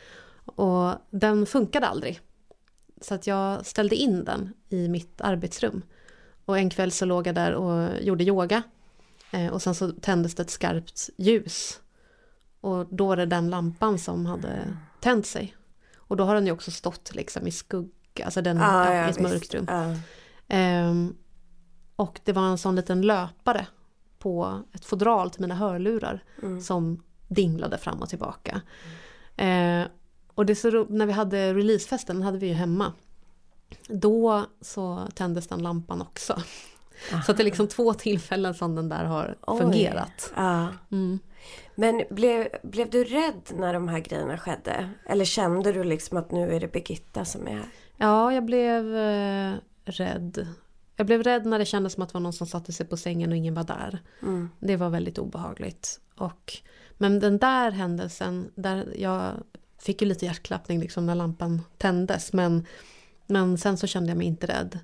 Och 0.44 0.92
den 1.10 1.46
funkade 1.46 1.86
aldrig. 1.86 2.20
Så 3.00 3.14
att 3.14 3.26
jag 3.26 3.66
ställde 3.66 3.96
in 3.96 4.24
den 4.24 4.52
i 4.68 4.88
mitt 4.88 5.20
arbetsrum. 5.20 5.82
Och 6.44 6.58
en 6.58 6.70
kväll 6.70 6.92
så 6.92 7.04
låg 7.04 7.26
jag 7.26 7.34
där 7.34 7.54
och 7.54 8.02
gjorde 8.02 8.24
yoga. 8.24 8.62
Eh, 9.30 9.52
och 9.52 9.62
sen 9.62 9.74
så 9.74 9.92
tändes 9.92 10.34
det 10.34 10.42
ett 10.42 10.50
skarpt 10.50 11.10
ljus. 11.16 11.80
Och 12.60 12.86
då 12.90 13.06
var 13.06 13.16
det 13.16 13.26
den 13.26 13.50
lampan 13.50 13.98
som 13.98 14.26
hade 14.26 14.76
tänt 15.00 15.26
sig. 15.26 15.56
Och 15.96 16.16
då 16.16 16.24
har 16.24 16.34
den 16.34 16.46
ju 16.46 16.52
också 16.52 16.70
stått 16.70 17.14
liksom 17.14 17.46
i 17.46 17.50
skugga, 17.50 18.24
alltså 18.24 18.42
den 18.42 18.58
ah, 18.60 18.94
ja, 18.94 19.06
i 19.06 19.10
ett 19.10 19.20
mörkt 19.20 19.54
rum. 19.54 19.66
Ah. 19.68 19.94
Um, 20.88 21.16
och 21.96 22.20
det 22.24 22.32
var 22.32 22.42
en 22.42 22.58
sån 22.58 22.76
liten 22.76 23.02
löpare 23.02 23.66
på 24.18 24.62
ett 24.72 24.84
fodral 24.84 25.30
till 25.30 25.40
mina 25.40 25.54
hörlurar 25.54 26.24
mm. 26.42 26.60
som 26.60 27.02
dinglade 27.28 27.78
fram 27.78 28.02
och 28.02 28.08
tillbaka. 28.08 28.60
Mm. 29.36 29.82
Eh, 29.82 29.88
och 30.34 30.46
det 30.46 30.54
så, 30.54 30.86
när 30.88 31.06
vi 31.06 31.12
hade 31.12 31.54
releasefesten, 31.54 32.16
den 32.16 32.22
hade 32.22 32.38
vi 32.38 32.46
ju 32.46 32.52
hemma. 32.52 32.92
Då 33.88 34.46
så 34.60 35.08
tändes 35.14 35.48
den 35.48 35.62
lampan 35.62 36.02
också. 36.02 36.32
Aha. 37.12 37.22
Så 37.22 37.32
det 37.32 37.42
är 37.42 37.44
liksom 37.44 37.68
två 37.68 37.94
tillfällen 37.94 38.54
som 38.54 38.74
den 38.74 38.88
där 38.88 39.04
har 39.04 39.36
Oj. 39.46 39.60
fungerat. 39.60 40.32
Ja. 40.36 40.68
Mm. 40.90 41.18
Men 41.74 42.02
blev, 42.10 42.48
blev 42.62 42.90
du 42.90 43.04
rädd 43.04 43.50
när 43.54 43.72
de 43.72 43.88
här 43.88 43.98
grejerna 43.98 44.38
skedde? 44.38 44.90
Eller 45.06 45.24
kände 45.24 45.72
du 45.72 45.84
liksom 45.84 46.18
att 46.18 46.30
nu 46.30 46.54
är 46.54 46.60
det 46.60 46.72
Birgitta 46.72 47.24
som 47.24 47.46
är 47.46 47.52
här? 47.52 47.68
Ja, 47.96 48.32
jag 48.32 48.44
blev 48.44 48.96
eh, 48.96 49.52
rädd. 49.84 50.46
Jag 50.96 51.06
blev 51.06 51.22
rädd 51.22 51.46
när 51.46 51.58
det 51.58 51.64
kändes 51.64 51.92
som 51.92 52.02
att 52.02 52.08
det 52.08 52.14
var 52.14 52.20
någon 52.20 52.32
som 52.32 52.46
satte 52.46 52.72
sig 52.72 52.86
på 52.86 52.96
sängen 52.96 53.30
och 53.30 53.36
ingen 53.36 53.54
var 53.54 53.64
där. 53.64 53.98
Mm. 54.22 54.48
Det 54.58 54.76
var 54.76 54.90
väldigt 54.90 55.18
obehagligt. 55.18 56.00
Och, 56.16 56.52
men 56.98 57.20
den 57.20 57.38
där 57.38 57.70
händelsen, 57.70 58.50
där 58.54 58.94
jag 58.96 59.32
fick 59.78 60.02
ju 60.02 60.08
lite 60.08 60.26
hjärtklappning 60.26 60.80
liksom 60.80 61.06
när 61.06 61.14
lampan 61.14 61.62
tändes. 61.78 62.32
Men, 62.32 62.66
men 63.32 63.58
sen 63.58 63.76
så 63.76 63.86
kände 63.86 64.10
jag 64.10 64.18
mig 64.18 64.26
inte 64.26 64.46
rädd. 64.46 64.78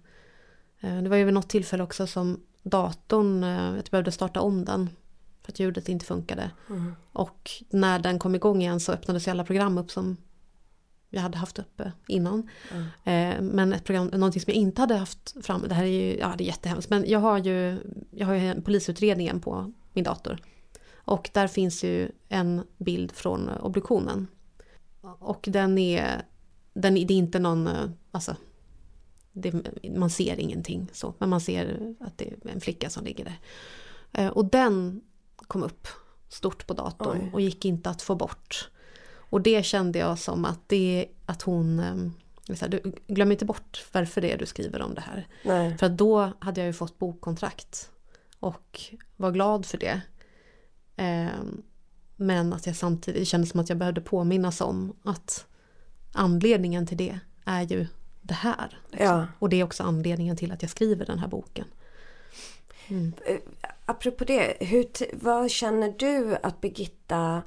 Eh, 0.81 1.03
det 1.03 1.09
var 1.09 1.17
ju 1.17 1.25
vid 1.25 1.35
något 1.35 1.49
tillfälle 1.49 1.83
också 1.83 2.07
som 2.07 2.41
datorn, 2.63 3.45
eh, 3.45 3.77
jag 3.77 3.85
behövde 3.91 4.13
starta 4.13 4.41
om 4.41 4.65
den. 4.65 4.91
För 5.43 5.53
att 5.53 5.61
ljudet 5.61 5.89
inte 5.89 6.05
funkade. 6.05 6.51
Mm. 6.69 6.95
Och 7.13 7.51
när 7.71 7.99
den 7.99 8.19
kom 8.19 8.35
igång 8.35 8.63
igen 8.63 8.81
så 8.81 8.93
öppnades 8.93 9.29
alla 9.29 9.45
program 9.45 9.79
upp 9.79 9.91
som 9.91 10.17
jag 11.11 11.21
hade 11.21 11.39
haft 11.39 11.59
uppe 11.59 11.93
innan. 12.07 12.49
Mm. 12.73 12.85
Eh, 13.05 13.43
men 13.43 13.73
ett 13.73 13.85
program, 13.85 14.07
någonting 14.07 14.43
som 14.43 14.53
jag 14.53 14.61
inte 14.61 14.81
hade 14.81 14.95
haft 14.95 15.47
fram, 15.47 15.65
det 15.69 15.75
här 15.75 15.85
är 15.85 16.03
ju, 16.03 16.19
ja 16.19 16.35
det 16.39 16.45
är 16.45 16.47
jättehemskt, 16.47 16.91
men 16.91 17.05
jag 17.09 17.19
har 17.19 17.39
ju, 17.39 17.79
jag 18.11 18.27
har 18.27 18.35
ju 18.35 18.63
polisutredningen 18.63 19.41
på 19.41 19.73
min 19.93 20.05
dator. 20.05 20.39
Och 20.95 21.31
där 21.33 21.47
finns 21.47 21.85
ju 21.85 22.11
en 22.29 22.63
bild 22.79 23.13
från 23.13 23.49
obduktionen. 23.49 24.27
Och 25.19 25.49
den 25.51 25.79
är, 25.79 26.23
den, 26.73 26.95
det 26.95 27.01
är 27.01 27.19
inte 27.19 27.39
någon, 27.39 27.69
alltså, 28.19 28.37
det, 29.33 29.55
man 29.97 30.11
ser 30.11 30.41
ingenting 30.41 30.91
så, 30.93 31.15
men 31.19 31.29
man 31.29 31.41
ser 31.41 31.95
att 32.01 32.19
det 32.19 32.25
är 32.25 32.49
en 32.49 32.61
flicka 32.61 32.91
som 32.91 33.05
ligger 33.05 33.25
där. 33.25 33.41
Eh, 34.13 34.29
och 34.29 34.45
den 34.45 35.01
kom 35.37 35.63
upp 35.63 35.89
stort 36.29 36.67
på 36.67 36.75
datorn 36.75 37.21
Oj. 37.23 37.31
och 37.33 37.41
gick 37.41 37.65
inte 37.65 37.91
att 37.91 38.03
få 38.03 38.15
bort. 38.15 38.71
Och 39.31 39.41
det 39.41 39.65
kände 39.65 39.99
jag 39.99 40.19
som 40.19 40.45
att 40.45 40.69
det 40.69 41.07
att 41.27 41.43
hon 41.43 41.81
här, 42.61 42.69
du, 42.69 42.93
glöm 43.07 43.33
inte 43.33 43.45
bort 43.45 43.85
varför 43.93 44.21
det 44.21 44.33
är 44.33 44.39
du 44.39 44.47
skriver 44.47 44.83
om 44.83 44.95
det 44.95 45.01
här. 45.01 45.27
Nej. 45.45 45.79
För 45.79 45.89
då 45.89 46.33
hade 46.39 46.61
jag 46.61 46.67
ju 46.67 46.73
fått 46.73 46.99
bokkontrakt 46.99 47.91
och 48.41 48.81
var 49.17 49.31
glad 49.31 49.67
för 49.67 49.79
det. 49.79 50.01
Eh, 50.97 51.41
men 52.17 52.53
att 52.53 52.67
jag 52.67 52.77
samtidigt 52.77 53.29
kände 53.29 53.47
som 53.47 53.61
att 53.61 53.69
jag 53.69 53.79
behövde 53.79 54.01
påminnas 54.01 54.61
om 54.61 54.97
att 55.03 55.47
anledningen 56.13 56.87
till 56.87 56.97
det 56.97 57.21
är 57.45 57.63
ju 57.63 57.87
det 58.29 58.35
här. 58.35 58.79
Liksom. 58.89 59.07
Ja. 59.07 59.27
Och 59.39 59.49
det 59.49 59.61
är 59.61 59.65
också 59.65 59.83
anledningen 59.83 60.37
till 60.37 60.53
att 60.53 60.63
jag 60.63 60.71
skriver 60.71 61.07
den 61.07 61.19
här 61.19 61.29
boken. 61.29 61.65
Mm. 62.89 63.13
Eh, 63.27 63.39
apropå 63.85 64.25
det, 64.25 64.57
hur, 64.61 64.87
vad 65.25 65.51
känner 65.51 65.95
du 65.99 66.37
att 66.43 66.61
Birgitta 66.61 67.43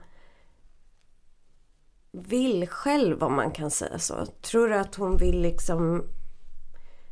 vill 2.12 2.68
själv 2.68 3.24
om 3.24 3.36
man 3.36 3.52
kan 3.52 3.72
säga 3.72 4.00
så? 4.00 4.26
Tror 4.26 4.70
du 4.70 4.76
att 4.76 4.96
hon 4.96 5.18
vill 5.18 5.42
liksom 5.42 6.04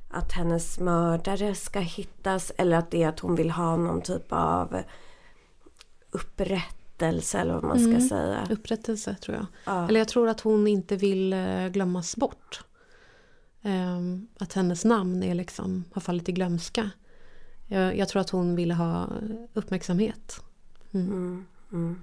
att 0.09 0.31
hennes 0.31 0.79
mördare 0.79 1.55
ska 1.55 1.79
hittas 1.79 2.51
eller 2.57 2.77
att 2.77 2.91
det 2.91 3.03
är 3.03 3.09
att 3.09 3.19
hon 3.19 3.35
vill 3.35 3.51
ha 3.51 3.75
någon 3.75 4.01
typ 4.01 4.25
av 4.29 4.81
upprättelse 6.11 7.39
eller 7.39 7.53
vad 7.53 7.63
man 7.63 7.79
ska 7.79 7.89
mm. 7.89 8.09
säga? 8.09 8.47
Upprättelse 8.49 9.15
tror 9.15 9.37
jag. 9.37 9.45
Ja. 9.65 9.87
Eller 9.87 9.99
jag 9.99 10.07
tror 10.07 10.29
att 10.29 10.41
hon 10.41 10.67
inte 10.67 10.95
vill 10.95 11.33
eh, 11.33 11.67
glömmas 11.67 12.15
bort. 12.15 12.63
Um, 13.61 14.27
att 14.39 14.53
hennes 14.53 14.85
namn 14.85 15.23
är 15.23 15.35
liksom, 15.35 15.83
har 15.93 16.01
fallit 16.01 16.29
i 16.29 16.31
glömska. 16.31 16.89
Jag, 17.67 17.97
jag 17.97 18.09
tror 18.09 18.21
att 18.21 18.29
hon 18.29 18.55
ville 18.55 18.73
ha 18.73 19.09
uppmärksamhet. 19.53 20.43
Mm. 20.91 21.07
Mm, 21.07 21.45
mm. 21.71 22.01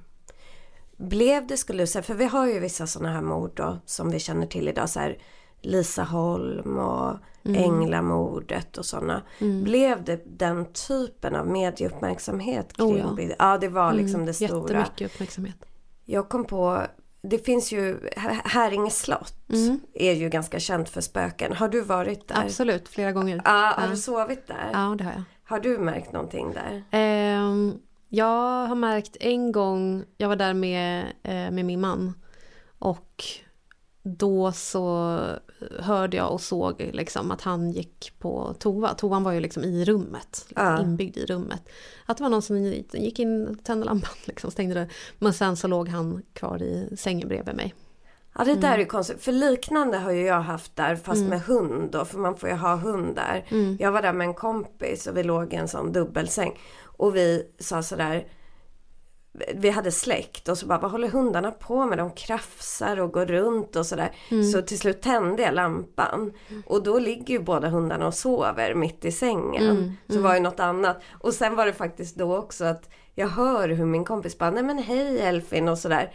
Blev 0.96 1.46
det, 1.46 1.56
skulle 1.56 1.82
du 1.82 1.86
säga, 1.86 2.02
för 2.02 2.14
vi 2.14 2.24
har 2.24 2.46
ju 2.46 2.60
vissa 2.60 2.86
sådana 2.86 3.14
här 3.14 3.22
mord 3.22 3.50
då, 3.54 3.78
som 3.86 4.10
vi 4.10 4.18
känner 4.18 4.46
till 4.46 4.68
idag. 4.68 4.90
Så 4.90 5.00
här, 5.00 5.18
Lisa 5.60 6.04
Holm 6.04 6.78
och 6.78 7.16
mm. 7.44 7.62
Änglamordet 7.62 8.78
och 8.78 8.86
sådana. 8.86 9.22
Mm. 9.38 9.64
Blev 9.64 10.04
det 10.04 10.38
den 10.38 10.66
typen 10.72 11.36
av 11.36 11.46
medieuppmärksamhet 11.46 12.72
kring 12.72 13.04
oh 13.04 13.22
ja. 13.22 13.34
ja, 13.38 13.58
det 13.58 13.68
var 13.68 13.92
liksom 13.92 14.14
mm. 14.14 14.26
det 14.26 14.34
stora. 14.34 14.78
Jättemycket 14.78 15.14
uppmärksamhet. 15.14 15.56
Jag 16.04 16.28
kom 16.28 16.44
på, 16.44 16.82
det 17.28 17.38
finns 17.38 17.72
ju, 17.72 18.10
Häringe 18.44 18.90
slott 18.90 19.34
mm. 19.52 19.80
är 19.94 20.12
ju 20.12 20.28
ganska 20.28 20.60
känt 20.60 20.88
för 20.88 21.00
spöken. 21.00 21.52
Har 21.52 21.68
du 21.68 21.80
varit 21.80 22.28
där? 22.28 22.44
Absolut, 22.44 22.88
flera 22.88 23.12
gånger. 23.12 23.42
Ja, 23.44 23.74
har 23.78 23.88
du 23.88 23.96
sovit 23.96 24.46
där? 24.46 24.70
Ja, 24.72 24.94
det 24.98 25.04
har 25.04 25.12
jag. 25.12 25.22
Har 25.44 25.60
du 25.60 25.78
märkt 25.78 26.12
någonting 26.12 26.52
där? 26.52 26.84
Um, 27.38 27.80
jag 28.08 28.66
har 28.66 28.74
märkt 28.74 29.16
en 29.20 29.52
gång, 29.52 30.04
jag 30.16 30.28
var 30.28 30.36
där 30.36 30.54
med, 30.54 31.04
eh, 31.22 31.50
med 31.50 31.64
min 31.64 31.80
man. 31.80 32.14
Och 32.78 33.24
då 34.06 34.52
så 34.52 35.18
hörde 35.78 36.16
jag 36.16 36.32
och 36.32 36.40
såg 36.40 36.90
liksom 36.92 37.30
att 37.30 37.40
han 37.40 37.70
gick 37.70 38.12
på 38.18 38.54
toa. 38.58 38.94
Toan 38.94 39.22
var 39.22 39.32
ju 39.32 39.40
liksom 39.40 39.64
i 39.64 39.84
rummet, 39.84 40.44
liksom 40.48 40.78
inbyggd 40.80 41.16
i 41.16 41.26
rummet. 41.26 41.68
Att 42.06 42.16
det 42.16 42.22
var 42.22 42.30
någon 42.30 42.42
som 42.42 42.64
gick 42.92 43.18
in, 43.18 43.58
tände 43.64 43.86
lampan, 43.86 44.10
liksom, 44.24 44.50
stängde 44.50 44.74
det. 44.74 44.88
Men 45.18 45.34
sen 45.34 45.56
så 45.56 45.68
låg 45.68 45.88
han 45.88 46.22
kvar 46.32 46.62
i 46.62 46.96
sängen 46.96 47.28
bredvid 47.28 47.56
mig. 47.56 47.74
Ja 48.38 48.44
det 48.44 48.54
där 48.54 48.68
mm. 48.68 48.80
är 48.80 48.84
konstigt. 48.84 49.22
För 49.22 49.32
liknande 49.32 49.98
har 49.98 50.12
ju 50.12 50.26
jag 50.26 50.40
haft 50.40 50.76
där 50.76 50.96
fast 50.96 51.18
mm. 51.18 51.30
med 51.30 51.40
hund 51.40 51.90
då. 51.90 52.04
För 52.04 52.18
man 52.18 52.36
får 52.36 52.48
ju 52.48 52.54
ha 52.54 52.76
hund 52.76 53.16
där. 53.16 53.44
Mm. 53.48 53.76
Jag 53.80 53.92
var 53.92 54.02
där 54.02 54.12
med 54.12 54.26
en 54.26 54.34
kompis 54.34 55.06
och 55.06 55.16
vi 55.16 55.22
låg 55.22 55.52
i 55.52 55.56
en 55.56 55.68
sån 55.68 55.92
dubbelsäng. 55.92 56.58
Och 56.82 57.16
vi 57.16 57.46
sa 57.58 57.82
sådär 57.82 58.26
vi 59.54 59.70
hade 59.70 59.92
släkt 59.92 60.48
och 60.48 60.58
så 60.58 60.66
bara, 60.66 60.78
vad 60.78 60.90
håller 60.90 61.08
hundarna 61.08 61.50
på 61.50 61.86
med? 61.86 61.98
De 61.98 62.10
krafsar 62.10 63.00
och 63.00 63.12
går 63.12 63.26
runt 63.26 63.76
och 63.76 63.86
sådär. 63.86 64.12
Mm. 64.30 64.44
Så 64.44 64.62
till 64.62 64.78
slut 64.78 65.02
tände 65.02 65.42
jag 65.42 65.54
lampan. 65.54 66.32
Och 66.66 66.82
då 66.82 66.98
ligger 66.98 67.34
ju 67.34 67.40
båda 67.40 67.68
hundarna 67.68 68.06
och 68.06 68.14
sover 68.14 68.74
mitt 68.74 69.04
i 69.04 69.12
sängen. 69.12 69.70
Mm. 69.70 69.92
Så 70.06 70.12
mm. 70.12 70.24
var 70.24 70.34
det 70.34 70.40
något 70.40 70.60
annat. 70.60 71.02
Och 71.20 71.34
sen 71.34 71.56
var 71.56 71.66
det 71.66 71.72
faktiskt 71.72 72.16
då 72.16 72.36
också 72.36 72.64
att 72.64 72.90
jag 73.14 73.28
hör 73.28 73.68
hur 73.68 73.86
min 73.86 74.04
kompis 74.04 74.38
bara, 74.38 74.50
nej 74.50 74.62
men 74.62 74.78
hej 74.78 75.18
Elfin 75.18 75.68
och 75.68 75.78
sådär. 75.78 76.12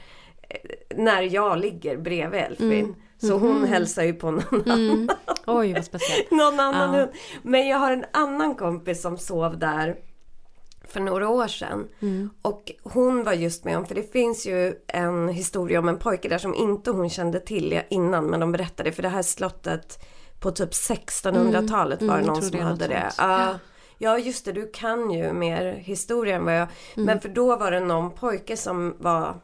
När 0.95 1.21
jag 1.21 1.59
ligger 1.59 1.97
bredvid 1.97 2.39
Elfin. 2.39 2.71
Mm. 2.71 2.95
Så 3.17 3.37
hon 3.37 3.57
mm. 3.57 3.69
hälsar 3.69 4.03
ju 4.03 4.13
på 4.13 4.31
någon 4.31 4.61
mm. 4.65 4.71
annan. 4.71 5.09
Oj 5.47 5.73
vad 5.73 5.85
speciellt. 5.85 6.31
någon 6.31 6.59
annan 6.59 6.93
ja. 6.93 6.99
hund. 6.99 7.11
Men 7.41 7.67
jag 7.67 7.77
har 7.77 7.91
en 7.91 8.05
annan 8.13 8.55
kompis 8.55 9.01
som 9.01 9.17
sov 9.17 9.59
där 9.59 9.95
för 10.83 10.99
några 10.99 11.29
år 11.29 11.47
sedan. 11.47 11.87
Mm. 11.99 12.29
Och 12.41 12.71
hon 12.83 13.23
var 13.23 13.33
just 13.33 13.63
med 13.63 13.77
om, 13.77 13.85
för 13.85 13.95
det 13.95 14.11
finns 14.11 14.45
ju 14.45 14.75
en 14.87 15.29
historia 15.29 15.79
om 15.79 15.89
en 15.89 15.97
pojke 15.97 16.29
där 16.29 16.37
som 16.37 16.55
inte 16.55 16.91
hon 16.91 17.09
kände 17.09 17.39
till 17.39 17.81
innan 17.89 18.25
men 18.25 18.39
de 18.39 18.51
berättade 18.51 18.91
för 18.91 19.03
det 19.03 19.09
här 19.09 19.21
slottet 19.21 20.05
på 20.39 20.51
typ 20.51 20.69
1600-talet 20.69 22.01
var 22.01 22.15
det 22.15 22.23
mm, 22.23 22.33
någon 22.33 22.41
som 22.41 22.59
hade 22.59 22.87
det. 22.87 23.11
Ja. 23.17 23.59
ja 23.97 24.17
just 24.17 24.45
det, 24.45 24.51
du 24.51 24.71
kan 24.73 25.11
ju 25.11 25.33
mer 25.33 25.73
historia 25.73 26.35
än 26.35 26.45
vad 26.45 26.55
jag. 26.55 26.67
Mm. 26.95 27.05
Men 27.05 27.21
för 27.21 27.29
då 27.29 27.55
var 27.55 27.71
det 27.71 27.79
någon 27.79 28.11
pojke 28.11 28.57
som 28.57 28.95
var 28.99 29.35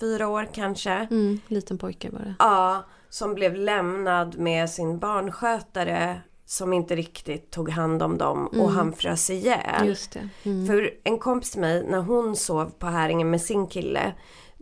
fyra 0.00 0.28
år 0.28 0.48
kanske. 0.52 0.90
Mm, 0.90 1.40
liten 1.46 1.78
pojke 1.78 2.10
var 2.10 2.20
det. 2.20 2.34
Ja, 2.38 2.84
som 3.08 3.34
blev 3.34 3.54
lämnad 3.54 4.38
med 4.38 4.70
sin 4.70 4.98
barnskötare 4.98 6.20
som 6.46 6.72
inte 6.72 6.96
riktigt 6.96 7.50
tog 7.50 7.70
hand 7.70 8.02
om 8.02 8.18
dem 8.18 8.48
mm. 8.52 8.64
och 8.64 8.70
han 8.70 8.92
frös 8.92 9.30
ihjäl. 9.30 9.96
Mm. 10.42 10.66
För 10.66 10.90
en 11.04 11.18
kompis 11.18 11.50
till 11.50 11.60
mig, 11.60 11.86
när 11.88 12.00
hon 12.00 12.36
sov 12.36 12.70
på 12.78 12.86
Häringen 12.86 13.30
med 13.30 13.42
sin 13.42 13.66
kille, 13.66 14.12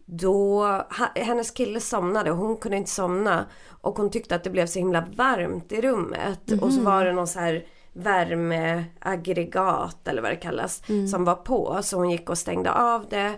då, 0.07 0.67
hennes 1.15 1.51
kille 1.51 1.81
somnade 1.81 2.31
och 2.31 2.37
hon 2.37 2.57
kunde 2.57 2.77
inte 2.77 2.91
somna. 2.91 3.47
Och 3.81 3.97
hon 3.97 4.11
tyckte 4.11 4.35
att 4.35 4.45
det 4.45 4.51
blev 4.51 4.67
så 4.67 4.79
himla 4.79 5.05
varmt 5.17 5.73
i 5.73 5.81
rummet. 5.81 6.51
Mm. 6.51 6.65
Och 6.65 6.73
så 6.73 6.81
var 6.81 7.05
det 7.05 7.13
någon 7.13 7.27
så 7.27 7.41
här 7.41 7.67
värmeaggregat 7.93 10.09
eller 10.09 10.23
vad 10.23 10.31
det 10.31 10.37
kallas 10.37 10.83
mm. 10.89 11.09
som 11.09 11.25
var 11.25 11.35
på. 11.35 11.79
Så 11.83 11.97
hon 11.97 12.11
gick 12.11 12.31
och 12.31 12.39
stängde 12.39 12.73
av 12.73 13.07
det. 13.11 13.33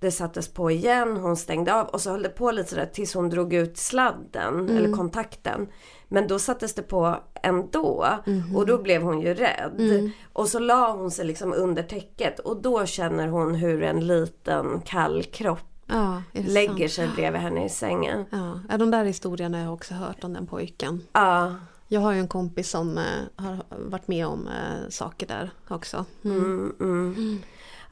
Det 0.00 0.10
sattes 0.10 0.48
på 0.48 0.70
igen, 0.70 1.16
hon 1.16 1.36
stängde 1.36 1.74
av 1.74 1.86
och 1.86 2.00
så 2.00 2.10
höll 2.10 2.22
det 2.22 2.28
på 2.28 2.50
lite 2.50 2.70
sådär 2.70 2.90
tills 2.92 3.14
hon 3.14 3.30
drog 3.30 3.54
ut 3.54 3.76
sladden 3.76 4.54
mm. 4.54 4.76
eller 4.76 4.92
kontakten. 4.92 5.68
Men 6.08 6.28
då 6.28 6.38
sattes 6.38 6.74
det 6.74 6.82
på 6.82 7.16
ändå 7.42 8.06
mm. 8.26 8.56
och 8.56 8.66
då 8.66 8.78
blev 8.78 9.02
hon 9.02 9.20
ju 9.20 9.34
rädd. 9.34 9.74
Mm. 9.78 10.10
Och 10.32 10.48
så 10.48 10.58
la 10.58 10.92
hon 10.92 11.10
sig 11.10 11.24
liksom 11.26 11.52
under 11.52 11.82
täcket 11.82 12.38
och 12.38 12.62
då 12.62 12.86
känner 12.86 13.28
hon 13.28 13.54
hur 13.54 13.82
en 13.82 14.06
liten 14.06 14.80
kall 14.80 15.22
kropp 15.22 15.76
Ja, 15.86 16.22
lägger 16.32 16.88
sant? 16.88 16.92
sig 16.92 17.08
bredvid 17.16 17.40
henne 17.40 17.64
i 17.64 17.68
sängen. 17.68 18.24
Ja, 18.30 18.60
ja, 18.68 18.76
de 18.76 18.90
där 18.90 19.04
historierna 19.04 19.58
har 19.58 19.64
jag 19.64 19.74
också 19.74 19.94
hört 19.94 20.24
om 20.24 20.32
den 20.32 20.46
pojken. 20.46 21.02
Ja, 21.12 21.54
Jag 21.88 22.00
har 22.00 22.12
ju 22.12 22.20
en 22.20 22.28
kompis 22.28 22.70
som 22.70 22.98
eh, 22.98 23.04
har 23.36 23.58
varit 23.70 24.08
med 24.08 24.26
om 24.26 24.48
eh, 24.48 24.88
saker 24.90 25.26
där 25.26 25.50
också. 25.68 26.04
Mm. 26.24 26.72
mm, 26.80 27.14
mm. 27.16 27.38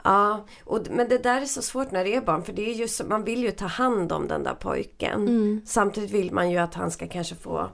Ja, 0.05 0.45
och, 0.65 0.81
men 0.91 1.09
det 1.09 1.19
där 1.19 1.41
är 1.41 1.47
så 1.47 1.63
svårt 1.63 1.91
när 1.91 2.05
det 2.05 2.15
är 2.15 2.21
barn 2.21 2.43
för 2.43 2.53
det 2.53 2.71
är 2.71 2.75
ju 2.75 3.09
man 3.09 3.25
vill 3.25 3.43
ju 3.43 3.51
ta 3.51 3.67
hand 3.67 4.13
om 4.13 4.29
den 4.29 4.43
där 4.43 4.55
pojken. 4.55 5.29
Mm. 5.29 5.61
Samtidigt 5.67 6.11
vill 6.11 6.33
man 6.33 6.51
ju 6.51 6.59
att 6.59 6.75
han 6.75 6.91
ska 6.91 7.09
kanske 7.09 7.35
få 7.35 7.71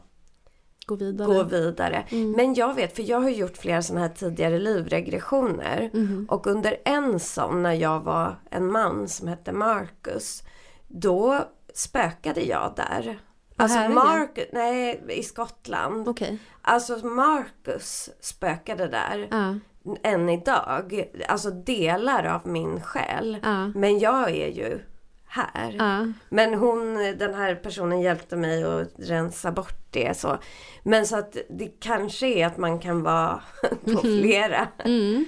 Gå 0.87 0.95
vidare. 0.95 1.27
gå 1.29 1.43
vidare. 1.43 2.05
Men 2.37 2.55
jag 2.55 2.75
vet, 2.75 2.97
för 2.97 3.03
jag 3.03 3.21
har 3.21 3.31
gjort 3.31 3.57
flera 3.57 3.83
sådana 3.83 4.07
här 4.07 4.15
tidigare 4.15 4.59
livregressioner. 4.59 5.91
Och 6.29 6.47
under 6.47 6.77
en 6.85 7.21
sån 7.21 7.63
när 7.63 7.73
jag 7.75 8.01
var 8.01 8.37
en 8.51 8.73
man 8.73 9.09
som 9.09 9.29
hette 9.29 9.53
Marcus. 9.53 10.43
Då 10.89 11.45
spökade 11.75 12.41
jag 12.41 12.73
där. 12.77 13.21
Alltså? 13.57 13.79
Marcus, 13.79 14.45
nej 14.53 15.05
i 15.09 15.23
Skottland. 15.23 16.09
Okej. 16.09 16.39
Alltså 16.63 17.07
Marcus 17.07 18.11
spökade 18.21 18.89
där. 18.89 19.29
Ja. 19.31 19.55
Än 20.03 20.29
idag. 20.29 21.05
Alltså 21.29 21.51
delar 21.51 22.25
av 22.25 22.49
min 22.49 22.81
själ. 22.81 23.39
Ja. 23.43 23.67
Men 23.75 23.99
jag 23.99 24.31
är 24.31 24.49
ju 24.49 24.81
här. 25.31 25.75
Ja. 25.79 26.13
Men 26.29 26.55
hon, 26.55 26.95
den 26.95 27.35
här 27.35 27.55
personen 27.55 28.01
hjälpte 28.01 28.37
mig 28.37 28.65
att 28.65 28.89
rensa 28.99 29.53
bort 29.53 29.79
det 29.91 30.17
så. 30.17 30.39
Men 30.83 31.07
så 31.07 31.19
att 31.19 31.37
det 31.51 31.69
kanske 31.81 32.27
är 32.27 32.47
att 32.47 32.57
man 32.59 32.79
kan 32.79 33.03
vara 33.03 33.43
på 33.85 34.01
flera 34.01 34.69
Mm. 34.85 35.25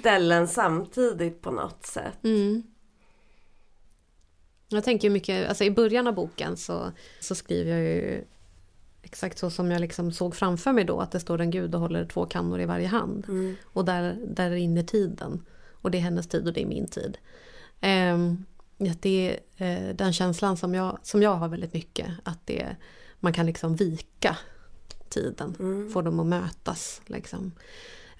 ställen 0.00 0.48
samtidigt 0.48 1.42
på 1.42 1.50
något 1.50 1.86
sätt. 1.86 2.24
Mm. 2.24 2.62
Jag 4.68 4.84
tänker 4.84 5.10
mycket, 5.10 5.48
alltså 5.48 5.64
i 5.64 5.70
början 5.70 6.06
av 6.06 6.14
boken 6.14 6.56
så, 6.56 6.92
så 7.20 7.34
skriver 7.34 7.70
jag 7.70 7.80
ju 7.80 8.24
exakt 9.02 9.38
så 9.38 9.50
som 9.50 9.70
jag 9.70 9.80
liksom 9.80 10.12
såg 10.12 10.34
framför 10.34 10.72
mig 10.72 10.84
då, 10.84 11.00
att 11.00 11.12
det 11.12 11.20
står 11.20 11.40
en 11.40 11.50
gud 11.50 11.74
och 11.74 11.80
håller 11.80 12.04
två 12.04 12.26
kannor 12.26 12.60
i 12.60 12.66
varje 12.66 12.86
hand. 12.86 13.24
Mm. 13.28 13.56
Och 13.64 13.84
där, 13.84 14.18
där 14.26 14.50
rinner 14.50 14.82
tiden. 14.82 15.46
Och 15.72 15.90
det 15.90 15.98
är 15.98 16.02
hennes 16.02 16.28
tid 16.28 16.46
och 16.46 16.52
det 16.52 16.62
är 16.62 16.66
min 16.66 16.86
tid. 16.88 17.18
Att 17.80 18.49
det 19.00 19.40
är 19.56 19.86
eh, 19.88 19.94
den 19.94 20.12
känslan 20.12 20.56
som 20.56 20.74
jag, 20.74 20.98
som 21.02 21.22
jag 21.22 21.34
har 21.34 21.48
väldigt 21.48 21.74
mycket. 21.74 22.08
Att 22.24 22.46
det, 22.46 22.76
man 23.20 23.32
kan 23.32 23.46
liksom 23.46 23.76
vika 23.76 24.36
tiden. 25.08 25.54
Få 25.92 26.02
dem 26.02 26.20
att 26.20 26.26
mötas. 26.26 27.02
Liksom. 27.06 27.52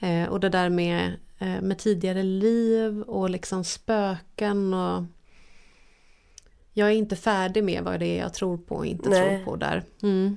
Eh, 0.01 0.29
och 0.29 0.41
det 0.41 0.49
där 0.49 0.69
med, 0.69 1.13
eh, 1.39 1.61
med 1.61 1.79
tidigare 1.79 2.23
liv 2.23 3.03
och 3.03 3.31
liksom 3.31 3.65
spöken. 3.65 4.75
och 4.75 5.05
Jag 6.73 6.89
är 6.89 6.93
inte 6.95 7.17
färdig 7.17 7.65
med 7.65 7.85
vad 7.85 8.01
det 8.01 8.07
är 8.07 8.19
jag 8.19 8.35
tror 8.35 8.59
på 8.59 8.75
och 8.75 8.87
inte 8.87 9.09
Nej. 9.09 9.37
tror 9.37 9.45
på 9.45 9.57
där. 9.57 9.85
Mm. 10.03 10.37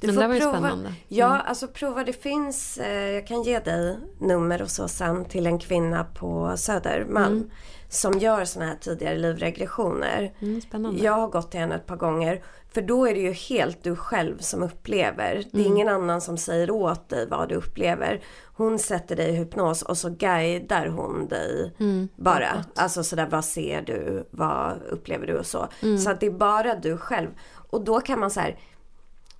Du 0.00 0.06
Men 0.06 0.14
får 0.14 0.22
det 0.22 0.28
var 0.28 0.34
ju 0.34 0.40
prova. 0.40 0.58
spännande. 0.58 0.94
Ja, 1.08 1.38
alltså 1.40 1.68
prova. 1.68 2.04
Det 2.04 2.12
finns, 2.12 2.78
eh, 2.78 3.10
jag 3.10 3.26
kan 3.26 3.42
ge 3.42 3.58
dig 3.58 3.96
nummer 4.18 4.62
och 4.62 4.70
så 4.70 4.88
sen 4.88 5.24
till 5.24 5.46
en 5.46 5.58
kvinna 5.58 6.04
på 6.04 6.54
Södermalm. 6.56 7.50
Som 7.88 8.18
gör 8.18 8.44
såna 8.44 8.66
här 8.66 8.76
tidigare 8.80 9.18
livregressioner. 9.18 10.34
Mm, 10.40 10.60
spännande. 10.60 11.02
Jag 11.02 11.12
har 11.12 11.28
gått 11.28 11.50
till 11.50 11.60
henne 11.60 11.74
ett 11.74 11.86
par 11.86 11.96
gånger. 11.96 12.42
För 12.74 12.82
då 12.82 13.06
är 13.06 13.14
det 13.14 13.20
ju 13.20 13.32
helt 13.32 13.82
du 13.82 13.96
själv 13.96 14.38
som 14.38 14.62
upplever. 14.62 15.44
Det 15.52 15.60
är 15.60 15.66
ingen 15.66 15.88
annan 15.88 16.20
som 16.20 16.36
säger 16.38 16.70
åt 16.70 17.08
dig 17.08 17.26
vad 17.28 17.48
du 17.48 17.54
upplever. 17.54 18.22
Hon 18.56 18.78
sätter 18.78 19.16
dig 19.16 19.28
i 19.28 19.32
hypnos 19.32 19.82
och 19.82 19.98
så 19.98 20.10
guidar 20.10 20.86
hon 20.86 21.28
dig 21.28 21.72
bara. 22.16 22.64
Alltså 22.74 23.04
sådär, 23.04 23.28
vad 23.30 23.44
ser 23.44 23.82
du? 23.82 24.28
Vad 24.30 24.82
upplever 24.82 25.26
du 25.26 25.38
och 25.38 25.46
så. 25.46 25.68
Så 26.04 26.10
att 26.10 26.20
det 26.20 26.26
är 26.26 26.30
bara 26.30 26.74
du 26.74 26.96
själv. 26.96 27.28
Och 27.70 27.84
då 27.84 28.00
kan 28.00 28.20
man 28.20 28.30
så 28.30 28.40
här. 28.40 28.58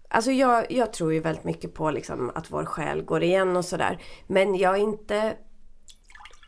Alltså 0.09 0.31
jag, 0.31 0.73
jag 0.73 0.93
tror 0.93 1.13
ju 1.13 1.21
väldigt 1.21 1.45
mycket 1.45 1.75
på 1.75 1.91
liksom 1.91 2.33
att 2.35 2.51
vår 2.51 2.65
själ 2.65 3.03
går 3.03 3.23
igen 3.23 3.57
och 3.57 3.65
sådär. 3.65 4.03
Men 4.27 4.55
jag 4.55 4.75
är 4.75 4.81
inte 4.81 5.35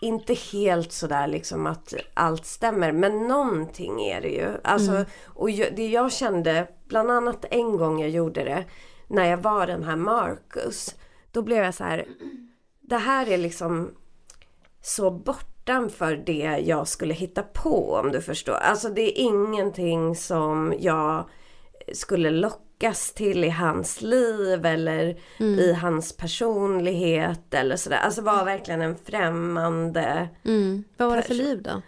inte 0.00 0.34
helt 0.34 0.92
sådär 0.92 1.26
liksom 1.26 1.66
att 1.66 1.94
allt 2.14 2.46
stämmer 2.46 2.92
men 2.92 3.28
någonting 3.28 4.02
är 4.02 4.20
det 4.20 4.28
ju. 4.28 4.48
Alltså, 4.64 5.04
och 5.24 5.50
jag, 5.50 5.76
det 5.76 5.88
jag 5.88 6.12
kände, 6.12 6.68
bland 6.88 7.10
annat 7.10 7.44
en 7.50 7.76
gång 7.76 8.00
jag 8.00 8.10
gjorde 8.10 8.44
det, 8.44 8.64
när 9.08 9.24
jag 9.24 9.38
var 9.38 9.66
den 9.66 9.84
här 9.84 9.96
Marcus. 9.96 10.94
Då 11.30 11.42
blev 11.42 11.64
jag 11.64 11.74
så 11.74 11.84
här. 11.84 12.06
det 12.80 12.96
här 12.96 13.28
är 13.28 13.38
liksom 13.38 13.90
så 14.80 15.10
bortanför 15.10 16.16
det 16.26 16.62
jag 16.66 16.88
skulle 16.88 17.14
hitta 17.14 17.42
på 17.42 17.92
om 17.92 18.12
du 18.12 18.20
förstår. 18.20 18.54
Alltså 18.54 18.88
det 18.88 19.02
är 19.02 19.22
ingenting 19.22 20.16
som 20.16 20.74
jag 20.78 21.28
skulle 21.92 22.30
lockas 22.80 23.12
till 23.12 23.44
i 23.44 23.50
hans 23.50 24.02
liv 24.02 24.66
eller 24.66 25.16
i 25.38 25.72
hans 25.72 26.16
personlighet 26.16 27.54
eller 27.54 27.76
sådär. 27.76 27.98
Alltså 27.98 28.22
var 28.22 28.44
verkligen 28.44 28.82
en 28.82 28.96
främmande 28.96 30.28
Mm. 30.44 30.84
Vad 30.96 31.08
var 31.08 31.16
det 31.16 31.22
för 31.22 31.34
liv 31.34 31.62
då? 31.62 31.82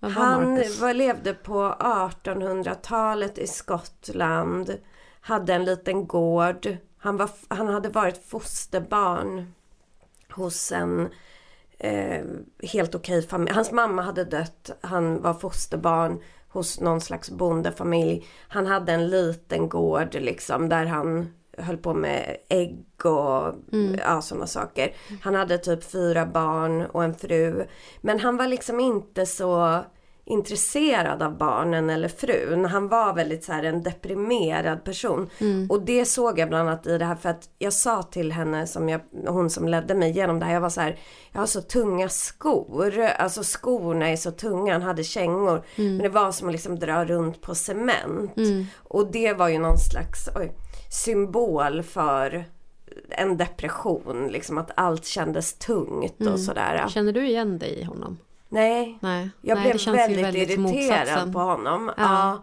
Var 0.00 0.10
han 0.10 0.56
var, 0.80 0.94
levde 0.94 1.34
på 1.34 1.76
1800-talet 1.80 3.38
i 3.38 3.46
Skottland. 3.46 4.78
Hade 5.20 5.54
en 5.54 5.64
liten 5.64 6.06
gård. 6.06 6.76
Han, 6.98 7.16
var, 7.16 7.30
han 7.48 7.68
hade 7.68 7.88
varit 7.88 8.24
fosterbarn 8.26 9.54
hos 10.30 10.72
en 10.72 11.08
eh, 11.78 12.24
helt 12.62 12.94
okej 12.94 13.22
familj. 13.22 13.54
Hans 13.54 13.72
mamma 13.72 14.02
hade 14.02 14.24
dött. 14.24 14.70
Han 14.80 15.22
var 15.22 15.34
fosterbarn 15.34 16.20
hos 16.56 16.80
någon 16.80 17.00
slags 17.00 17.30
bondefamilj. 17.30 18.26
Han 18.48 18.66
hade 18.66 18.92
en 18.92 19.08
liten 19.08 19.68
gård 19.68 20.14
liksom 20.14 20.68
där 20.68 20.86
han 20.86 21.28
höll 21.58 21.76
på 21.76 21.94
med 21.94 22.36
ägg 22.48 22.84
och 23.04 23.54
ja, 23.98 24.20
sådana 24.22 24.46
saker. 24.46 24.94
Han 25.22 25.34
hade 25.34 25.58
typ 25.58 25.84
fyra 25.84 26.26
barn 26.26 26.86
och 26.86 27.04
en 27.04 27.14
fru. 27.14 27.66
Men 28.00 28.20
han 28.20 28.36
var 28.36 28.46
liksom 28.46 28.80
inte 28.80 29.26
så 29.26 29.80
intresserad 30.28 31.22
av 31.22 31.38
barnen 31.38 31.90
eller 31.90 32.08
frun. 32.08 32.64
Han 32.64 32.88
var 32.88 33.14
väldigt 33.14 33.44
så 33.44 33.52
här 33.52 33.62
en 33.62 33.82
deprimerad 33.82 34.84
person. 34.84 35.30
Och 35.70 35.82
det 35.82 36.04
såg 36.04 36.38
jag 36.38 36.48
bland 36.48 36.68
annat 36.68 36.86
i 36.86 36.98
det 36.98 37.04
här 37.04 37.14
för 37.14 37.28
att 37.28 37.48
jag 37.58 37.72
sa 37.72 38.02
till 38.02 38.32
henne, 38.32 38.66
som 38.66 38.88
jag, 38.88 39.00
hon 39.26 39.50
som 39.50 39.68
ledde 39.68 39.94
mig 39.94 40.10
igenom 40.10 40.38
det 40.38 40.46
här, 40.46 40.52
jag 40.54 40.60
var 40.60 40.68
så 40.70 40.80
här, 40.80 40.98
jag 41.32 41.40
har 41.40 41.46
så 41.46 41.60
tunga 41.60 42.08
skor. 42.08 43.00
Alltså 43.00 43.42
skorna 43.42 44.08
är 44.08 44.16
så 44.16 44.30
tunga, 44.30 44.72
han 44.72 44.82
hade 44.82 45.04
kängor. 45.04 45.62
Men 45.76 45.98
det 45.98 46.08
var 46.08 46.32
som 46.32 46.48
att 46.48 46.52
liksom 46.52 46.78
dra 46.78 47.04
runt 47.04 47.40
på 47.40 47.54
cement. 47.54 48.32
Och 48.76 49.12
det 49.12 49.32
var 49.32 49.48
ju 49.48 49.58
någon 49.58 49.78
slags 49.78 50.28
oj, 50.36 50.52
symbol 51.04 51.82
för 51.82 52.44
en 53.10 53.36
depression, 53.36 54.28
liksom 54.28 54.58
att 54.58 54.70
allt 54.74 55.04
kändes 55.04 55.58
tungt 55.58 56.20
och 56.32 56.40
sådär. 56.40 56.88
Känner 56.88 57.12
du 57.12 57.26
igen 57.26 57.58
dig 57.58 57.78
i 57.78 57.84
honom? 57.84 58.18
Nej, 58.48 58.98
Nej. 59.02 59.30
jag 59.40 59.56
Nej, 59.56 59.64
blev 59.64 59.76
ju 59.76 59.92
väldigt, 59.92 60.50
irriterad 60.50 60.58
motsatsen. 60.60 61.32
på 61.32 61.38
honom. 61.38 61.90
Ja. 61.96 62.02
Ja. 62.02 62.42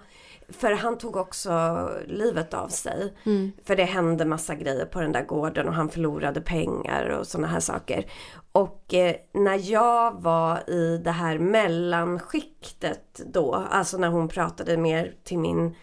För 0.49 0.71
han 0.71 0.97
tog 0.97 1.15
också 1.15 1.89
livet 2.07 2.53
av 2.53 2.67
sig. 2.67 3.13
Mm. 3.25 3.51
För 3.63 3.75
det 3.75 3.83
hände 3.83 4.25
massa 4.25 4.55
grejer 4.55 4.85
på 4.85 5.01
den 5.01 5.11
där 5.11 5.25
gården 5.25 5.67
och 5.67 5.73
han 5.73 5.89
förlorade 5.89 6.41
pengar 6.41 7.09
och 7.09 7.27
sådana 7.27 7.47
här 7.47 7.59
saker. 7.59 8.05
Och 8.51 8.93
eh, 8.93 9.15
när 9.33 9.71
jag 9.71 10.21
var 10.21 10.69
i 10.69 10.97
det 11.03 11.11
här 11.11 11.37
mellanskiktet 11.37 13.21
då, 13.25 13.55
alltså 13.69 13.97
när 13.97 14.07
hon 14.07 14.27
pratade 14.27 14.77
mer 14.77 15.15
till 15.23 15.39
min, 15.39 15.75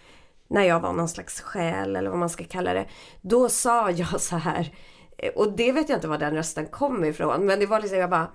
när 0.48 0.62
jag 0.62 0.80
var 0.80 0.92
någon 0.92 1.08
slags 1.08 1.40
själ 1.40 1.96
eller 1.96 2.10
vad 2.10 2.18
man 2.18 2.30
ska 2.30 2.44
kalla 2.44 2.74
det. 2.74 2.86
Då 3.20 3.48
sa 3.48 3.90
jag 3.90 4.20
så 4.20 4.36
här, 4.36 4.74
eh, 5.18 5.32
och 5.32 5.52
det 5.52 5.72
vet 5.72 5.88
jag 5.88 5.96
inte 5.96 6.08
var 6.08 6.18
den 6.18 6.34
rösten 6.34 6.66
kom 6.66 7.04
ifrån, 7.04 7.46
men 7.46 7.60
det 7.60 7.66
var 7.66 7.80
liksom 7.80 7.98
jag 7.98 8.10
bara 8.10 8.28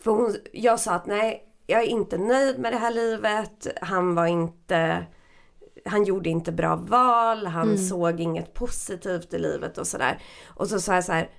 för 0.00 0.10
hon, 0.10 0.36
jag 0.52 0.80
sa 0.80 0.92
att 0.92 1.06
nej, 1.06 1.44
jag 1.66 1.80
är 1.82 1.86
inte 1.86 2.18
nöjd 2.18 2.58
med 2.58 2.72
det 2.72 2.78
här 2.78 2.90
livet. 2.90 3.66
Han 3.82 4.14
var 4.14 4.26
inte, 4.26 5.04
han 5.84 6.04
gjorde 6.04 6.28
inte 6.30 6.52
bra 6.52 6.76
val, 6.76 7.46
han 7.46 7.78
såg 7.78 8.20
inget 8.20 8.54
positivt 8.54 9.34
i 9.34 9.38
livet 9.38 9.78
och 9.78 9.86
sådär. 9.86 10.18
Och 10.46 10.68
så 10.68 10.80
sa 10.80 10.94
jag 10.94 11.04
så 11.04 11.12
här, 11.12 11.30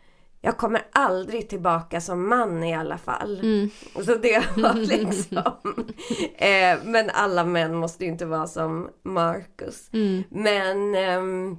jag 0.41 0.57
kommer 0.57 0.81
aldrig 0.91 1.49
tillbaka 1.49 2.01
som 2.01 2.29
man 2.29 2.63
i 2.63 2.75
alla 2.75 2.97
fall. 2.97 3.39
Och 3.95 4.03
så 4.03 4.15
det 4.15 4.43
var 4.57 4.73
liksom. 4.97 5.43
eh, 6.35 6.77
men 6.83 7.09
alla 7.13 7.43
män 7.45 7.75
måste 7.75 8.03
ju 8.03 8.09
inte 8.09 8.25
vara 8.25 8.47
som 8.47 8.89
Marcus. 9.03 9.89
Men 10.29 10.95
ehm, 10.95 11.57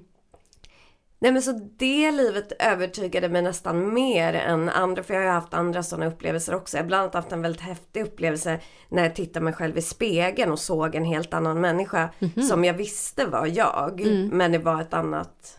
Nej 1.22 1.32
men 1.32 1.42
så 1.42 1.70
det 1.76 2.10
livet 2.10 2.52
övertygade 2.58 3.28
mig 3.28 3.42
nästan 3.42 3.94
mer 3.94 4.34
än 4.34 4.68
andra, 4.68 5.02
för 5.02 5.14
jag 5.14 5.20
har 5.20 5.26
ju 5.26 5.32
haft 5.32 5.54
andra 5.54 5.82
sådana 5.82 6.06
upplevelser 6.06 6.54
också. 6.54 6.76
Jag 6.76 6.84
har 6.84 6.88
bland 6.88 7.02
annat 7.02 7.14
haft 7.14 7.32
en 7.32 7.42
väldigt 7.42 7.62
häftig 7.62 8.02
upplevelse 8.02 8.60
när 8.88 9.02
jag 9.02 9.14
tittade 9.14 9.44
mig 9.44 9.52
själv 9.52 9.78
i 9.78 9.82
spegeln 9.82 10.52
och 10.52 10.58
såg 10.58 10.94
en 10.94 11.04
helt 11.04 11.34
annan 11.34 11.60
människa 11.60 12.08
som 12.48 12.64
jag 12.64 12.74
visste 12.74 13.26
var 13.26 13.46
jag, 13.46 14.00
men 14.32 14.52
det 14.52 14.58
var 14.58 14.80
ett 14.80 14.94
annat 14.94 15.58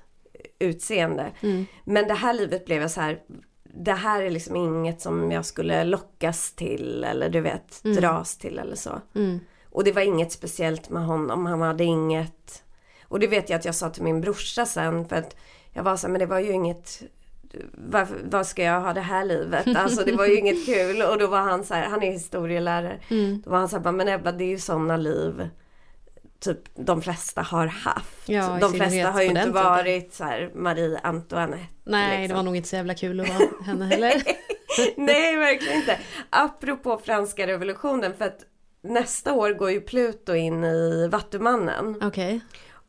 utseende. 0.59 1.32
Men 1.84 2.07
det 2.07 2.14
här 2.14 2.34
livet 2.34 2.66
blev 2.66 2.82
jag 2.82 2.91
så 2.91 3.01
här, 3.01 3.20
det 3.64 3.93
här 3.93 4.22
är 4.22 4.30
liksom 4.30 4.55
inget 4.55 5.01
som 5.01 5.32
jag 5.32 5.45
skulle 5.45 5.84
lockas 5.84 6.53
till 6.53 7.03
eller 7.03 7.30
du 7.30 7.41
vet, 7.41 7.84
dras 7.84 8.38
till 8.38 8.59
eller 8.59 8.76
så. 8.76 9.01
Och 9.70 9.84
det 9.84 9.91
var 9.91 10.01
inget 10.01 10.32
speciellt 10.32 10.89
med 10.89 11.05
honom. 11.05 11.45
Han 11.45 11.62
hade 11.62 11.84
inget... 11.84 12.64
Och 13.12 13.20
det 13.20 13.28
vet 13.28 13.49
jag 13.49 13.59
att 13.59 13.66
jag 13.66 13.76
sa 13.76 13.89
till 13.89 14.03
min 14.03 14.22
brorsa 14.22 14.66
sen 14.66 15.07
för 15.07 15.16
att 15.16 15.36
jag 15.74 15.84
var 15.84 15.97
så 15.97 16.07
här, 16.07 16.12
men 16.12 16.20
det 16.20 16.26
var 16.26 16.39
ju 16.39 16.51
inget 16.51 17.01
varför, 17.74 18.16
vad 18.24 18.47
ska 18.47 18.64
jag 18.64 18.82
ha 18.82 18.93
det 18.93 19.01
här 19.01 19.26
livet? 19.26 19.68
Alltså 19.76 20.05
det 20.05 20.12
var 20.12 20.26
ju 20.26 20.38
inget 20.38 20.66
kul. 20.66 21.01
Och 21.01 21.18
då 21.18 21.28
var 21.28 21.41
han 21.41 21.64
så 21.64 21.74
här, 21.74 21.89
han 21.89 22.03
är 22.03 22.12
historielärare. 22.12 22.99
Mm. 23.09 23.41
Då 23.45 23.51
var 23.51 23.57
han 23.57 23.70
så 23.70 23.80
här, 23.80 23.91
men 23.91 24.07
Ebba 24.07 24.32
det 24.32 24.43
är 24.43 24.49
ju 24.49 24.59
sådana 24.59 24.97
liv 24.97 25.49
typ 26.41 26.59
de 26.76 27.01
flesta 27.01 27.41
har 27.41 27.68
haft. 27.68 28.30
Ja, 28.30 28.57
de 28.62 28.74
flesta 28.74 29.12
har 29.12 29.22
ju 29.22 29.28
inte 29.28 29.49
varit 29.49 30.14
så 30.14 30.24
här 30.24 30.51
Marie 30.55 30.99
Antoinette. 31.03 31.66
Nej, 31.84 32.22
liksom. 32.22 32.28
det 32.28 32.36
var 32.36 32.43
nog 32.43 32.55
inte 32.55 32.70
så 32.70 32.76
jävla 32.76 32.93
kul 32.93 33.20
att 33.20 33.30
vara 33.30 33.49
henne 33.66 33.86
heller. 33.86 34.24
Nej, 34.95 35.38
verkligen 35.38 35.78
inte. 35.78 35.99
Apropå 36.30 37.01
franska 37.05 37.47
revolutionen, 37.47 38.14
för 38.18 38.26
att 38.26 38.39
nästa 38.82 39.34
år 39.34 39.53
går 39.53 39.72
ju 39.72 39.82
Pluto 39.82 40.34
in 40.34 40.64
i 40.64 41.07
Vattumannen. 41.07 41.95
Okej. 41.95 42.07
Okay. 42.07 42.39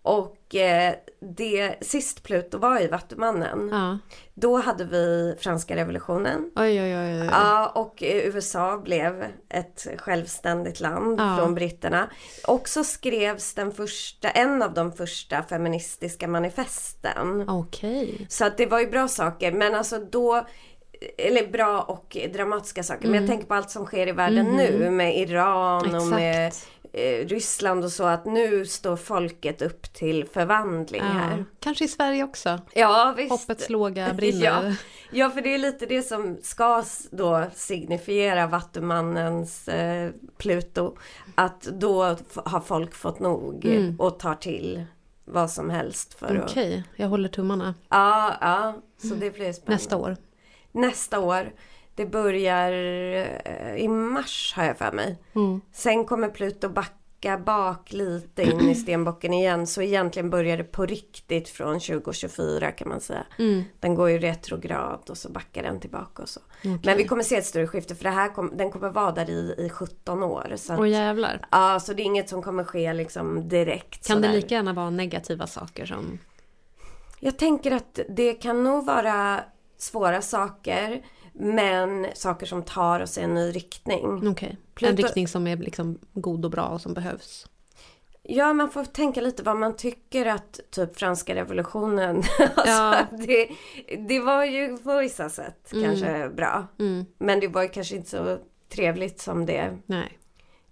Och 0.03 0.55
eh, 0.55 0.95
det, 1.21 1.77
sist 1.81 2.23
Pluto 2.23 2.59
var 2.59 2.81
i 2.81 2.87
Vattumannen, 2.87 3.69
ja. 3.73 3.99
då 4.35 4.57
hade 4.57 4.85
vi 4.85 5.37
franska 5.41 5.77
revolutionen. 5.77 6.51
Oj, 6.57 6.83
oj, 6.83 6.97
oj. 6.97 7.29
Ja, 7.31 7.73
och 7.75 8.03
USA 8.03 8.79
blev 8.79 9.25
ett 9.49 9.87
självständigt 9.99 10.81
land 10.81 11.21
ja. 11.21 11.37
från 11.39 11.55
britterna. 11.55 12.11
Också 12.45 12.85
skrevs 12.85 13.55
den 13.55 13.73
första, 13.73 14.31
en 14.31 14.63
av 14.63 14.75
de 14.75 14.93
första 14.93 15.43
feministiska 15.43 16.29
manifesten. 16.29 17.49
Okej. 17.49 18.15
Okay. 18.15 18.27
Så 18.29 18.45
att 18.45 18.57
det 18.57 18.67
var 18.67 18.81
ju 18.81 18.87
bra 18.87 19.09
saker, 19.09 19.53
men 19.53 19.75
alltså 19.75 19.99
då 19.99 20.47
eller 21.19 21.47
bra 21.47 21.81
och 21.81 22.17
dramatiska 22.33 22.83
saker. 22.83 23.05
Mm. 23.05 23.11
Men 23.11 23.15
jag 23.15 23.25
mm. 23.25 23.31
tänker 23.31 23.49
på 23.49 23.55
allt 23.55 23.71
som 23.71 23.87
sker 23.87 24.07
i 24.07 24.13
världen 24.13 24.47
mm. 24.47 24.57
nu 24.57 24.91
med 24.91 25.19
Iran 25.19 25.85
Exakt. 25.85 26.03
och 26.03 26.09
med 26.09 26.53
eh, 26.93 27.27
Ryssland 27.27 27.85
och 27.85 27.93
så 27.93 28.05
att 28.05 28.25
nu 28.25 28.67
står 28.67 28.97
folket 28.97 29.63
upp 29.63 29.93
till 29.93 30.27
förvandling 30.27 31.03
ja, 31.03 31.09
här. 31.09 31.45
Kanske 31.61 31.85
i 31.85 31.89
Sverige 31.89 32.25
också. 32.25 32.61
Ja 32.75 33.15
visst. 33.17 33.31
Hoppets 33.31 33.71
låga 33.71 34.15
brinner. 34.15 34.45
ja. 34.45 34.75
ja 35.11 35.31
för 35.31 35.43
det 35.43 35.55
är 35.55 35.59
lite 35.59 35.87
det 35.87 36.03
som 36.03 36.39
ska 36.43 36.85
då 37.11 37.45
signifiera 37.55 38.47
Vattumannens 38.47 39.69
eh, 39.69 40.11
Pluto. 40.39 40.97
Att 41.35 41.63
då 41.63 42.17
har 42.35 42.61
folk 42.61 42.95
fått 42.95 43.21
nog 43.21 43.65
mm. 43.65 44.01
och 44.01 44.19
tar 44.19 44.35
till 44.35 44.85
vad 45.25 45.51
som 45.51 45.71
helst 45.71 46.17
Okej, 46.21 46.39
att... 46.39 46.51
Okej, 46.51 46.85
jag 46.97 47.09
håller 47.09 47.29
tummarna. 47.29 47.75
Ja, 47.89 48.37
ja. 48.41 48.75
Så 49.09 49.15
det 49.15 49.31
blir 49.31 49.53
spännande. 49.53 49.73
Nästa 49.73 49.97
år. 49.97 50.17
Nästa 50.73 51.21
år. 51.21 51.53
Det 51.95 52.07
börjar 52.07 52.73
eh, 53.45 53.77
i 53.77 53.89
mars 53.89 54.53
har 54.57 54.65
jag 54.65 54.79
för 54.79 54.93
mig. 54.93 55.19
Mm. 55.35 55.61
Sen 55.73 56.05
kommer 56.05 56.29
Pluto 56.29 56.69
backa 56.69 57.39
bak 57.39 57.93
lite 57.93 58.43
in 58.43 58.61
i 58.61 58.75
stenbocken 58.75 59.33
igen. 59.33 59.67
Så 59.67 59.83
egentligen 59.83 60.31
börjar 60.31 60.57
det 60.57 60.65
på 60.65 60.87
riktigt 60.87 61.49
från 61.49 61.81
2024 61.81 62.73
kan 62.73 62.89
man 62.89 63.01
säga. 63.01 63.27
Mm. 63.39 63.63
Den 63.81 63.95
går 63.95 64.11
ju 64.11 64.19
retrograd 64.19 65.11
och 65.11 65.17
så 65.17 65.31
backar 65.31 65.63
den 65.63 65.81
tillbaka 65.81 66.23
och 66.23 66.29
så. 66.29 66.41
Okay. 66.59 66.79
Men 66.85 66.97
vi 66.97 67.05
kommer 67.05 67.23
se 67.23 67.37
ett 67.37 67.47
större 67.47 67.67
skifte 67.67 67.95
för 67.95 68.05
det 68.05 68.11
här 68.11 68.29
kom, 68.29 68.57
den 68.57 68.71
kommer 68.71 68.91
vara 68.91 69.13
där 69.13 69.31
i, 69.31 69.55
i 69.59 69.69
17 69.69 70.23
år. 70.23 70.55
Åh 70.71 70.81
oh, 70.81 70.89
jävlar. 70.89 71.47
Ja, 71.51 71.81
så 71.81 71.93
det 71.93 72.03
är 72.03 72.05
inget 72.05 72.29
som 72.29 72.43
kommer 72.43 72.65
ske 72.65 72.93
liksom 72.93 73.49
direkt. 73.49 74.07
Kan 74.07 74.17
sådär. 74.17 74.29
det 74.29 74.35
lika 74.35 74.55
gärna 74.55 74.73
vara 74.73 74.91
negativa 74.91 75.47
saker 75.47 75.87
som? 75.87 76.19
Jag 77.21 77.39
tänker 77.39 77.71
att 77.71 77.99
det 78.09 78.33
kan 78.33 78.65
nog 78.65 78.87
vara 78.87 79.41
svåra 79.79 80.23
saker. 80.23 81.03
Men 81.33 82.07
saker 82.15 82.47
som 82.47 82.63
tar 82.63 83.01
oss 83.01 83.19
i 83.19 83.21
en 83.21 83.35
ny 83.35 83.51
riktning. 83.51 84.29
Okay. 84.29 84.53
en 84.81 84.97
riktning 84.97 85.29
som 85.29 85.47
är 85.47 85.57
liksom 85.57 85.99
god 86.13 86.45
och 86.45 86.51
bra 86.51 86.67
och 86.67 86.81
som 86.81 86.95
behövs. 86.95 87.47
Ja, 88.25 88.53
man 88.53 88.71
får 88.71 88.85
tänka 88.85 89.21
lite 89.21 89.43
vad 89.43 89.57
man 89.57 89.77
tycker 89.77 90.27
att 90.27 90.61
typ 90.71 90.97
franska 90.97 91.35
revolutionen, 91.35 92.17
alltså, 92.39 92.63
ja. 92.67 93.07
det, 93.11 93.49
det 94.09 94.21
var 94.21 94.45
ju 94.45 94.77
på 94.77 94.99
vissa 94.99 95.29
sätt 95.29 95.73
mm. 95.73 95.85
kanske 95.85 96.29
bra. 96.29 96.67
Mm. 96.79 97.05
Men 97.19 97.41
det 97.41 97.49
var 97.49 97.63
ju 97.63 97.69
kanske 97.69 97.97
inte 97.97 98.11
så 98.11 98.39
trevligt 98.69 99.21
som 99.21 99.47
det 99.47 99.79
Nej. 99.87 100.19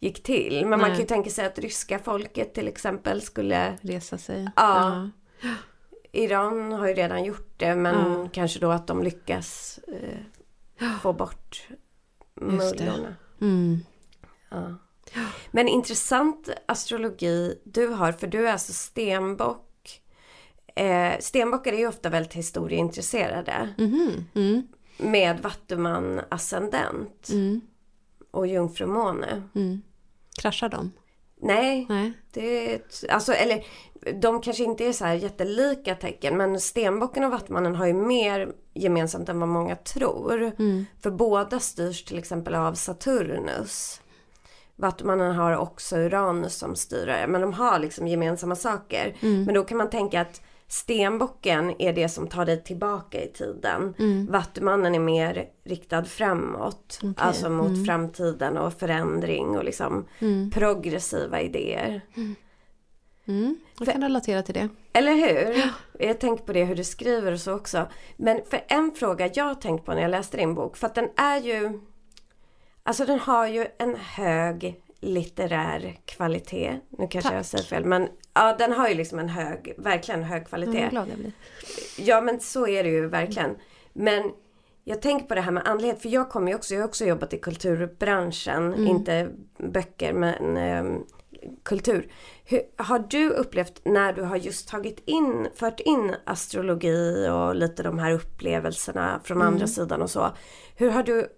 gick 0.01 0.23
till. 0.23 0.61
Men 0.61 0.71
Nej. 0.71 0.79
man 0.79 0.91
kan 0.91 0.99
ju 0.99 1.07
tänka 1.07 1.31
sig 1.31 1.47
att 1.47 1.59
ryska 1.59 1.99
folket 1.99 2.55
till 2.55 2.69
exempel 2.69 3.23
skulle 3.23 3.79
resa 3.81 4.19
sig. 4.19 4.51
Ja. 4.57 5.11
ja. 5.43 5.51
Iran 6.13 6.73
har 6.73 6.89
ju 6.89 6.95
redan 6.95 7.25
gjort 7.25 7.55
det 7.57 7.75
men 7.75 8.13
ja. 8.13 8.29
kanske 8.33 8.61
då 8.61 8.71
att 8.71 8.87
de 8.87 9.03
lyckas 9.03 9.81
eh, 9.89 10.19
få 11.03 11.13
bort 11.13 11.69
mullorna. 12.35 13.17
Mm. 13.41 13.79
Ja. 14.51 14.75
Men 15.51 15.69
intressant 15.69 16.49
astrologi 16.67 17.59
du 17.65 17.87
har, 17.87 18.13
för 18.13 18.27
du 18.27 18.49
är 18.49 18.53
alltså 18.53 18.73
stenbock. 18.73 20.01
Eh, 20.77 21.19
stenbockar 21.21 21.73
är 21.73 21.79
ju 21.79 21.87
ofta 21.87 22.09
väldigt 22.09 22.33
historieintresserade. 22.33 23.75
Mm. 23.79 24.25
Mm. 24.35 24.69
Med 24.99 25.41
vattuman 25.41 26.21
ascendent. 26.29 27.29
Mm. 27.29 27.61
Och 28.31 28.47
jungfrumåne. 28.47 29.43
Mm. 29.55 29.83
Kraschar 30.41 30.69
de? 30.69 30.93
Nej, 31.43 31.87
Nej. 31.89 32.13
Det, 32.33 32.81
alltså, 33.09 33.33
eller 33.33 33.65
de 34.21 34.41
kanske 34.41 34.65
inte 34.65 34.85
är 34.85 34.93
så 34.93 35.05
här 35.05 35.15
jättelika 35.15 35.95
tecken 35.95 36.37
men 36.37 36.61
stenbocken 36.61 37.25
och 37.25 37.31
vattmannen 37.31 37.75
har 37.75 37.87
ju 37.87 37.95
mer 37.95 38.53
gemensamt 38.75 39.29
än 39.29 39.41
vad 39.41 39.49
många 39.49 39.77
tror. 39.77 40.53
Mm. 40.59 40.87
För 41.03 41.11
båda 41.11 41.61
styrs 41.61 42.05
till 42.05 42.19
exempel 42.19 42.55
av 42.55 42.75
Saturnus. 42.75 44.01
Vattmannen 44.77 45.35
har 45.35 45.57
också 45.57 45.97
Uranus 45.97 46.55
som 46.55 46.77
styrare 46.77 47.27
men 47.27 47.41
de 47.41 47.53
har 47.53 47.79
liksom 47.79 48.09
gemensamma 48.09 48.57
saker. 48.57 49.17
Mm. 49.21 49.45
Men 49.45 49.55
då 49.55 49.65
kan 49.65 49.79
man 49.79 49.91
tänka 49.91 50.21
att 50.21 50.43
Stenbocken 50.73 51.83
är 51.83 51.93
det 51.93 52.09
som 52.09 52.29
tar 52.29 52.45
dig 52.45 52.63
tillbaka 52.63 53.25
i 53.25 53.29
tiden. 53.29 53.95
Mm. 53.99 54.27
Vattumannen 54.27 54.95
är 54.95 54.99
mer 54.99 55.49
riktad 55.65 56.05
framåt. 56.05 56.99
Okay. 57.03 57.15
Alltså 57.17 57.51
mot 57.51 57.69
mm. 57.69 57.85
framtiden 57.85 58.57
och 58.57 58.73
förändring 58.73 59.59
och 59.59 59.65
liksom 59.65 60.07
mm. 60.19 60.51
progressiva 60.51 61.41
idéer. 61.41 62.01
Mm. 62.17 62.35
mm. 63.27 63.59
Jag 63.79 63.89
kan 63.89 64.03
relatera 64.03 64.43
till 64.43 64.55
det. 64.55 64.69
Eller 64.93 65.15
hur? 65.15 65.59
Ja. 65.59 65.69
Jag 66.07 66.21
tänker 66.21 66.45
på 66.45 66.53
det 66.53 66.65
hur 66.65 66.77
du 66.77 66.85
skriver 66.85 67.33
och 67.33 67.41
så 67.41 67.55
också. 67.55 67.87
Men 68.17 68.41
för 68.51 68.65
en 68.69 68.93
fråga 68.97 69.31
jag 69.35 69.45
har 69.45 69.55
tänkt 69.55 69.85
på 69.85 69.95
när 69.95 70.03
jag 70.03 70.11
läste 70.11 70.37
din 70.37 70.55
bok. 70.55 70.77
För 70.77 70.87
att 70.87 70.95
den 70.95 71.09
är 71.17 71.41
ju... 71.41 71.81
Alltså 72.83 73.05
den 73.05 73.19
har 73.19 73.47
ju 73.47 73.67
en 73.79 73.97
hög 73.97 74.83
litterär 75.01 75.99
kvalitet. 76.05 76.81
Nu 76.91 77.09
kanske 77.09 77.23
Tack. 77.23 77.39
jag 77.39 77.47
säger 77.47 77.65
fel 77.65 77.85
men 77.85 78.09
ja 78.35 78.57
den 78.59 78.73
har 78.73 78.89
ju 78.89 78.95
liksom 78.95 79.19
en 79.19 79.29
hög, 79.29 79.75
verkligen 79.79 80.23
hög 80.23 80.47
kvalitet. 80.47 80.81
Jag 80.81 80.91
glad 80.91 81.09
jag 81.09 81.19
blir. 81.19 81.33
Ja 81.99 82.21
men 82.21 82.41
så 82.41 82.67
är 82.67 82.85
det 82.85 82.91
ju 82.91 83.07
verkligen. 83.07 83.57
Men 83.93 84.33
jag 84.85 85.03
tänker 85.03 85.27
på 85.27 85.35
det 85.35 85.41
här 85.41 85.53
med 85.53 85.69
andlighet 85.69 86.03
för 86.03 86.09
jag 86.09 86.31
kommer 86.31 86.49
ju 86.49 86.55
också, 86.55 86.75
jag 86.75 86.81
har 86.81 86.89
också 86.89 87.05
jobbat 87.05 87.33
i 87.33 87.39
kulturbranschen, 87.39 88.75
mm. 88.75 88.87
inte 88.87 89.29
böcker 89.59 90.13
men 90.13 90.57
eh, 90.57 91.01
kultur. 91.63 92.13
Hur, 92.45 92.63
har 92.77 92.99
du 92.99 93.31
upplevt 93.31 93.81
när 93.85 94.13
du 94.13 94.23
har 94.23 94.37
just 94.37 94.69
tagit 94.69 95.03
in, 95.05 95.49
fört 95.55 95.81
in 95.81 96.15
astrologi 96.25 97.29
och 97.29 97.55
lite 97.55 97.83
de 97.83 97.99
här 97.99 98.13
upplevelserna 98.13 99.21
från 99.25 99.37
mm. 99.37 99.47
andra 99.47 99.67
sidan 99.67 100.03
och 100.03 100.11
så. 100.11 100.31
Hur 100.77 100.91
har 100.91 101.03
du 101.03 101.29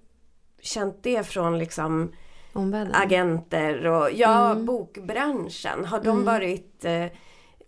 känt 0.60 1.02
det 1.02 1.26
från 1.26 1.58
liksom 1.58 2.12
Omvärlden. 2.53 2.94
agenter 2.94 3.86
och 3.86 4.09
ja, 4.12 4.50
mm. 4.50 4.66
bokbranschen. 4.66 5.84
Har 5.84 6.00
de 6.00 6.09
mm. 6.09 6.24
varit 6.24 6.84
eh, 6.84 7.05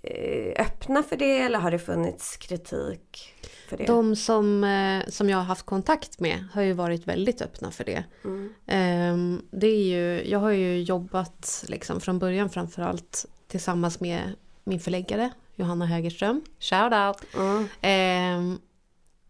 eh, 0.03 0.55
öppna 0.59 1.03
för 1.03 1.17
det 1.17 1.39
eller 1.41 1.59
har 1.59 1.71
det 1.71 1.79
funnits 1.79 2.37
kritik? 2.37 3.35
För 3.69 3.77
det? 3.77 3.85
De 3.85 4.17
som, 4.17 4.65
eh, 4.65 5.09
som 5.09 5.31
jag 5.31 5.39
har 5.39 5.45
haft 5.45 5.67
kontakt 5.67 6.21
med 6.21 6.45
har 6.53 6.63
ju 6.63 6.73
varit 6.73 7.09
väldigt 7.09 7.43
öppna 7.43 7.71
för 7.71 7.85
det. 7.85 8.05
Mm. 8.25 8.55
Eh, 8.67 9.41
det 9.51 9.67
är 9.67 9.85
ju, 9.85 10.31
jag 10.31 10.39
har 10.39 10.51
ju 10.51 10.83
jobbat 10.83 11.65
liksom 11.69 12.01
från 12.01 12.19
början 12.19 12.51
framförallt 12.51 13.27
tillsammans 13.49 14.01
med 14.01 14.21
min 14.65 14.81
förläggare 14.81 15.31
Johanna 15.55 15.87
Hägerström. 15.87 16.43
Shout 16.61 16.93
out! 16.93 17.35
Mm. 17.35 17.69
Ehm, 17.81 18.59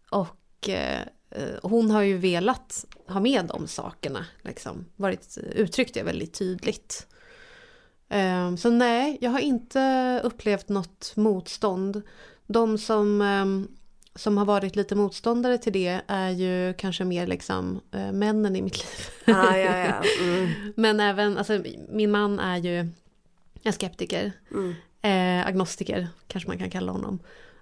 och 0.09 0.37
Eh, 0.67 1.01
hon 1.61 1.91
har 1.91 2.01
ju 2.01 2.17
velat 2.17 2.85
ha 3.07 3.19
med 3.19 3.45
de 3.45 3.67
sakerna. 3.67 4.25
Liksom. 4.41 4.85
Varit, 4.95 5.37
uttryckt 5.55 5.93
det 5.93 6.03
väldigt 6.03 6.33
tydligt. 6.33 7.07
Ehm, 8.09 8.57
så 8.57 8.69
nej, 8.69 9.17
jag 9.21 9.31
har 9.31 9.39
inte 9.39 10.21
upplevt 10.23 10.69
något 10.69 11.13
motstånd. 11.15 12.01
De 12.47 12.77
som, 12.77 13.21
ehm, 13.21 13.67
som 14.15 14.37
har 14.37 14.45
varit 14.45 14.75
lite 14.75 14.95
motståndare 14.95 15.57
till 15.57 15.73
det 15.73 16.01
är 16.07 16.29
ju 16.29 16.73
kanske 16.73 17.05
mer 17.05 17.27
liksom 17.27 17.81
eh, 17.91 18.11
männen 18.11 18.55
i 18.55 18.61
mitt 18.61 18.77
liv. 18.77 19.35
Ah, 19.35 19.57
ja, 19.57 19.77
ja. 19.77 20.03
Mm. 20.21 20.49
Men 20.75 20.99
även, 20.99 21.37
alltså 21.37 21.63
min 21.89 22.11
man 22.11 22.39
är 22.39 22.57
ju 22.57 22.89
en 23.63 23.73
skeptiker. 23.73 24.31
Mm. 24.51 24.75
Eh, 25.01 25.47
agnostiker 25.47 26.07
kanske 26.27 26.47
man 26.49 26.57
kan 26.57 26.69
kalla 26.69 26.91
honom. 26.91 27.19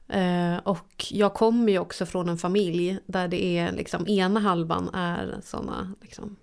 Eh, 0.08 0.58
och 0.58 1.06
jag 1.10 1.34
kommer 1.34 1.72
ju 1.72 1.80
också 1.80 2.06
från 2.06 2.30
en 2.30 2.38
familj 2.38 3.00
där 3.06 3.28
det 3.28 3.44
är 3.44 3.72
liksom 3.72 4.08
ena 4.08 4.40
halvan 4.40 4.90
är 4.94 5.40
sådana, 5.44 5.96
liksom, 6.02 6.36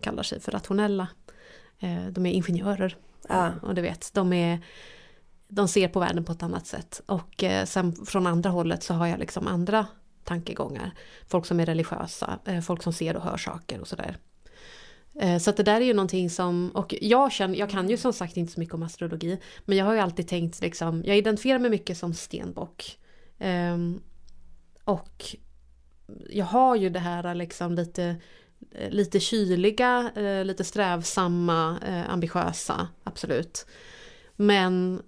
kallar 0.00 0.22
sig 0.22 0.40
för 0.40 0.52
rationella. 0.52 1.08
eh, 1.78 2.06
de 2.10 2.26
är 2.26 2.32
ingenjörer. 2.32 2.96
Ja. 3.28 3.52
Och 3.62 3.74
du 3.74 3.82
vet, 3.82 4.10
de 4.14 4.32
är 4.32 4.60
de 5.48 5.68
ser 5.68 5.88
på 5.88 6.00
världen 6.00 6.24
på 6.24 6.32
ett 6.32 6.42
annat 6.42 6.66
sätt. 6.66 7.02
Och 7.06 7.44
eh, 7.44 7.64
sen 7.64 8.06
från 8.06 8.26
andra 8.26 8.50
hållet 8.50 8.82
så 8.82 8.94
har 8.94 9.06
jag 9.06 9.18
liksom 9.18 9.46
andra 9.46 9.86
tankegångar. 10.24 10.94
Folk 11.26 11.46
som 11.46 11.60
är 11.60 11.66
religiösa, 11.66 12.38
folk 12.64 12.82
som 12.82 12.92
ser 12.92 13.16
och 13.16 13.22
hör 13.22 13.36
saker 13.36 13.80
och 13.80 13.88
sådär. 13.88 14.16
Eh, 15.20 15.38
så 15.38 15.50
att 15.50 15.56
det 15.56 15.62
där 15.62 15.80
är 15.80 15.84
ju 15.84 15.94
någonting 15.94 16.30
som, 16.30 16.70
och 16.74 16.94
jag 17.00 17.32
känner, 17.32 17.58
jag 17.58 17.70
kan 17.70 17.90
ju 17.90 17.96
som 17.96 18.12
sagt 18.12 18.36
inte 18.36 18.52
så 18.52 18.60
mycket 18.60 18.74
om 18.74 18.82
astrologi, 18.82 19.38
men 19.64 19.78
jag 19.78 19.84
har 19.84 19.94
ju 19.94 20.00
alltid 20.00 20.28
tänkt 20.28 20.60
liksom, 20.60 21.02
jag 21.06 21.16
identifierar 21.16 21.58
mig 21.58 21.70
mycket 21.70 21.98
som 21.98 22.14
stenbock. 22.14 22.98
Ehm, 23.38 24.00
och 24.84 25.24
jag 26.30 26.44
har 26.44 26.76
ju 26.76 26.88
det 26.88 26.98
här 26.98 27.34
liksom 27.34 27.74
lite, 27.74 28.16
eh, 28.70 28.90
lite 28.90 29.20
kyliga, 29.20 30.10
eh, 30.16 30.44
lite 30.44 30.64
strävsamma, 30.64 31.78
ambitiösa, 32.08 32.88
absolut. 33.04 33.66
Men 34.36 35.02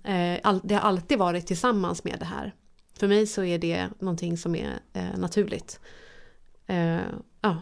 det 0.63 0.75
har 0.75 0.81
alltid 0.81 1.19
varit 1.19 1.47
tillsammans 1.47 2.05
med 2.05 2.17
det 2.19 2.25
här. 2.25 2.55
För 2.99 3.09
mig 3.09 3.27
så 3.27 3.45
är 3.45 3.59
det 3.59 3.89
någonting 3.99 4.39
som 4.39 4.55
är 4.55 4.79
naturligt. 5.17 5.81
Ja 7.41 7.57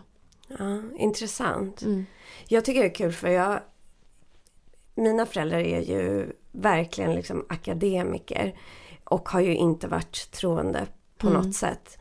ja. 0.58 0.82
Intressant. 0.98 1.82
Mm. 1.82 2.06
Jag 2.48 2.64
tycker 2.64 2.80
det 2.80 2.86
är 2.88 2.94
kul 2.94 3.12
för 3.12 3.28
jag 3.28 3.60
Mina 4.94 5.26
föräldrar 5.26 5.58
är 5.58 5.80
ju 5.80 6.32
verkligen 6.52 7.14
liksom 7.14 7.46
akademiker. 7.48 8.58
Och 9.04 9.28
har 9.28 9.40
ju 9.40 9.54
inte 9.54 9.88
varit 9.88 10.30
troende 10.30 10.86
på 11.18 11.28
Mm. 11.28 11.42
något 11.42 11.54
sätt. 11.56 11.98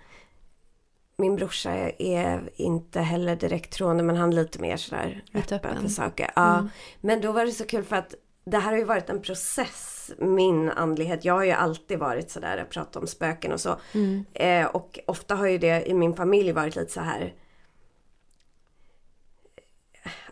Min 1.17 1.35
brorsa 1.35 1.71
är 1.99 2.49
inte 2.55 2.99
heller 2.99 3.35
direkt 3.35 3.73
troende 3.73 4.03
men 4.03 4.15
han 4.15 4.29
är 4.29 4.35
lite 4.35 4.59
mer 4.59 4.77
sådär 4.77 5.23
Lite 5.31 5.55
öppen, 5.55 5.69
öppen. 5.71 5.81
för 5.83 5.89
saker. 5.89 6.31
Ja. 6.35 6.53
Mm. 6.57 6.69
Men 7.01 7.21
då 7.21 7.31
var 7.31 7.45
det 7.45 7.51
så 7.51 7.65
kul 7.65 7.83
för 7.83 7.95
att 7.95 8.15
det 8.45 8.57
här 8.57 8.71
har 8.71 8.77
ju 8.77 8.83
varit 8.83 9.09
en 9.09 9.21
process, 9.21 10.11
min 10.17 10.69
andlighet. 10.69 11.25
Jag 11.25 11.33
har 11.33 11.43
ju 11.43 11.51
alltid 11.51 11.99
varit 11.99 12.31
sådär, 12.31 12.57
att 12.57 12.69
prata 12.69 12.99
om 12.99 13.07
spöken 13.07 13.51
och 13.51 13.61
så. 13.61 13.75
Mm. 13.93 14.25
Eh, 14.33 14.65
och 14.65 14.99
ofta 15.07 15.35
har 15.35 15.47
ju 15.47 15.57
det 15.57 15.89
i 15.89 15.93
min 15.93 16.15
familj 16.15 16.51
varit 16.51 16.75
lite 16.75 16.91
så 16.91 17.01
här. 17.01 17.33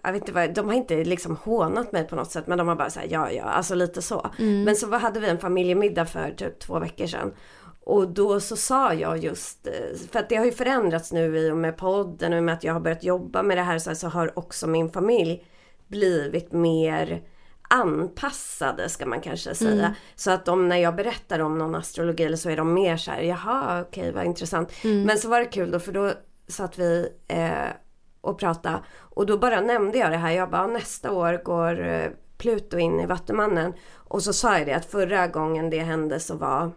Jag 0.01 0.11
vet 0.11 0.21
inte 0.21 0.31
vad, 0.31 0.53
de 0.53 0.67
har 0.67 0.75
inte 0.75 1.03
liksom 1.03 1.35
hånat 1.35 1.91
mig 1.91 2.07
på 2.07 2.15
något 2.15 2.31
sätt 2.31 2.47
men 2.47 2.57
de 2.57 2.67
har 2.67 2.75
bara 2.75 2.89
sagt 2.89 3.11
ja 3.11 3.31
ja, 3.31 3.43
alltså 3.43 3.75
lite 3.75 4.01
så. 4.01 4.29
Mm. 4.39 4.63
Men 4.63 4.75
så 4.75 4.97
hade 4.97 5.19
vi 5.19 5.29
en 5.29 5.39
familjemiddag 5.39 6.05
för 6.05 6.31
typ 6.31 6.59
två 6.59 6.79
veckor 6.79 7.07
sedan. 7.07 7.33
Och 7.83 8.07
då 8.07 8.39
så 8.39 8.55
sa 8.55 8.93
jag 8.93 9.17
just, 9.17 9.67
eh, 9.67 9.97
för 10.11 10.19
att 10.19 10.29
det 10.29 10.35
har 10.35 10.45
ju 10.45 10.51
förändrats 10.51 11.11
nu 11.11 11.37
i 11.37 11.51
och 11.51 11.57
med 11.57 11.77
podden 11.77 12.33
och 12.33 12.37
i 12.37 12.39
och 12.39 12.43
med 12.43 12.53
att 12.53 12.63
jag 12.63 12.73
har 12.73 12.79
börjat 12.79 13.03
jobba 13.03 13.43
med 13.43 13.57
det 13.57 13.61
här 13.61 13.79
så, 13.79 13.95
så 13.95 14.07
har 14.07 14.39
också 14.39 14.67
min 14.67 14.91
familj 14.91 15.45
blivit 15.87 16.51
mer 16.51 17.23
anpassade 17.69 18.89
ska 18.89 19.05
man 19.05 19.21
kanske 19.21 19.55
säga. 19.55 19.85
Mm. 19.85 19.91
Så 20.15 20.31
att 20.31 20.45
de, 20.45 20.67
när 20.67 20.77
jag 20.77 20.95
berättar 20.95 21.39
om 21.39 21.57
någon 21.57 21.75
astrologi 21.75 22.23
eller 22.23 22.37
så 22.37 22.49
är 22.49 22.57
de 22.57 22.73
mer 22.73 22.97
så 22.97 23.11
här, 23.11 23.21
jaha 23.21 23.81
okej 23.81 24.11
vad 24.11 24.25
intressant. 24.25 24.71
Mm. 24.83 25.03
Men 25.03 25.17
så 25.17 25.29
var 25.29 25.39
det 25.39 25.45
kul 25.45 25.71
då 25.71 25.79
för 25.79 25.91
då 25.91 26.13
satt 26.47 26.77
vi 26.77 27.09
eh, 27.27 27.67
och 28.21 28.39
pratade 28.39 28.79
och 29.19 29.25
då 29.25 29.37
bara 29.37 29.61
nämnde 29.61 29.97
jag 29.97 30.11
det 30.11 30.17
här. 30.17 30.31
Jag 30.31 30.49
bara 30.49 30.67
nästa 30.67 31.11
år 31.11 31.41
går 31.43 31.87
eh, 31.87 32.09
Pluto 32.37 32.77
in 32.77 32.99
i 32.99 33.05
Vattumannen. 33.05 33.73
Och 33.93 34.23
så 34.23 34.33
sa 34.33 34.57
jag 34.57 34.67
det 34.67 34.73
att 34.73 34.85
förra 34.85 35.27
gången 35.27 35.69
det 35.69 35.79
hände 35.79 36.19
så 36.19 36.35
var 36.35 36.71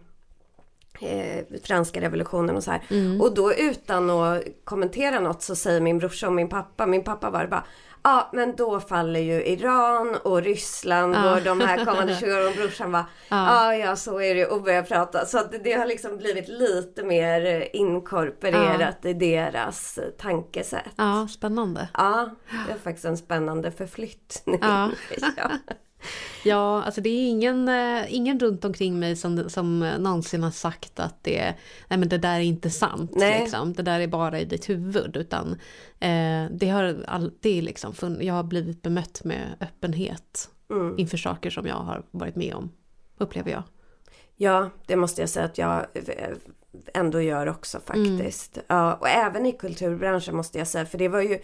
eh, 1.01 1.45
franska 1.64 2.01
revolutionen 2.01 2.57
och 2.57 2.64
så 2.64 2.70
här. 2.70 2.82
Mm. 2.90 3.20
Och 3.20 3.34
då 3.34 3.55
utan 3.55 4.11
att 4.11 4.43
kommentera 4.64 5.20
något 5.20 5.43
så 5.43 5.57
säger 5.57 5.80
min 5.80 5.99
brorsa 5.99 6.26
och 6.26 6.32
min 6.32 6.49
pappa, 6.49 6.86
min 6.86 7.05
pappa 7.05 7.30
var 7.30 7.47
bara 7.47 7.64
Ja 8.05 8.31
men 8.33 8.57
då 8.57 8.81
faller 8.81 9.21
ju 9.21 9.45
Iran 9.47 10.17
och 10.23 10.43
Ryssland 10.43 11.15
Ja. 11.15 11.35
och 11.37 11.43
de 11.43 11.61
här 11.61 11.85
kommande 11.85 12.17
20 12.21 12.33
åren 12.35 12.47
och 12.49 12.55
brorsan 12.55 12.93
bara 12.93 13.07
Ja. 13.29 13.47
Ja 13.47 13.77
ja 13.77 13.97
så 13.97 14.21
är 14.21 14.35
det 14.35 14.47
och 14.47 14.63
börjar 14.63 14.83
prata. 14.83 15.27
Så 15.27 15.39
att 15.39 15.65
det, 15.65 15.73
har 15.73 15.87
liksom 15.87 16.17
blivit 16.17 16.49
lite 16.49 17.03
mer 17.03 17.69
inkorporerat 17.77 19.05
i 19.05 19.13
deras 19.13 19.99
tankesätt. 20.19 20.93
Ja, 20.97 21.29
spännande. 21.31 21.89
Ja, 21.95 22.31
det 22.67 22.73
är 22.73 22.79
faktiskt 22.79 23.05
en 23.05 23.17
spännande 23.17 23.71
förflyttning. 23.71 24.59
Ja. 24.63 24.91
ja. 26.45 26.83
Alltså 26.83 27.01
det 27.01 27.09
är 27.09 27.29
ingen, 27.29 27.69
eh, 27.69 28.15
ingen 28.15 28.41
runt 28.41 28.65
omkring 28.65 28.99
mig 28.99 29.17
som, 29.17 29.51
som 29.51 29.79
någonsin 29.79 30.43
har 30.43 30.51
sagt 30.51 31.01
att 31.01 31.25
det, 31.25 31.55
nej 31.89 31.99
men 31.99 32.09
det 32.09 32.19
där 32.19 32.35
är 32.37 32.41
inte 32.41 32.71
sant. 32.71 33.13
Nej. 33.17 33.41
Liksom. 33.41 33.73
Det 33.73 33.83
där 33.83 34.01
är 34.01 34.07
bara 34.07 34.41
i 34.41 34.45
ditt 34.45 34.69
huvud. 34.69 35.17
Utan 35.17 35.53
eh, 36.01 36.47
det 36.51 36.69
har 36.69 37.05
alltid 37.09 37.65
liksom, 37.65 37.95
jag 38.21 38.35
har 38.35 38.43
blivit 38.43 38.83
bemött 38.83 39.25
med 39.25 39.57
öppenhet 39.61 40.49
Mm. 40.71 40.99
inför 40.99 41.17
saker 41.17 41.51
som 41.51 41.67
jag 41.67 41.75
har 41.75 42.03
varit 42.11 42.37
med 42.37 42.55
om, 42.55 42.71
upplever 43.19 43.51
jag. 43.51 43.63
Ja, 44.37 44.71
det 44.87 44.97
måste 44.97 45.23
jag 45.23 45.29
säga 45.29 45.45
att 45.47 45.59
jag 45.59 45.87
eh, 45.95 46.37
ändå 46.95 47.21
gör 47.21 47.49
också 47.49 47.81
faktiskt. 47.87 48.59
Ja, 48.67 48.95
och 48.95 49.09
även 49.09 49.47
i 49.47 49.53
kulturbranschen 49.53 50.37
måste 50.37 50.59
jag 50.59 50.69
säga. 50.69 50.87
För 50.87 50.99
det 50.99 51.09
var 51.09 51.21
ju 51.21 51.39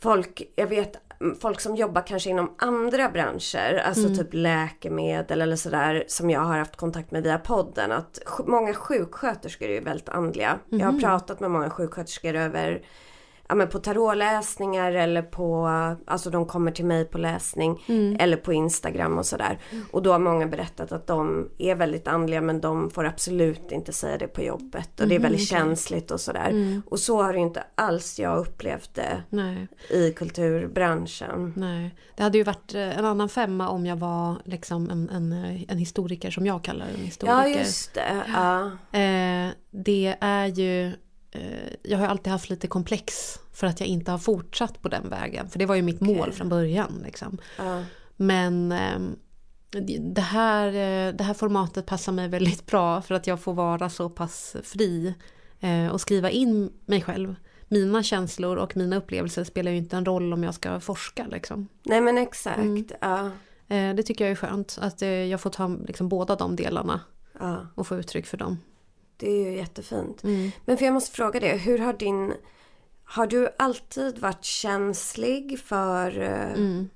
folk, 0.00 0.42
jag 0.56 0.66
vet 0.66 0.88
mm, 0.88 1.05
folk 1.40 1.60
som 1.60 1.76
jobbar 1.76 2.02
kanske 2.06 2.30
inom 2.30 2.54
andra 2.58 3.08
branscher, 3.08 3.82
alltså 3.84 4.08
typ 4.14 4.28
läkemedel 4.32 5.42
eller 5.42 5.56
sådär 5.56 6.04
som 6.08 6.30
jag 6.30 6.40
har 6.40 6.58
haft 6.58 6.76
kontakt 6.76 7.10
med 7.10 7.22
via 7.22 7.38
podden. 7.38 7.92
Att 7.92 8.18
många 8.46 8.74
sjuksköterskor 8.74 9.68
är 9.68 9.72
ju 9.72 9.80
väldigt 9.80 10.08
andliga. 10.08 10.58
Jag 10.70 10.86
har 10.86 11.00
pratat 11.00 11.40
med 11.40 11.50
många 11.50 11.70
sjuksköterskor 11.70 12.34
över 12.34 12.82
Ja 13.48 13.54
men 13.54 13.68
på 13.68 13.78
tarotläsningar 13.78 14.92
eller 14.92 15.22
på, 15.22 15.66
alltså 16.06 16.30
de 16.30 16.46
kommer 16.46 16.70
till 16.70 16.84
mig 16.84 17.04
på 17.04 17.18
läsning 17.18 17.84
eller 18.18 18.36
på 18.36 18.52
Instagram 18.52 19.18
och 19.18 19.26
sådär. 19.26 19.58
Och 19.90 20.02
då 20.02 20.12
har 20.12 20.18
många 20.18 20.46
berättat 20.46 20.92
att 20.92 21.06
de 21.06 21.48
är 21.58 21.74
väldigt 21.74 22.08
andliga 22.08 22.40
men 22.40 22.60
de 22.60 22.90
får 22.90 23.04
absolut 23.04 23.72
inte 23.72 23.92
säga 23.92 24.18
det 24.18 24.28
på 24.28 24.42
jobbet. 24.42 25.00
Och 25.00 25.08
det 25.08 25.14
är 25.14 25.18
väldigt 25.18 25.48
känsligt 25.48 26.10
och 26.10 26.20
sådär. 26.20 26.82
Och 26.86 26.98
så 27.00 27.22
har 27.22 27.32
det 27.32 27.38
inte 27.38 27.64
alls 27.74 28.18
jag 28.18 28.38
upplevt 28.38 28.94
det 28.94 29.22
Nej, 29.30 29.68
i 29.90 30.12
kulturbranschen. 30.12 31.52
nej. 31.56 31.94
Det 32.16 32.22
hade 32.22 32.38
ju 32.38 32.44
varit 32.44 32.74
eh, 32.74 32.98
en 32.98 33.04
annan 33.04 33.28
femma 33.28 33.68
om 33.68 33.86
jag 33.86 33.96
var 33.96 34.34
liksom 34.44 34.90
en, 34.90 35.08
en, 35.10 35.32
eh, 35.32 35.62
en 35.68 35.78
historiker 35.78 36.30
som 36.30 36.46
jag 36.46 36.64
kallar 36.64 36.86
en 36.86 37.04
historiker. 37.04 37.38
Ja 37.38 37.48
just 37.48 37.94
det. 37.94 38.24
Ja. 38.34 38.64
Eh, 38.98 39.50
det 39.70 40.16
är 40.20 40.46
ju, 40.46 40.92
jag 41.82 41.98
har 41.98 42.06
alltid 42.06 42.32
haft 42.32 42.50
lite 42.50 42.66
komplex 42.66 43.38
för 43.52 43.66
att 43.66 43.80
jag 43.80 43.88
inte 43.88 44.10
har 44.10 44.18
fortsatt 44.18 44.82
på 44.82 44.88
den 44.88 45.08
vägen. 45.08 45.48
För 45.48 45.58
det 45.58 45.66
var 45.66 45.74
ju 45.74 45.82
mitt 45.82 46.00
mål 46.00 46.20
Okej. 46.20 46.32
från 46.32 46.48
början. 46.48 47.02
Liksom. 47.04 47.38
Ja. 47.58 47.82
Men 48.16 48.72
ehm, 48.72 49.16
det, 50.14 50.20
här, 50.20 50.66
eh, 50.66 51.14
det 51.14 51.24
här 51.24 51.34
formatet 51.34 51.86
passar 51.86 52.12
mig 52.12 52.28
väldigt 52.28 52.66
bra 52.66 53.02
för 53.02 53.14
att 53.14 53.26
jag 53.26 53.40
får 53.40 53.54
vara 53.54 53.90
så 53.90 54.10
pass 54.10 54.56
fri 54.62 55.14
eh, 55.60 55.88
och 55.88 56.00
skriva 56.00 56.30
in 56.30 56.72
mig 56.86 57.02
själv. 57.02 57.34
Mina 57.68 58.02
känslor 58.02 58.56
och 58.56 58.76
mina 58.76 58.96
upplevelser 58.96 59.44
spelar 59.44 59.70
ju 59.70 59.76
inte 59.76 59.96
en 59.96 60.04
roll 60.04 60.32
om 60.32 60.44
jag 60.44 60.54
ska 60.54 60.80
forska. 60.80 61.26
Liksom. 61.26 61.68
Nej 61.82 62.00
men 62.00 62.18
exakt. 62.18 62.58
Mm. 62.58 63.30
Eh, 63.68 63.94
det 63.94 64.02
tycker 64.02 64.24
jag 64.24 64.30
är 64.30 64.36
skönt 64.36 64.78
att 64.80 65.02
eh, 65.02 65.08
jag 65.08 65.40
får 65.40 65.50
ta 65.50 65.68
liksom, 65.68 66.08
båda 66.08 66.36
de 66.36 66.56
delarna 66.56 67.00
ja. 67.40 67.66
och 67.74 67.86
få 67.86 67.96
uttryck 67.96 68.26
för 68.26 68.36
dem. 68.36 68.58
Det 69.16 69.30
är 69.30 69.50
ju 69.50 69.56
jättefint. 69.56 70.24
Mm. 70.24 70.50
Men 70.64 70.76
för 70.76 70.84
jag 70.84 70.94
måste 70.94 71.16
fråga 71.16 71.40
det, 71.40 71.56
hur 71.56 71.78
har 71.78 71.92
din... 71.92 72.34
Har 73.04 73.26
du 73.26 73.48
alltid 73.58 74.18
varit 74.18 74.44
känslig 74.44 75.60
för 75.60 76.20
eh, 76.20 76.52
Mm, 76.52 76.88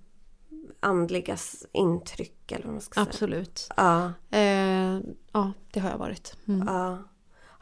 andliga 0.81 1.37
intryck 1.73 2.53
eller 2.53 2.64
vad 2.64 2.73
man 2.73 2.81
ska 2.81 2.95
säga? 2.95 3.07
absolut. 3.09 3.68
Ja, 3.77 4.12
Eh, 4.31 4.99
ja, 5.33 5.53
det 5.73 5.81
har 5.81 5.91
jag 5.91 5.99
varit. 5.99 6.37
Mm. 6.49 6.66
ja. 6.68 6.99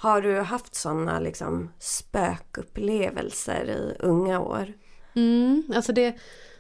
Har 0.01 0.23
du 0.23 0.41
haft 0.41 0.75
sådana 0.75 1.21
liksom 1.21 1.71
spökupplevelser 1.79 3.65
i 3.71 3.97
unga 4.07 4.41
år? 4.41 4.73
Mm, 5.15 5.63
alltså 5.75 5.93
det, 5.93 6.17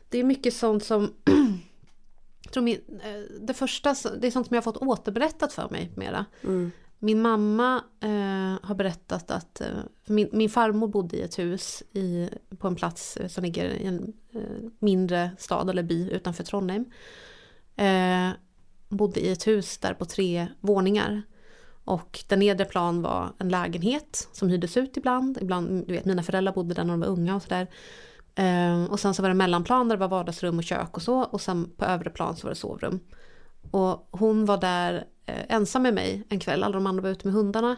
det 0.08 0.18
är 0.18 0.24
mycket 0.24 0.54
sånt 0.54 0.84
som... 0.84 1.12
tror 2.52 2.62
min, 2.62 3.00
eh, 3.04 3.40
det 3.40 3.54
första, 3.54 3.94
det 4.20 4.26
är 4.26 4.30
sånt 4.30 4.46
som 4.46 4.54
jag 4.54 4.62
har 4.62 4.72
fått 4.72 4.82
återberättat 4.82 5.52
för 5.52 5.68
mig 5.70 5.92
mera. 5.96 6.24
Mm. 6.42 6.70
Min 6.98 7.22
mamma 7.22 7.84
eh, 8.00 8.66
har 8.66 8.74
berättat 8.74 9.30
att 9.30 9.60
eh, 9.60 9.66
min, 10.06 10.28
min 10.32 10.50
farmor 10.50 10.88
bodde 10.88 11.16
i 11.16 11.22
ett 11.22 11.38
hus 11.38 11.82
i, 11.92 12.28
på 12.58 12.68
en 12.68 12.76
plats 12.76 13.18
som 13.28 13.44
ligger 13.44 13.64
i 13.64 13.86
en 13.86 14.12
eh, 14.34 14.70
mindre 14.78 15.30
stad 15.38 15.70
eller 15.70 15.82
by 15.82 16.10
utanför 16.10 16.44
Trondheim. 16.44 16.84
Eh, 17.76 18.30
bodde 18.88 19.20
i 19.20 19.32
ett 19.32 19.46
hus 19.46 19.78
där 19.78 19.94
på 19.94 20.04
tre 20.04 20.48
våningar. 20.60 21.22
Och 21.84 22.24
den 22.28 22.38
nedre 22.38 22.64
plan 22.64 23.02
var 23.02 23.32
en 23.38 23.48
lägenhet 23.48 24.28
som 24.32 24.48
hyrdes 24.48 24.76
ut 24.76 24.96
ibland. 24.96 25.38
Ibland, 25.40 25.86
du 25.86 25.94
vet 25.94 26.04
mina 26.04 26.22
föräldrar 26.22 26.52
bodde 26.52 26.74
där 26.74 26.84
när 26.84 26.92
de 26.92 27.00
var 27.00 27.08
unga 27.08 27.36
och 27.36 27.42
sådär. 27.42 27.66
Eh, 28.34 28.84
och 28.84 29.00
sen 29.00 29.14
så 29.14 29.22
var 29.22 29.28
det 29.28 29.34
mellanplan 29.34 29.88
där 29.88 29.96
det 29.96 30.00
var 30.00 30.08
vardagsrum 30.08 30.58
och 30.58 30.64
kök 30.64 30.96
och 30.96 31.02
så. 31.02 31.20
Och 31.20 31.40
sen 31.40 31.70
på 31.76 31.84
övre 31.84 32.10
plan 32.10 32.36
så 32.36 32.46
var 32.46 32.50
det 32.50 32.60
sovrum. 32.60 33.00
Och 33.70 34.08
hon 34.10 34.44
var 34.44 34.58
där 34.58 35.06
eh, 35.26 35.44
ensam 35.48 35.82
med 35.82 35.94
mig 35.94 36.24
en 36.28 36.40
kväll, 36.40 36.62
alla 36.62 36.74
de 36.74 36.86
andra 36.86 37.02
var 37.02 37.10
ute 37.10 37.26
med 37.26 37.34
hundarna. 37.34 37.76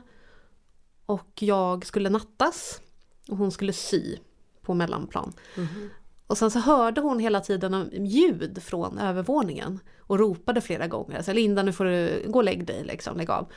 Och 1.06 1.30
jag 1.42 1.86
skulle 1.86 2.10
nattas 2.10 2.80
och 3.28 3.36
hon 3.36 3.50
skulle 3.50 3.72
sy 3.72 4.16
på 4.62 4.74
mellanplan. 4.74 5.32
Mhm. 5.56 5.90
Och 6.26 6.38
sen 6.38 6.50
så 6.50 6.58
hörde 6.58 7.00
hon 7.00 7.18
hela 7.18 7.40
tiden 7.40 7.90
ljud 7.92 8.62
från 8.62 8.98
övervåningen 8.98 9.80
och 9.98 10.18
ropade 10.18 10.60
flera 10.60 10.86
gånger. 10.86 11.22
Så 11.22 11.32
Linda 11.32 11.62
nu 11.62 11.72
får 11.72 11.84
du 11.84 12.24
gå 12.28 12.38
och 12.38 12.44
lägg 12.44 12.66
dig, 12.66 12.84
liksom, 12.84 13.16
lägg 13.16 13.30
av. 13.30 13.52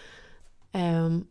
Um, 0.71 1.27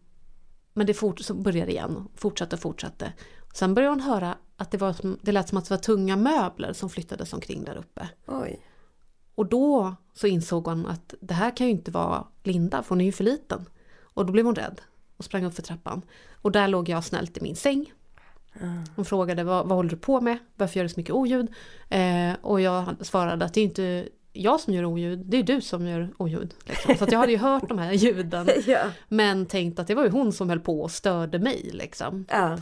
men 0.72 0.86
det 0.86 0.94
fort, 0.94 1.20
så 1.20 1.34
började 1.34 1.70
igen, 1.70 2.08
fortsatte 2.16 2.56
och 2.56 2.62
fortsatte. 2.62 3.12
Sen 3.54 3.74
började 3.74 3.92
hon 3.92 4.00
höra 4.00 4.36
att 4.56 4.70
det, 4.70 4.78
var, 4.78 4.96
det 5.22 5.32
lät 5.32 5.48
som 5.48 5.58
att 5.58 5.64
det 5.64 5.74
var 5.74 5.78
tunga 5.82 6.16
möbler 6.16 6.72
som 6.72 6.90
flyttades 6.90 7.32
omkring 7.32 7.64
där 7.64 7.76
uppe. 7.76 8.08
Oj. 8.26 8.60
Och 9.34 9.46
då 9.46 9.94
så 10.14 10.26
insåg 10.26 10.66
hon 10.66 10.86
att 10.86 11.14
det 11.20 11.34
här 11.34 11.56
kan 11.56 11.66
ju 11.66 11.72
inte 11.72 11.90
vara 11.90 12.24
Linda, 12.42 12.82
för 12.82 12.88
hon 12.88 13.00
är 13.00 13.04
ju 13.04 13.12
för 13.12 13.24
liten. 13.24 13.68
Och 14.02 14.26
då 14.26 14.32
blev 14.32 14.44
hon 14.44 14.54
rädd 14.54 14.80
och 15.16 15.24
sprang 15.24 15.44
upp 15.44 15.54
för 15.54 15.62
trappan. 15.62 16.02
Och 16.32 16.52
där 16.52 16.68
låg 16.68 16.88
jag 16.88 17.04
snällt 17.04 17.38
i 17.38 17.40
min 17.40 17.56
säng. 17.56 17.92
Hon 18.96 19.04
frågade 19.04 19.44
vad, 19.44 19.66
vad 19.66 19.76
håller 19.76 19.90
du 19.90 19.96
på 19.96 20.20
med? 20.20 20.38
Varför 20.56 20.76
gör 20.76 20.84
det 20.84 20.88
så 20.88 21.00
mycket 21.00 21.14
oljud? 21.14 21.48
Eh, 21.88 22.32
och 22.42 22.60
jag 22.60 22.96
svarade 23.00 23.44
att 23.44 23.54
det 23.54 23.60
är 23.60 23.64
inte 23.64 24.08
jag 24.32 24.60
som 24.60 24.74
gör 24.74 24.84
oljud, 24.84 25.18
det 25.18 25.36
är 25.36 25.42
du 25.42 25.60
som 25.60 25.86
gör 25.86 26.10
oljud. 26.16 26.54
Liksom. 26.64 26.94
Så 26.96 27.06
jag 27.10 27.18
hade 27.18 27.32
ju 27.32 27.38
hört 27.38 27.68
de 27.68 27.78
här 27.78 27.92
ljuden. 27.92 28.48
ja. 28.66 28.84
Men 29.08 29.46
tänkt 29.46 29.78
att 29.78 29.86
det 29.86 29.94
var 29.94 30.04
ju 30.04 30.10
hon 30.10 30.32
som 30.32 30.48
höll 30.48 30.60
på 30.60 30.80
och 30.80 30.90
störde 30.90 31.38
mig. 31.38 31.70
Liksom. 31.72 32.24
Ja. 32.30 32.58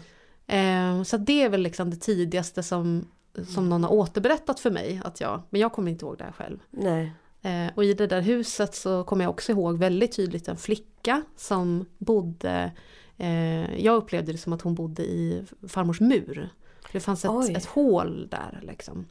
Eh, 0.57 1.03
så 1.03 1.17
det 1.17 1.43
är 1.43 1.49
väl 1.49 1.63
liksom 1.63 1.91
det 1.91 1.97
tidigaste 1.97 2.63
som, 2.63 3.09
som 3.49 3.69
någon 3.69 3.85
har 3.85 3.93
återberättat 3.93 4.61
för 4.61 4.71
mig. 4.71 5.01
Att 5.05 5.21
jag, 5.21 5.43
men 5.51 5.61
jag 5.61 5.73
kommer 5.73 5.91
inte 5.91 6.05
ihåg 6.05 6.19
det 6.19 6.25
här 6.25 6.33
själv. 6.33 6.59
Nej. 6.71 7.13
Eh, 7.43 7.71
och 7.75 7.85
i 7.85 7.95
det 7.95 8.07
där 8.07 8.21
huset 8.21 8.75
så 8.75 9.05
kommer 9.05 9.25
jag 9.25 9.31
också 9.31 9.53
ihåg 9.53 9.79
väldigt 9.79 10.17
tydligt 10.17 10.49
en 10.49 10.57
flicka 10.57 11.23
som 11.37 11.87
bodde 11.99 12.73
eh, 13.17 13.85
Jag 13.85 13.97
upplevde 13.97 14.33
det 14.33 14.39
som 14.39 14.53
att 14.53 14.63
hon 14.63 14.75
bodde 14.75 15.03
i 15.03 15.45
farmors 15.69 16.01
mur. 16.01 16.51
Det 16.93 17.01
fanns 17.01 17.25
ett, 17.25 17.57
ett 17.57 17.65
hål 17.65 18.29
där 18.31 18.61
liksom. 18.63 19.07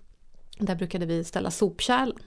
Där 0.59 0.75
brukade 0.75 1.05
vi 1.05 1.23
ställa 1.23 1.51
sopkärlen. 1.51 2.19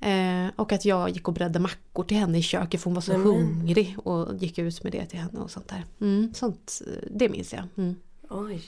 Eh, 0.00 0.46
och 0.56 0.72
att 0.72 0.84
jag 0.84 1.10
gick 1.10 1.28
och 1.28 1.34
bredde 1.34 1.58
mackor 1.58 2.04
till 2.04 2.16
henne 2.16 2.38
i 2.38 2.42
köket 2.42 2.80
för 2.80 2.84
hon 2.84 2.94
var 2.94 3.02
så 3.02 3.12
mm. 3.12 3.26
hungrig 3.26 3.96
och 4.04 4.34
gick 4.36 4.58
ut 4.58 4.82
med 4.82 4.92
det 4.92 5.06
till 5.06 5.18
henne 5.18 5.40
och 5.40 5.50
sånt 5.50 5.68
där. 5.68 5.84
Mm, 6.00 6.34
sånt, 6.34 6.82
det 7.10 7.28
minns 7.28 7.52
jag. 7.52 7.64
Mm. 7.76 7.96
Oj. 8.30 8.62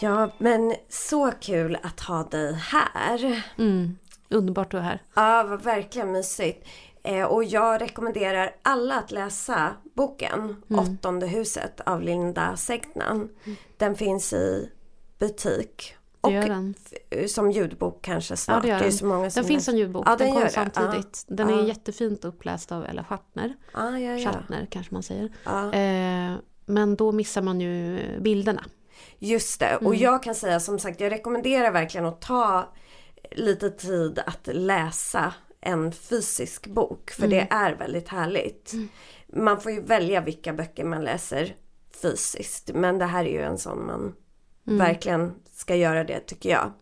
Ja, 0.00 0.30
men 0.38 0.74
så 0.88 1.30
kul 1.40 1.78
att 1.82 2.00
ha 2.00 2.24
dig 2.24 2.52
här. 2.54 3.44
Mm. 3.58 3.98
Underbart 4.28 4.66
att 4.66 4.72
vara 4.74 4.82
här. 4.82 5.02
Ja, 5.14 5.46
vad 5.48 5.62
verkligen 5.62 6.12
mysigt. 6.12 6.68
Eh, 7.02 7.24
och 7.24 7.44
jag 7.44 7.80
rekommenderar 7.80 8.54
alla 8.62 8.98
att 8.98 9.10
läsa 9.10 9.72
boken 9.94 10.56
mm. 10.70 10.80
Åttonde 10.80 11.26
huset 11.26 11.80
av 11.80 12.02
Linda 12.02 12.56
Segnan. 12.56 13.16
Mm. 13.16 13.56
Den 13.76 13.94
finns 13.94 14.32
i 14.32 14.70
butik. 15.18 15.96
Och 16.20 16.32
den. 16.32 16.74
som 17.28 17.50
ljudbok 17.50 18.02
kanske 18.02 18.36
snart. 18.36 18.64
Ja, 18.64 18.74
det, 18.74 18.80
det 18.80 18.86
är 18.86 18.90
så 18.90 19.06
många 19.06 19.30
som 19.30 19.42
den 19.42 19.48
finns 19.48 19.64
som 19.64 19.76
ljudbok. 19.76 20.08
Ja, 20.08 20.16
den, 20.16 20.34
den 20.34 20.40
kom 20.40 20.50
samtidigt. 20.50 21.24
Ja. 21.28 21.34
Den 21.36 21.48
är 21.48 21.52
ja. 21.52 21.66
jättefint 21.66 22.24
uppläst 22.24 22.72
av 22.72 22.84
Ella 22.84 23.04
Schattner. 23.04 23.54
Ja, 23.72 23.98
ja, 23.98 24.16
ja. 24.16 24.32
Schattner 24.32 24.66
kanske 24.70 24.94
man 24.94 25.02
säger. 25.02 25.24
Eh, 25.72 26.36
men 26.66 26.96
då 26.96 27.12
missar 27.12 27.42
man 27.42 27.60
ju 27.60 28.00
bilderna. 28.20 28.64
Just 29.18 29.60
det. 29.60 29.66
Mm. 29.66 29.86
Och 29.86 29.94
jag 29.94 30.22
kan 30.22 30.34
säga 30.34 30.60
som 30.60 30.78
sagt, 30.78 31.00
jag 31.00 31.12
rekommenderar 31.12 31.70
verkligen 31.70 32.06
att 32.06 32.20
ta 32.20 32.72
lite 33.30 33.70
tid 33.70 34.18
att 34.26 34.46
läsa 34.46 35.34
en 35.60 35.92
fysisk 35.92 36.66
bok. 36.66 37.10
För 37.10 37.24
mm. 37.24 37.30
det 37.30 37.54
är 37.54 37.74
väldigt 37.74 38.08
härligt. 38.08 38.72
Mm. 38.72 38.88
Man 39.32 39.60
får 39.60 39.72
ju 39.72 39.80
välja 39.80 40.20
vilka 40.20 40.52
böcker 40.52 40.84
man 40.84 41.04
läser 41.04 41.56
fysiskt. 42.02 42.70
Men 42.74 42.98
det 42.98 43.04
här 43.04 43.24
är 43.24 43.30
ju 43.30 43.42
en 43.42 43.58
sån 43.58 43.86
man 43.86 44.14
mm. 44.66 44.78
verkligen 44.78 45.34
ska 45.52 45.76
göra 45.76 46.04
det 46.04 46.20
tycker 46.20 46.50
jag. 46.50 46.72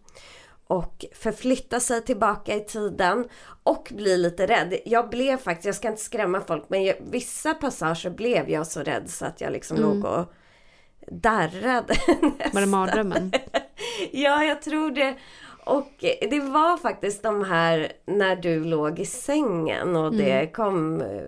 Och 0.66 1.04
förflytta 1.14 1.80
sig 1.80 2.02
tillbaka 2.04 2.54
i 2.54 2.60
tiden 2.60 3.28
och 3.62 3.92
bli 3.94 4.16
lite 4.16 4.46
rädd. 4.46 4.78
Jag 4.84 5.10
blev 5.10 5.36
faktiskt, 5.36 5.66
jag 5.66 5.74
ska 5.74 5.88
inte 5.88 6.02
skrämma 6.02 6.40
folk, 6.40 6.64
men 6.68 6.84
jag, 6.84 6.96
vissa 7.10 7.54
passager 7.54 8.10
blev 8.10 8.50
jag 8.50 8.66
så 8.66 8.80
rädd 8.80 9.10
så 9.10 9.26
att 9.26 9.40
jag 9.40 9.52
liksom 9.52 9.76
mm. 9.76 9.88
låg 9.88 10.04
och 10.04 10.32
darrade. 11.10 11.94
Var 12.52 12.60
det 12.60 12.66
mardrömmen? 12.66 13.32
ja, 14.12 14.44
jag 14.44 14.62
tror 14.62 14.90
det. 14.90 15.14
Och 15.64 15.92
det 16.30 16.40
var 16.40 16.76
faktiskt 16.76 17.22
de 17.22 17.44
här 17.44 17.92
när 18.06 18.36
du 18.36 18.64
låg 18.64 18.98
i 18.98 19.06
sängen 19.06 19.96
och 19.96 20.14
det 20.14 20.32
mm. 20.32 20.52
kom 20.52 21.00
eh, 21.00 21.22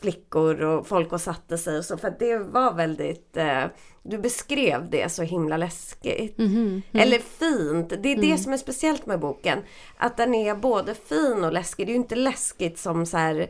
flickor 0.00 0.62
och 0.62 0.86
folk 0.86 1.12
och 1.12 1.20
satte 1.20 1.58
sig 1.58 1.78
och 1.78 1.84
så. 1.84 1.96
För 1.96 2.14
det 2.18 2.38
var 2.38 2.74
väldigt, 2.74 3.36
eh, 3.36 3.64
du 4.02 4.18
beskrev 4.18 4.90
det 4.90 5.12
så 5.12 5.22
himla 5.22 5.56
läskigt. 5.56 6.38
Mm, 6.38 6.52
mm. 6.56 6.82
Eller 6.92 7.18
fint. 7.18 7.88
Det 7.88 8.12
är 8.12 8.16
det 8.16 8.26
mm. 8.26 8.38
som 8.38 8.52
är 8.52 8.56
speciellt 8.56 9.06
med 9.06 9.20
boken. 9.20 9.58
Att 9.96 10.16
den 10.16 10.34
är 10.34 10.54
både 10.54 10.94
fin 10.94 11.44
och 11.44 11.52
läskig. 11.52 11.86
Det 11.86 11.90
är 11.90 11.94
ju 11.94 12.00
inte 12.00 12.16
läskigt 12.16 12.78
som 12.78 13.06
så 13.06 13.16
här 13.16 13.48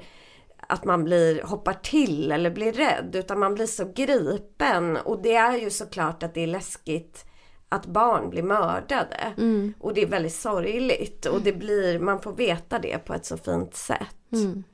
att 0.69 0.85
man 0.85 1.05
blir, 1.05 1.43
hoppar 1.43 1.75
till 1.75 2.33
eller 2.33 2.51
blir 2.51 2.73
rädd. 2.73 3.17
Utan 3.17 3.39
man 3.39 3.55
blir 3.55 3.67
så 3.67 3.93
gripen. 3.95 4.97
Och 4.97 5.23
det 5.23 5.35
är 5.35 5.59
ju 5.59 5.71
såklart 5.71 6.23
att 6.23 6.35
det 6.35 6.41
är 6.41 6.47
läskigt 6.47 7.25
att 7.69 7.87
barn 7.87 8.31
blir 8.31 8.43
mördade. 8.43 9.33
Mm. 9.37 9.75
Och 9.81 9.95
det 9.95 10.03
är 10.03 10.07
väldigt 10.07 10.35
sorgligt. 10.35 11.27
Och 11.27 11.41
det 11.41 11.53
blir, 11.53 11.99
man 11.99 12.21
får 12.21 12.33
veta 12.33 12.79
det 12.79 12.99
på 12.99 13.15
ett 13.15 13.27
så 13.27 13.37
fint 13.37 13.75
sätt. 13.75 14.17
Mm. 14.33 14.65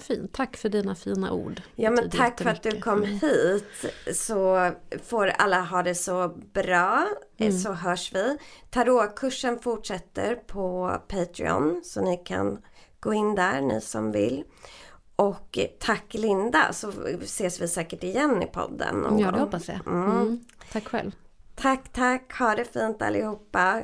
Fint. 0.00 0.32
Tack 0.32 0.56
för 0.56 0.68
dina 0.68 0.94
fina 0.94 1.32
ord. 1.32 1.62
Ja 1.74 1.90
men 1.90 2.10
tack 2.10 2.40
för 2.42 2.50
att 2.50 2.62
du 2.62 2.80
kom 2.80 3.02
mm. 3.02 3.18
hit. 3.20 3.64
Så 4.12 4.70
får 5.04 5.26
alla 5.26 5.60
ha 5.60 5.82
det 5.82 5.94
så 5.94 6.28
bra. 6.52 7.06
Mm. 7.38 7.52
Så 7.52 7.72
hörs 7.72 8.12
vi. 8.14 8.38
Tarotkursen 8.70 9.58
fortsätter 9.58 10.34
på 10.34 10.96
Patreon. 11.08 11.80
Så 11.84 12.00
ni 12.00 12.16
kan 12.16 12.58
gå 13.00 13.14
in 13.14 13.34
där 13.34 13.60
ni 13.60 13.80
som 13.80 14.12
vill. 14.12 14.44
Och 15.16 15.58
tack 15.78 16.14
Linda 16.14 16.72
så 16.72 16.92
ses 17.22 17.60
vi 17.60 17.68
säkert 17.68 18.04
igen 18.04 18.42
i 18.42 18.46
podden. 18.46 19.18
Ja 19.18 19.30
det 19.30 19.40
hoppas 19.40 19.68
jag. 19.68 19.86
Mm. 19.86 20.10
mm. 20.10 20.44
Tack 20.72 20.84
själv. 20.84 21.10
Tack 21.54 21.92
tack. 21.92 22.38
Ha 22.38 22.54
det 22.54 22.64
fint 22.64 23.02
allihopa. 23.02 23.82